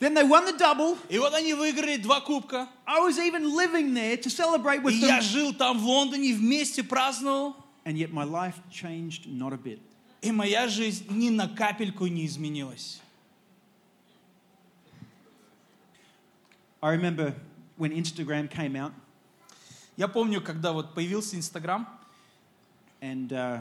Then 0.00 0.14
they 0.14 0.24
won 0.24 0.44
the 0.46 0.56
double. 0.56 0.98
И 1.08 1.18
вот 1.18 1.32
они 1.34 1.54
выиграли 1.54 1.96
два 1.96 2.20
кубка. 2.20 2.68
I 2.86 3.00
was 3.00 3.18
even 3.18 3.54
living 3.56 3.92
there 3.94 4.16
to 4.16 4.30
celebrate 4.30 4.80
И 4.80 4.84
with 4.84 4.94
я 4.94 5.18
them. 5.18 5.22
жил 5.22 5.54
там 5.54 5.78
в 5.78 5.84
Лондоне, 5.86 6.34
вместе 6.34 6.82
праздновал. 6.82 7.56
And 7.84 7.96
yet 7.96 8.12
my 8.12 8.24
life 8.24 8.54
changed 8.70 9.26
not 9.26 9.52
a 9.52 9.58
bit. 9.58 9.78
И 10.22 10.30
моя 10.32 10.68
жизнь 10.68 11.06
ни 11.10 11.30
на 11.30 11.48
капельку 11.48 12.06
не 12.06 12.26
изменилась. 12.26 13.00
I 16.82 16.92
remember 16.94 17.34
when 17.78 17.92
Instagram 17.92 18.48
came 18.48 18.74
out 18.76 18.92
Я 19.96 20.08
помню, 20.08 20.40
когда 20.40 20.72
вот 20.72 20.94
появился 20.94 21.36
Инстаграм, 21.36 21.86
and 23.00 23.32
uh, 23.32 23.58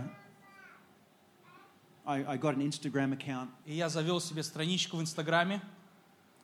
I, 2.05 2.33
I 2.33 2.37
got 2.37 2.55
an 2.55 2.61
Instagram 2.61 3.13
account 3.13 3.49
и 3.65 3.73
я 3.75 3.89
завел 3.89 4.19
себе 4.19 4.43
страничку 4.43 4.97
в 4.97 5.01
Инстаграме 5.01 5.61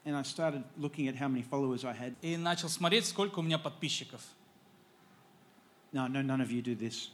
and 0.05 0.15
I 0.15 0.21
started 0.23 0.63
looking 0.77 1.07
at 1.07 1.15
how 1.15 1.27
many 1.27 1.41
followers 1.43 1.83
I 1.83 1.93
had. 1.93 2.13
и 2.21 2.37
начал 2.37 2.69
смотреть, 2.69 3.05
сколько 3.05 3.39
у 3.39 3.41
меня 3.41 3.57
подписчиков. 3.57 4.21
No, 5.91 6.07
no, 6.07 6.21
none 6.21 6.41
of 6.41 6.51
you 6.51 6.61
do 6.61 6.75
this. 6.77 7.09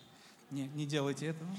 Не, 0.50 0.67
не 0.76 0.86
делайте 0.86 1.28
этого. 1.28 1.50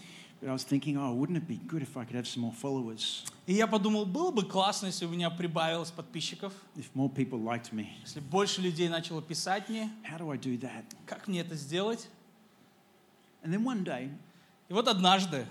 But 0.42 0.48
I 0.48 0.52
was 0.52 0.64
thinking, 0.64 0.96
oh, 0.98 1.14
wouldn't 1.14 1.38
it 1.38 1.46
be 1.46 1.56
good 1.68 1.82
if 1.82 1.96
I 1.96 2.04
could 2.04 2.16
have 2.16 2.26
some 2.26 2.42
more 2.42 2.52
followers? 2.52 3.24
И 3.46 3.54
я 3.54 3.66
подумал, 3.68 4.04
было 4.04 4.32
бы 4.32 4.42
классно, 4.44 4.86
если 4.86 5.06
у 5.06 5.08
меня 5.08 5.30
прибавилось 5.30 5.90
подписчиков, 5.92 6.52
If 6.76 6.86
more 6.94 7.08
people 7.08 7.40
liked 7.42 7.72
me. 7.72 7.86
если 8.02 8.20
больше 8.20 8.60
людей 8.60 8.88
начало 8.88 9.22
писать 9.22 9.68
мне, 9.68 9.88
How 10.04 10.18
do 10.18 10.30
I 10.30 10.36
do 10.36 10.58
that? 10.60 10.84
как 11.06 11.28
мне 11.28 11.40
это 11.40 11.54
сделать? 11.54 12.08
And 13.43 13.53
then 13.53 13.63
one 13.63 13.83
day, 13.83 14.09
И 14.69 14.73
вот 14.73 14.87
однажды 14.87 15.45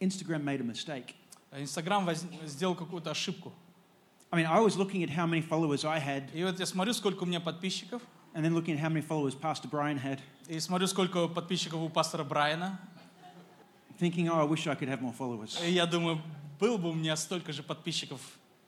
Instagram 0.00 0.42
made 0.44 0.60
a 0.60 0.64
mistake. 0.64 1.14
Инстаграм 1.52 2.04
воз- 2.06 2.24
сделал 2.44 2.74
какую-то 2.74 3.10
ошибку. 3.10 3.52
I 4.30 4.36
mean, 4.42 4.46
I 4.46 4.60
was 4.60 4.76
looking 4.76 5.02
at 5.02 5.10
how 5.10 5.26
many 5.26 5.42
followers 5.42 5.84
I 5.84 5.98
had, 6.00 6.30
И 6.34 6.42
вот 6.42 6.58
я 6.58 6.66
смотрю, 6.66 6.94
сколько 6.94 7.24
у 7.24 7.26
меня 7.26 7.40
подписчиков, 7.40 8.00
and 8.34 8.42
then 8.44 8.54
looking 8.54 8.74
at 8.74 8.80
how 8.80 8.88
many 8.88 9.02
followers 9.02 9.34
Pastor 9.34 9.68
Brian 9.68 9.98
had, 9.98 10.18
и 10.48 10.58
смотрю, 10.58 10.86
сколько 10.86 11.28
подписчиков 11.28 11.80
у 11.80 11.88
пастора 11.90 12.24
Брайана. 12.24 12.78
thinking, 14.00 14.28
oh, 14.28 14.40
I 14.40 14.44
wish 14.44 14.66
I 14.66 14.74
could 14.74 14.88
have 14.88 15.00
more 15.02 15.12
followers. 15.12 15.60
И 15.62 15.72
я 15.72 15.86
думаю, 15.86 16.20
было 16.58 16.76
бы 16.78 16.88
у 16.90 16.94
меня 16.94 17.14
столько 17.16 17.52
же 17.52 17.62
подписчиков. 17.62 18.20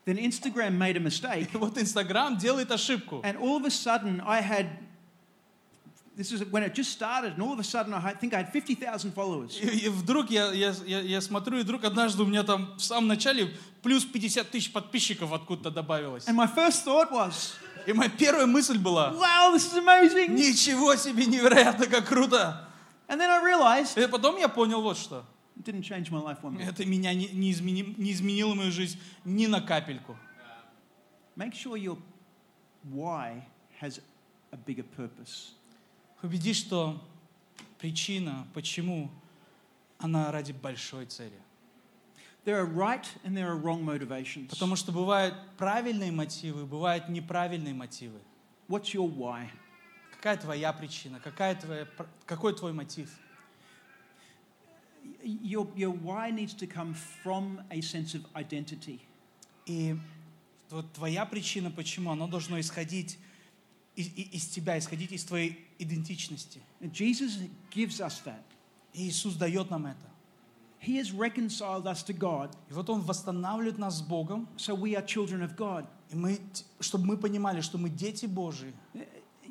Then 0.04 0.18
Instagram 0.18 0.76
made 0.76 0.96
a 0.96 1.00
mistake, 1.00 1.48
И 1.54 1.56
вот 1.56 1.78
Инстаграм 1.78 2.36
делает 2.36 2.70
ошибку. 2.70 3.22
and 3.24 3.38
all 3.38 3.56
of 3.56 3.64
a 3.64 3.70
sudden, 3.70 4.20
I 4.20 4.42
had 4.42 4.66
this 6.19 6.33
is 6.33 6.43
when 6.51 6.63
it 6.63 6.73
just 6.75 6.91
started, 6.91 7.33
and 7.33 7.41
all 7.41 7.53
of 7.53 7.59
a 7.59 7.63
sudden, 7.63 7.93
I 7.93 8.13
think 8.13 8.33
I 8.33 8.43
had 8.43 8.51
50,000 8.51 9.13
followers. 9.13 9.57
И, 9.61 9.85
и 9.85 9.89
вдруг 9.89 10.29
я, 10.29 10.51
я, 10.51 10.75
я, 10.85 10.99
я 10.99 11.21
смотрю, 11.21 11.59
и 11.59 11.63
вдруг 11.63 11.85
однажды 11.85 12.23
у 12.23 12.25
меня 12.25 12.43
там 12.43 12.75
в 12.77 12.81
самом 12.81 13.07
начале 13.07 13.53
плюс 13.81 14.03
50 14.03 14.49
тысяч 14.51 14.73
подписчиков 14.73 15.31
откуда-то 15.31 15.71
добавилось. 15.71 16.27
And 16.27 16.35
my 16.35 16.45
first 16.53 16.83
thought 16.85 17.09
was, 17.09 17.53
И 17.87 17.93
моя 17.93 18.09
первая 18.09 18.45
мысль 18.45 18.77
была, 18.77 19.13
wow, 19.13 19.55
this 19.55 19.71
is 19.71 19.77
amazing. 19.77 20.33
ничего 20.35 20.95
себе, 20.97 21.25
невероятно, 21.25 21.87
как 21.87 22.05
круто. 22.07 22.67
And 23.07 23.17
then 23.19 23.29
I 23.29 23.41
realized 23.41 23.97
И 23.97 24.05
потом 24.07 24.37
я 24.37 24.49
понял 24.49 24.81
вот 24.81 24.97
что. 24.97 25.23
it 25.57 25.63
didn't 25.63 25.83
change 25.83 26.11
my 26.11 26.21
life 26.21 26.41
one 26.43 26.57
bit. 26.57 26.67
Это 26.67 26.85
меня 26.85 27.13
не, 27.13 27.27
не, 27.29 27.51
измени- 27.53 27.95
не 27.97 28.11
изменило 28.11 28.53
мою 28.55 28.71
жизнь 28.71 28.99
ни 29.23 29.47
на 29.47 29.61
капельку. 29.61 30.17
Make 31.37 31.53
sure 31.53 31.77
your 31.77 31.97
why 32.83 33.41
has 33.81 34.01
a 34.51 34.57
bigger 34.57 34.83
purpose. 34.97 35.53
Убедись, 36.21 36.57
что 36.57 37.01
причина, 37.79 38.45
почему, 38.53 39.09
она 39.97 40.31
ради 40.31 40.51
большой 40.51 41.05
цели. 41.05 41.39
There 42.45 42.57
are 42.57 42.65
right 42.65 43.05
and 43.23 43.35
there 43.35 43.47
are 43.47 43.57
wrong 43.57 43.83
motivations. 43.83 44.49
Потому 44.49 44.75
что 44.75 44.91
бывают 44.91 45.35
правильные 45.57 46.11
мотивы, 46.11 46.65
бывают 46.65 47.07
неправильные 47.09 47.73
мотивы. 47.73 48.19
What's 48.67 48.93
your 48.93 49.07
why? 49.07 49.49
Какая 50.11 50.37
твоя 50.37 50.73
причина? 50.73 51.19
Какая 51.19 51.55
твоя, 51.55 51.87
какой 52.25 52.53
твой 52.53 52.73
мотив? 52.73 53.09
Your, 55.23 55.67
your 55.75 55.91
why 55.91 56.31
needs 56.31 56.53
to 56.55 56.67
come 56.67 56.93
from 57.23 57.61
a 57.69 57.81
sense 57.81 58.13
of 58.15 58.25
identity. 58.35 58.99
И 59.65 59.97
вот 60.69 60.91
твоя 60.93 61.25
причина, 61.25 61.71
почему, 61.71 62.11
она 62.11 62.27
должно 62.27 62.59
исходить 62.59 63.17
из, 63.99 64.07
из 64.15 64.47
тебя, 64.47 64.77
исходить 64.79 65.11
из 65.11 65.23
твоей 65.25 65.67
идентичности. 65.77 66.61
And 66.79 66.91
Jesus 66.91 67.37
gives 67.71 67.99
us 67.99 68.21
that. 68.23 68.43
И 68.93 69.09
Иисус 69.09 69.35
дает 69.35 69.69
нам 69.69 69.85
это. 69.85 70.09
He 70.79 70.95
has 70.95 71.11
reconciled 71.11 71.85
us 71.85 72.03
to 72.03 72.13
God, 72.13 72.55
И 72.69 72.73
вот 72.73 72.89
Он 72.89 73.01
восстанавливает 73.01 73.77
нас 73.77 73.97
с 73.97 74.01
Богом, 74.01 74.47
so 74.55 74.75
we 74.75 74.95
are 74.95 75.05
children 75.05 75.41
of 75.41 75.57
God. 75.57 75.85
и 76.11 76.15
мы, 76.15 76.39
чтобы 76.79 77.05
мы 77.05 77.17
понимали, 77.17 77.61
что 77.61 77.77
мы 77.77 77.89
дети 77.89 78.25
Божии. 78.25 78.73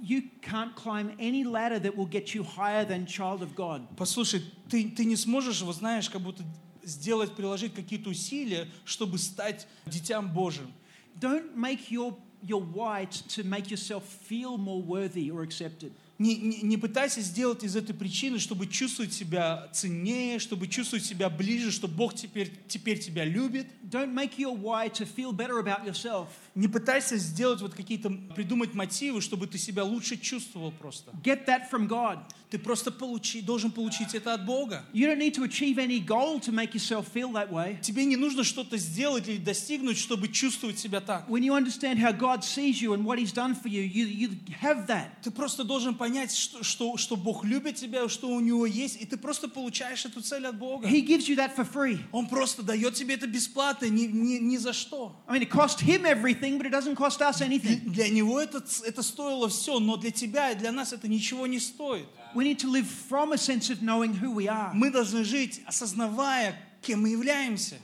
You 0.00 0.30
can't 0.40 0.74
climb 0.76 1.14
any 1.18 1.42
ladder 1.44 1.80
that 1.80 1.96
will 1.96 2.06
get 2.06 2.32
you 2.32 2.44
higher 2.44 2.84
than 2.84 3.04
child 3.04 3.42
of 3.42 3.54
God. 3.54 3.82
Послушай, 3.96 4.42
ты, 4.70 4.88
ты 4.90 5.04
не 5.04 5.16
сможешь, 5.16 5.60
вот 5.62 5.76
знаешь, 5.76 6.08
как 6.08 6.22
будто 6.22 6.44
сделать, 6.84 7.34
приложить 7.34 7.74
какие-то 7.74 8.10
усилия, 8.10 8.68
чтобы 8.84 9.18
стать 9.18 9.66
детям 9.86 10.32
Божьим. 10.32 10.72
Don't 11.20 11.54
make 11.54 11.90
your, 11.90 12.16
your 12.42 12.60
why 12.60 13.06
t- 13.10 13.42
to 13.42 13.48
make 13.48 13.70
yourself 13.70 14.04
feel 14.04 14.56
more 14.58 14.82
worthy 14.82 15.30
or 15.30 15.42
accepted. 15.42 15.92
Не, 16.18 16.34
не, 16.34 16.62
не 16.62 16.76
пытайся 16.76 17.20
сделать 17.20 17.62
из 17.62 17.76
этой 17.76 17.94
причины, 17.94 18.40
чтобы 18.40 18.66
чувствовать 18.66 19.12
себя 19.12 19.68
ценнее, 19.72 20.40
чтобы 20.40 20.66
чувствовать 20.66 21.04
себя 21.04 21.30
ближе, 21.30 21.70
что 21.70 21.86
Бог 21.86 22.14
теперь, 22.14 22.50
теперь 22.66 22.98
тебя 22.98 23.24
любит. 23.24 23.68
Don't 23.88 24.12
make 24.12 24.36
your 24.36 24.56
why 24.56 24.88
to 24.88 25.06
feel 25.06 25.32
better 25.32 25.60
about 25.60 25.86
yourself. 25.86 26.26
Не 26.58 26.66
пытайся 26.66 27.16
сделать 27.18 27.60
вот 27.60 27.72
какие-то, 27.72 28.10
придумать 28.34 28.74
мотивы, 28.74 29.20
чтобы 29.20 29.46
ты 29.46 29.58
себя 29.58 29.84
лучше 29.84 30.16
чувствовал 30.16 30.72
просто. 30.72 31.12
Get 31.22 31.46
that 31.46 31.70
from 31.70 31.86
God. 31.86 32.18
Ты 32.50 32.58
просто 32.58 32.90
получи, 32.90 33.42
должен 33.42 33.70
получить 33.70 34.14
это 34.14 34.34
от 34.34 34.44
Бога. 34.46 34.84
You 34.92 35.06
don't 35.06 35.18
need 35.18 35.34
to 35.34 35.44
achieve 35.44 35.76
any 35.76 36.00
goal 36.00 36.40
to 36.40 36.50
make 36.50 36.74
yourself 36.74 37.06
feel 37.12 37.30
that 37.32 37.52
way. 37.52 37.78
Тебе 37.82 38.06
не 38.06 38.16
нужно 38.16 38.42
что-то 38.42 38.78
сделать 38.78 39.28
или 39.28 39.36
достигнуть, 39.36 39.98
чтобы 39.98 40.28
чувствовать 40.28 40.78
себя 40.78 41.00
так. 41.00 41.28
When 41.28 41.44
you 41.44 41.52
understand 41.52 41.98
how 41.98 42.10
God 42.10 42.42
sees 42.42 42.80
you 42.80 42.94
and 42.94 43.04
what 43.04 43.18
He's 43.18 43.32
done 43.32 43.54
for 43.54 43.68
you, 43.68 43.82
you, 43.82 44.06
you 44.08 44.30
have 44.60 44.86
that. 44.88 45.10
Ты 45.22 45.30
просто 45.30 45.62
должен 45.62 45.94
понять, 45.94 46.34
что, 46.34 46.64
что, 46.64 46.96
что 46.96 47.16
Бог 47.16 47.44
любит 47.44 47.76
тебя, 47.76 48.08
что 48.08 48.28
у 48.30 48.40
Него 48.40 48.64
есть, 48.64 49.00
и 49.00 49.04
ты 49.04 49.18
просто 49.18 49.48
получаешь 49.48 50.06
эту 50.06 50.22
цель 50.22 50.46
от 50.46 50.58
Бога. 50.58 50.88
He 50.88 51.06
gives 51.06 51.28
you 51.28 51.36
that 51.36 51.54
for 51.54 51.70
free. 51.70 51.98
Он 52.12 52.26
просто 52.26 52.62
дает 52.62 52.94
тебе 52.94 53.14
это 53.14 53.26
бесплатно, 53.26 53.86
ни, 53.86 54.06
ни, 54.06 54.38
ни 54.38 54.56
за 54.56 54.72
что. 54.72 55.14
I 55.28 55.38
mean, 55.38 55.42
it 55.42 55.50
cost 55.50 55.80
Him 55.80 56.06
everything, 56.06 56.47
but 56.56 56.66
it 56.66 56.70
doesn't 56.70 56.96
cost 56.96 57.20
us 57.20 57.40
anything. 57.42 57.80
для 57.92 58.08
Него 58.08 58.40
это, 58.40 58.62
это 58.84 59.02
стоило 59.02 59.48
все, 59.48 59.78
но 59.80 59.96
для 59.96 60.10
тебя 60.10 60.52
и 60.52 60.54
для 60.54 60.72
нас 60.72 60.92
это 60.92 61.08
ничего 61.08 61.46
не 61.46 61.58
стоит. 61.58 62.06
We 62.34 62.44
need 62.44 62.58
to 62.60 62.70
live 62.70 62.86
from 62.86 63.32
a 63.32 63.36
sense 63.38 63.68
of 63.70 63.82
knowing 63.82 64.14
who 64.14 64.30
we 64.32 64.46
are, 64.46 64.72
Мы 64.72 64.90
должны 64.90 65.24
жить, 65.24 65.60
осознавая, 65.66 66.56
кем 66.80 67.02
мы 67.02 67.10
являемся. 67.10 67.76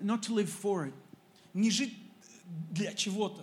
not 0.00 0.22
to 0.22 0.32
live 0.34 0.48
for 0.48 0.86
it. 0.86 0.94
Не 1.52 1.70
жить 1.70 1.94
для 2.70 2.92
чего-то. 2.94 3.42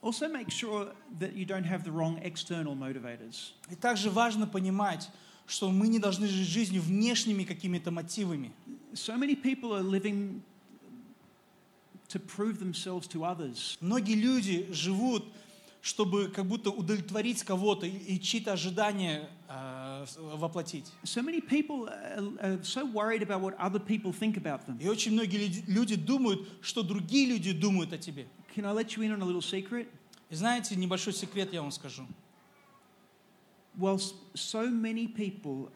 Also, 0.00 0.28
make 0.28 0.50
sure 0.50 0.92
that 1.18 1.34
you 1.34 1.44
don't 1.44 1.64
have 1.64 1.82
the 1.84 1.90
wrong 1.90 2.18
external 2.22 2.74
motivators. 2.76 3.52
И 3.70 3.74
также 3.74 4.10
важно 4.10 4.46
понимать, 4.46 5.10
что 5.46 5.70
мы 5.70 5.88
не 5.88 5.98
должны 5.98 6.28
жить 6.28 6.46
жизнью 6.46 6.82
внешними 6.82 7.42
какими-то 7.42 7.90
мотивами. 7.90 8.52
So 8.94 9.16
many 9.16 9.34
people 9.34 9.72
are 9.74 9.82
living 9.82 10.42
to 12.08 12.18
prove 12.18 12.58
themselves 12.58 13.06
to 13.08 13.24
others. 13.24 13.76
Многие 13.80 14.14
люди 14.14 14.66
живут, 14.72 15.24
чтобы 15.82 16.28
как 16.28 16.46
будто 16.46 16.70
удовлетворить 16.70 17.42
кого-то 17.44 17.86
и, 17.86 18.18
чьи-то 18.18 18.52
ожидания 18.52 19.28
э, 19.48 20.06
воплотить. 20.16 20.86
So 21.04 21.22
many 21.22 21.40
people 21.40 21.88
are, 21.88 22.40
are 22.40 22.64
so 22.64 22.84
worried 22.86 23.22
about 23.22 23.40
what 23.40 23.54
other 23.58 23.78
people 23.78 24.12
think 24.12 24.36
about 24.36 24.66
them. 24.66 24.78
И 24.80 24.88
очень 24.88 25.12
многие 25.12 25.62
люди, 25.66 25.96
думают, 25.96 26.48
что 26.62 26.82
другие 26.82 27.26
люди 27.26 27.52
думают 27.52 27.92
о 27.92 27.98
тебе. 27.98 28.26
Can 28.54 28.64
I 28.64 28.72
let 28.72 28.96
you 28.96 29.02
in 29.02 29.12
on 29.12 29.22
a 29.22 29.24
little 29.24 29.42
secret? 29.42 29.88
И 30.30 30.34
знаете, 30.34 30.76
небольшой 30.76 31.12
секрет 31.12 31.52
я 31.52 31.62
вам 31.62 31.70
скажу. 31.70 32.06
Whilst 33.78 34.14
so 34.34 34.68
many 34.68 35.06
people 35.06 35.70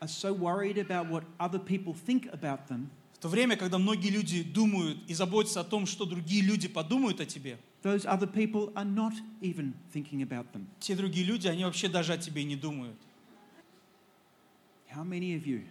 are 0.00 0.08
so 0.08 0.32
worried 0.32 0.78
about 0.78 1.08
what 1.08 1.24
other 1.40 1.58
people 1.58 1.92
think 1.92 2.26
about 2.32 2.68
them, 2.68 2.90
то 3.24 3.30
время, 3.30 3.56
когда 3.56 3.78
многие 3.78 4.10
люди 4.10 4.42
думают 4.42 4.98
и 5.08 5.14
заботятся 5.14 5.60
о 5.60 5.64
том, 5.64 5.86
что 5.86 6.04
другие 6.04 6.42
люди 6.42 6.68
подумают 6.68 7.22
о 7.22 7.24
тебе, 7.24 7.58
those 7.82 8.04
other 8.04 8.30
people 8.30 8.70
are 8.74 8.84
not 8.84 9.14
even 9.40 9.72
thinking 9.94 10.20
about 10.20 10.44
them. 10.52 10.66
те 10.78 10.94
другие 10.94 11.24
люди, 11.24 11.48
они 11.48 11.64
вообще 11.64 11.88
даже 11.88 12.12
о 12.12 12.18
тебе 12.18 12.44
не 12.44 12.54
думают. 12.54 12.98
How 14.94 15.04
many 15.04 15.34
of 15.34 15.46
you 15.46 15.62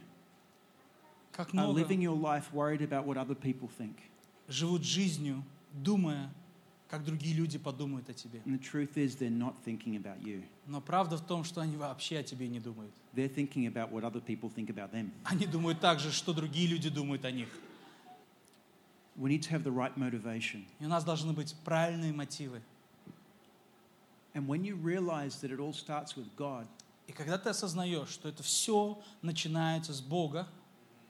Как 1.32 1.50
are 1.50 1.54
много 1.54 1.80
living 1.80 2.02
your 2.02 2.20
life 2.20 2.52
worried 2.52 2.82
about 2.82 3.06
what 3.06 3.18
other 3.18 3.36
people 3.36 3.70
think? 3.78 3.94
живут 4.48 4.84
жизнью, 4.84 5.44
думая, 5.74 6.34
как 6.94 7.04
другие 7.06 7.34
люди 7.34 7.58
подумают 7.58 8.08
о 8.08 8.14
тебе. 8.14 8.40
And 8.46 8.54
the 8.54 8.60
truth 8.60 8.98
is, 8.98 9.16
they're 9.16 9.32
not 9.32 9.56
thinking 9.66 9.96
about 9.96 10.22
you. 10.22 10.44
Но 10.68 10.80
правда 10.80 11.18
в 11.18 11.26
том, 11.26 11.44
что 11.44 11.60
они 11.60 11.76
вообще 11.76 12.20
о 12.20 12.24
тебе 12.24 12.48
не 12.48 12.60
думают. 12.60 12.94
They're 13.16 13.34
thinking 13.34 13.66
about 13.66 13.90
what 13.90 14.04
other 14.04 14.22
people 14.22 14.54
think 14.56 14.70
about 14.70 14.92
them. 14.92 15.10
Они 15.24 15.48
думают 15.48 15.80
так 15.80 16.00
же, 16.00 16.12
что 16.12 16.34
другие 16.34 16.68
люди 16.68 16.92
думают 16.92 17.26
о 17.26 17.32
них. 17.32 17.50
We 19.16 19.32
need 19.32 19.42
to 19.42 19.50
have 19.50 19.64
the 19.64 19.74
right 19.74 19.96
motivation. 19.96 20.66
И 20.80 20.86
у 20.86 20.88
нас 20.88 21.04
должны 21.04 21.34
быть 21.34 21.56
правильные 21.66 22.14
мотивы. 22.14 22.62
And 24.36 24.46
when 24.46 24.64
you 24.64 24.76
realize 24.76 25.42
that 25.42 25.50
it 25.50 25.60
all 25.60 25.74
starts 25.74 26.16
with 26.16 26.28
God, 26.38 26.68
И 27.08 27.12
когда 27.12 27.40
ты 27.40 27.50
осознаешь, 27.50 28.10
что 28.10 28.30
это 28.30 28.44
все 28.44 29.02
начинается 29.24 29.94
с 29.96 30.00
Бога, 30.00 30.48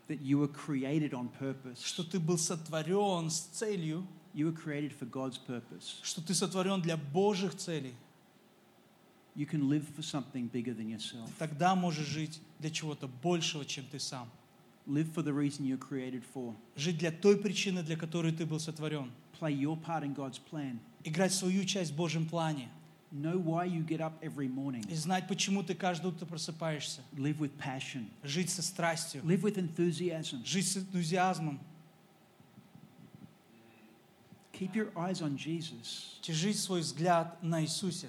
that 0.07 0.21
you 0.21 0.39
were 0.39 0.47
created 0.47 1.11
on 1.11 1.29
purpose, 1.38 1.84
что 1.84 2.05
ты 2.05 2.21
был 2.21 2.38
сотворен 2.38 3.29
с 3.29 3.41
целью, 3.51 4.07
you 4.34 4.45
were 4.45 4.51
created 4.51 4.91
for 4.93 5.05
God's 5.05 5.38
purpose, 5.38 5.99
что 6.01 6.21
ты 6.21 6.34
сотворен 6.34 6.81
для 6.81 6.97
Божьих 6.97 7.55
целей, 7.55 7.93
you 9.36 9.45
can 9.45 9.69
live 9.69 9.86
for 9.95 10.03
something 10.03 10.49
bigger 10.51 10.73
than 10.73 10.89
yourself. 10.89 11.27
ты 11.27 11.34
тогда 11.39 11.75
можешь 11.75 12.07
жить 12.07 12.39
для 12.59 12.69
чего-то 12.69 13.07
большего, 13.07 13.65
чем 13.65 13.86
ты 13.91 13.99
сам. 13.99 14.29
Live 14.86 15.13
for 15.13 15.23
the 15.23 15.31
reason 15.31 15.65
you're 15.65 15.77
created 15.77 16.23
for. 16.34 16.55
Жить 16.75 16.97
для 16.97 17.11
той 17.11 17.38
причины, 17.38 17.84
для 17.84 17.95
которой 17.95 18.31
ты 18.31 18.45
был 18.45 18.59
сотворен. 18.59 19.11
Play 19.39 19.53
your 19.53 19.77
part 19.77 20.03
in 20.03 20.13
God's 20.15 20.39
plan. 20.51 20.79
Играть 21.03 21.34
свою 21.34 21.63
часть 21.65 21.91
в 21.91 21.95
Божьем 21.95 22.27
плане. 22.27 22.69
Know 23.11 23.38
why 23.38 23.67
you 23.67 23.86
get 23.86 24.01
up 24.01 24.13
every 24.21 24.47
morning. 24.47 24.84
И 24.89 24.95
знать, 24.95 25.27
почему 25.27 25.61
ты 25.61 25.75
каждое 25.75 26.07
утро 26.07 26.25
просыпаешься. 26.25 27.01
Live 27.13 27.38
with 27.38 27.51
passion. 27.57 28.07
Жить 28.23 28.49
со 28.49 28.63
страстью. 28.63 29.21
Live 29.23 29.41
with 29.41 29.55
enthusiasm. 29.55 30.43
Жить 30.43 30.67
с 30.67 30.77
энтузиазмом. 30.77 31.59
Keep 34.64 34.76
your 34.76 34.91
eyes 34.95 35.22
on 35.22 35.36
Jesus, 35.36 36.20
Держи 36.22 36.53
свой 36.53 36.80
взгляд 36.80 37.38
на 37.43 37.61
Иисусе, 37.64 38.07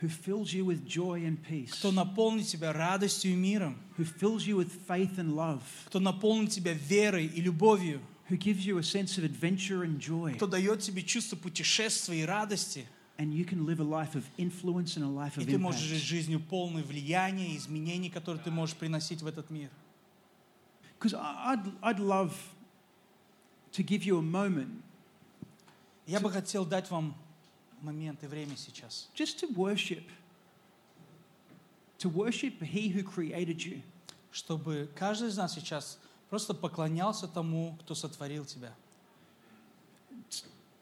who 0.00 0.08
fills 0.08 0.54
you 0.54 0.64
with 0.64 0.86
joy 0.86 1.22
and 1.26 1.38
peace, 1.46 1.70
кто 1.78 1.92
наполнит 1.92 2.46
тебя 2.46 2.72
радостью 2.72 3.32
и 3.32 3.36
миром, 3.36 3.76
who 3.98 4.04
fills 4.06 4.46
you 4.46 4.56
with 4.56 4.72
faith 4.88 5.18
and 5.18 5.34
love, 5.34 5.60
кто 5.86 6.00
наполнит 6.00 6.50
тебя 6.50 6.72
верой 6.72 7.26
и 7.26 7.42
любовью, 7.42 8.00
who 8.30 8.38
gives 8.38 8.64
you 8.64 8.78
a 8.78 8.82
sense 8.82 9.18
of 9.18 9.24
adventure 9.24 9.84
and 9.84 9.98
joy. 9.98 10.34
кто 10.36 10.46
дает 10.46 10.80
тебе 10.80 11.02
чувство 11.02 11.36
путешествия 11.36 12.22
и 12.22 12.24
радости. 12.24 12.86
And 13.18 13.34
you 13.34 13.44
can 13.44 13.66
live 13.66 13.80
a 13.80 13.84
life 13.84 14.14
of 14.16 14.24
influence 14.38 14.96
and 14.96 15.04
a 15.04 15.08
life 15.08 15.36
И 15.36 15.42
of 15.42 15.46
ты 15.46 15.58
можешь 15.58 15.82
жить 15.82 16.00
impact. 16.00 16.06
жизнью 16.06 16.40
полной 16.40 16.82
влияния 16.82 17.52
и 17.52 17.58
изменений, 17.58 18.08
которые 18.08 18.42
ты 18.42 18.50
можешь 18.50 18.76
приносить 18.76 19.20
в 19.20 19.26
этот 19.26 19.50
мир. 19.50 19.68
Because 20.98 21.12
I'd, 21.12 21.70
I'd 21.82 22.00
love 22.00 22.32
to 23.72 23.82
give 23.82 24.04
you 24.04 24.16
a 24.16 24.22
moment 24.22 24.82
Я 26.06 26.20
бы 26.20 26.30
хотел 26.30 26.64
дать 26.66 26.90
вам 26.90 27.16
момент 27.80 28.22
и 28.22 28.26
время 28.26 28.56
сейчас, 28.56 29.08
just 29.14 29.40
to 29.40 29.54
worship. 29.54 30.04
To 31.98 32.10
worship 32.10 32.60
He 32.60 32.92
who 32.92 33.02
created 33.02 33.58
you. 33.64 33.82
чтобы 34.34 34.90
каждый 34.96 35.28
из 35.28 35.36
нас 35.36 35.54
сейчас 35.54 35.98
просто 36.28 36.54
поклонялся 36.54 37.28
тому, 37.28 37.76
кто 37.80 37.94
сотворил 37.94 38.44
тебя. 38.44 38.74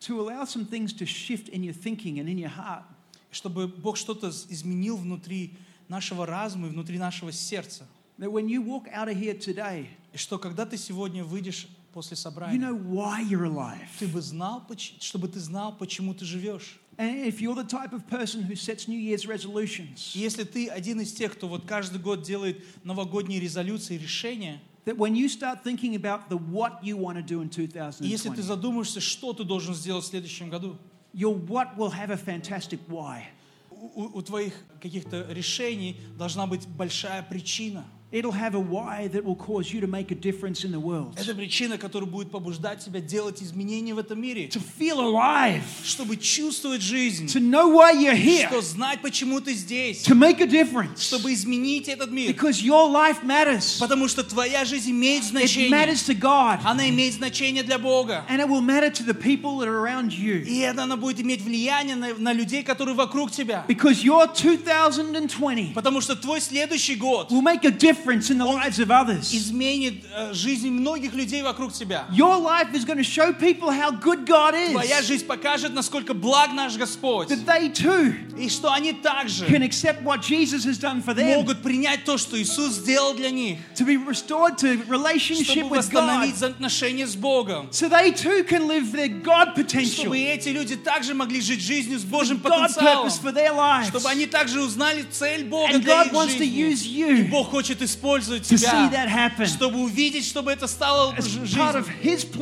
To 0.01 0.19
allow 0.19 0.45
some 0.45 0.67
things 0.67 0.93
to 0.95 1.07
shift 1.07 1.49
in 1.51 1.63
your 1.63 1.75
thinking 1.75 2.19
and 2.19 2.29
in 2.29 2.39
your 2.39 2.51
heart. 2.51 2.85
Чтобы 3.31 3.69
Бог 3.69 3.97
что-то 3.97 4.31
изменил 4.31 4.97
внутри 4.97 5.55
нашего 5.89 6.27
разума 6.27 6.67
и 6.69 6.71
внутри 6.71 6.99
нашего 6.99 7.31
сердца. 7.31 7.87
That 8.19 8.33
when 8.33 8.49
you 8.49 8.63
walk 8.63 8.89
out 8.89 9.09
of 9.09 9.17
here 9.17 9.39
today, 9.39 9.89
И 10.13 10.17
что 10.17 10.39
когда 10.39 10.67
ты 10.67 10.77
сегодня 10.77 11.25
выйдешь 11.25 11.69
после 11.93 12.15
you 12.17 12.21
собрания, 12.21 12.59
know 12.59 12.75
why 12.91 13.21
you're 13.23 13.45
alive. 13.45 13.87
ты 13.99 14.07
бы 14.09 14.21
знал, 14.21 14.67
чтобы 15.01 15.29
ты 15.29 15.39
знал, 15.41 15.77
почему 15.77 16.15
ты 16.15 16.25
живешь. 16.25 16.79
And 16.99 17.27
if 17.27 17.41
you're 17.41 17.55
the 17.55 17.65
type 17.67 17.93
of 17.95 18.07
person 18.09 18.43
who 18.43 18.55
sets 18.55 18.87
New 18.87 18.99
Year's 19.01 19.27
resolutions, 19.27 20.13
И 20.15 20.19
если 20.21 20.45
ты 20.45 20.69
один 20.69 21.01
из 21.01 21.13
тех, 21.13 21.33
кто 21.33 21.49
вот 21.49 21.65
каждый 21.67 21.99
год 22.01 22.23
делает 22.23 22.63
новогодние 22.85 23.41
резолюции, 23.41 23.97
решения, 23.97 24.61
that 24.85 24.97
when 24.97 25.15
you 25.15 25.29
start 25.29 25.63
thinking 25.65 25.95
about 25.95 26.29
the 26.29 26.37
what 26.37 26.83
you 26.83 26.97
want 26.97 27.17
to 27.17 27.23
do 27.23 27.41
in 27.41 27.49
и 27.49 28.09
если 28.09 28.29
ты 28.29 28.43
2020, 28.43 28.45
задумаешься, 28.45 29.01
что 29.01 29.33
ты 29.33 29.45
должен 29.45 29.75
сделать 29.75 30.05
в 30.05 30.09
следующем 30.09 30.51
году, 30.51 30.77
your 31.15 31.35
what 31.47 31.77
will 31.77 31.91
have 31.93 32.11
a 32.11 32.17
fantastic 32.17 32.79
why. 32.89 33.23
у- 33.71 34.11
у 34.19 34.23
твоих 34.23 34.55
каких-то 34.81 35.27
решений 35.33 35.97
должна 36.19 36.47
быть 36.47 36.67
большая 36.69 37.23
причина. 37.23 37.85
It'll 38.13 38.31
have 38.31 38.55
a 38.55 38.61
why 38.61 39.09
that 39.09 39.25
will 39.25 39.35
cause 39.37 39.73
you 39.73 39.81
to 39.81 39.87
make 39.87 40.11
a 40.11 40.15
difference 40.15 40.65
in 40.65 40.71
the 40.71 40.79
world. 40.79 41.15
Это 41.17 41.35
причина, 41.35 41.79
которая 41.79 42.07
будет 42.07 42.31
побуждать 42.31 42.85
тебя 42.85 43.01
делать 43.01 43.43
изменения 43.43 43.95
в 43.95 43.99
этом 43.99 44.21
мире, 44.21 44.49
To 44.49 44.61
feel 44.79 45.01
alive, 45.01 45.63
чтобы 45.83 46.19
чувствовать 46.19 46.83
жизнь, 46.83 47.25
to 47.29 47.41
know 47.41 47.73
why 47.73 47.93
you're 47.95 48.15
here, 48.15 48.49
что 48.49 48.61
знать, 48.61 49.01
почему 49.01 49.41
ты 49.41 49.55
здесь, 49.55 50.03
to 50.07 50.15
make 50.15 50.43
a 50.43 50.47
difference. 50.47 51.01
чтобы 51.01 51.33
изменить 51.33 51.89
этот 51.89 52.11
мир. 52.11 52.31
Because 52.31 52.63
your 52.63 52.87
life 52.91 53.23
matters. 53.25 53.79
Потому 53.81 54.09
что 54.09 54.23
твоя 54.23 54.67
жизнь 54.67 54.91
имеет 54.91 55.23
It 55.23 55.29
значение. 55.31 55.71
matters 55.71 56.05
to 56.07 56.15
God. 56.15 56.61
Она 56.65 56.91
имеет 56.91 57.15
значение 57.15 57.63
для 57.63 57.79
Бога. 57.79 58.27
And 58.29 58.41
it 58.43 58.47
will 58.47 58.61
matter 58.61 58.91
to 58.91 59.03
the 59.03 59.15
people 59.15 59.57
that 59.61 59.69
are 59.69 59.81
around 59.83 60.13
you. 60.13 60.43
И 60.45 60.59
это 60.59 60.83
она 60.83 60.99
будет 60.99 61.19
иметь 61.23 61.41
влияние 61.41 61.97
на, 61.97 62.13
на 62.13 62.35
людей, 62.35 62.63
которые 62.63 62.95
вокруг 62.95 63.31
тебя. 63.31 63.65
Because 63.67 64.05
your 64.05 64.27
2020 64.27 65.73
Потому 65.73 66.03
что 66.03 66.15
твой 66.15 66.43
следующий 66.43 66.97
год 66.97 67.31
will 67.31 67.41
make 67.41 67.65
a 67.65 67.71
difference 67.71 68.02
in 68.07 68.39
the 68.39 68.45
lives 68.45 68.79
of 68.79 68.91
others. 68.91 69.33
изменит 69.33 70.05
э, 70.15 70.33
жизнь 70.33 70.71
многих 70.71 71.15
людей 71.15 71.43
вокруг 71.43 71.73
тебя. 71.73 72.07
Your 72.13 72.37
life 72.39 72.75
is 72.75 72.85
going 72.85 72.99
to 72.99 73.05
show 73.05 73.33
people 73.33 73.71
how 73.71 73.91
good 73.91 74.27
God 74.27 74.53
Твоя 74.73 75.01
is. 75.01 75.07
жизнь 75.07 75.27
покажет, 75.27 75.73
насколько 75.75 76.15
благ 76.15 76.53
наш 76.53 76.77
Господь. 76.77 77.29
That 77.29 77.45
they 77.47 77.69
too 77.71 78.15
И 78.39 78.49
что 78.49 78.73
они 78.73 78.93
также 78.93 79.47
can 79.47 79.63
accept 79.63 80.03
what 80.03 80.21
Jesus 80.23 80.65
has 80.65 80.79
done 80.79 81.03
for 81.03 81.15
them. 81.15 81.27
могут 81.37 81.63
принять 81.63 82.05
то, 82.05 82.19
что 82.19 82.41
Иисус 82.41 82.73
сделал 82.75 83.15
для 83.15 83.31
них, 83.31 83.59
To 83.77 83.85
be 83.85 83.97
restored 83.97 84.57
to 84.59 84.83
relationship 84.89 85.45
чтобы 85.63 85.77
with 85.77 85.91
God. 85.91 86.03
восстановить 86.03 86.43
отношения 86.43 87.07
с 87.07 87.15
Богом. 87.17 87.69
So 87.71 87.89
they 87.89 88.11
too 88.13 88.45
can 88.45 88.67
live 88.69 88.93
their 88.93 89.09
God 89.09 89.55
potential. 89.55 90.05
Чтобы 90.05 90.19
эти 90.19 90.49
люди 90.49 90.77
также 90.77 91.15
могли 91.15 91.41
жить 91.41 91.61
жизнью 91.61 91.99
с 91.99 92.05
Божьим 92.05 92.39
God 92.39 92.51
потенциалом. 92.69 93.07
purpose 93.07 93.19
for 93.19 93.33
their 93.33 93.53
lives. 93.55 93.89
Чтобы 93.89 94.09
они 94.09 94.27
также 94.27 94.61
узнали 94.61 95.03
цель 95.11 95.45
Бога 95.45 95.75
And 95.75 95.83
для 95.83 96.05
God 96.05 96.07
их 96.07 96.13
wants 96.13 96.35
to 96.37 96.45
use 96.45 96.85
И 96.85 97.01
you 97.01 97.29
Бог 97.31 97.51
хочет 97.51 97.81
использовать 97.83 97.92
see 97.97 98.41
тебя, 98.41 99.47
чтобы 99.47 99.79
увидеть, 99.83 100.27
чтобы 100.27 100.53
это 100.53 100.67
стало 100.67 101.15
жизнью. 101.17 101.85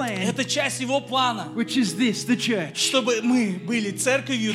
Это 0.00 0.44
часть 0.44 0.80
Его 0.80 1.00
плана. 1.00 1.48
Чтобы 2.74 3.22
мы 3.22 3.60
были 3.66 3.90
церковью. 3.90 4.52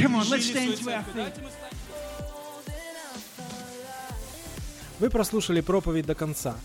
Вы 4.99 5.09
прослушали 5.09 5.61
проповедь 5.61 6.05
до 6.05 6.15
конца, 6.15 6.55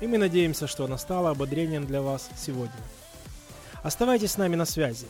и 0.00 0.06
мы 0.06 0.18
надеемся, 0.18 0.66
что 0.66 0.84
она 0.84 0.98
стала 0.98 1.30
ободрением 1.30 1.86
для 1.86 2.02
вас 2.02 2.28
сегодня. 2.36 2.70
Оставайтесь 3.82 4.32
с 4.32 4.36
нами 4.36 4.56
на 4.56 4.66
связи. 4.66 5.06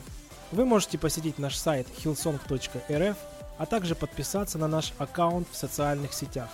Вы 0.51 0.65
можете 0.65 0.97
посетить 0.97 1.39
наш 1.39 1.55
сайт 1.55 1.87
hillsong.rf, 2.03 3.17
а 3.57 3.65
также 3.65 3.95
подписаться 3.95 4.57
на 4.57 4.67
наш 4.67 4.93
аккаунт 4.97 5.47
в 5.51 5.57
социальных 5.57 6.13
сетях. 6.13 6.49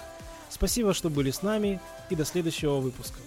Спасибо, 0.50 0.94
что 0.94 1.10
были 1.10 1.32
с 1.32 1.42
нами, 1.42 1.80
и 2.10 2.16
до 2.16 2.26
следующего 2.26 2.80
выпуска. 2.80 3.20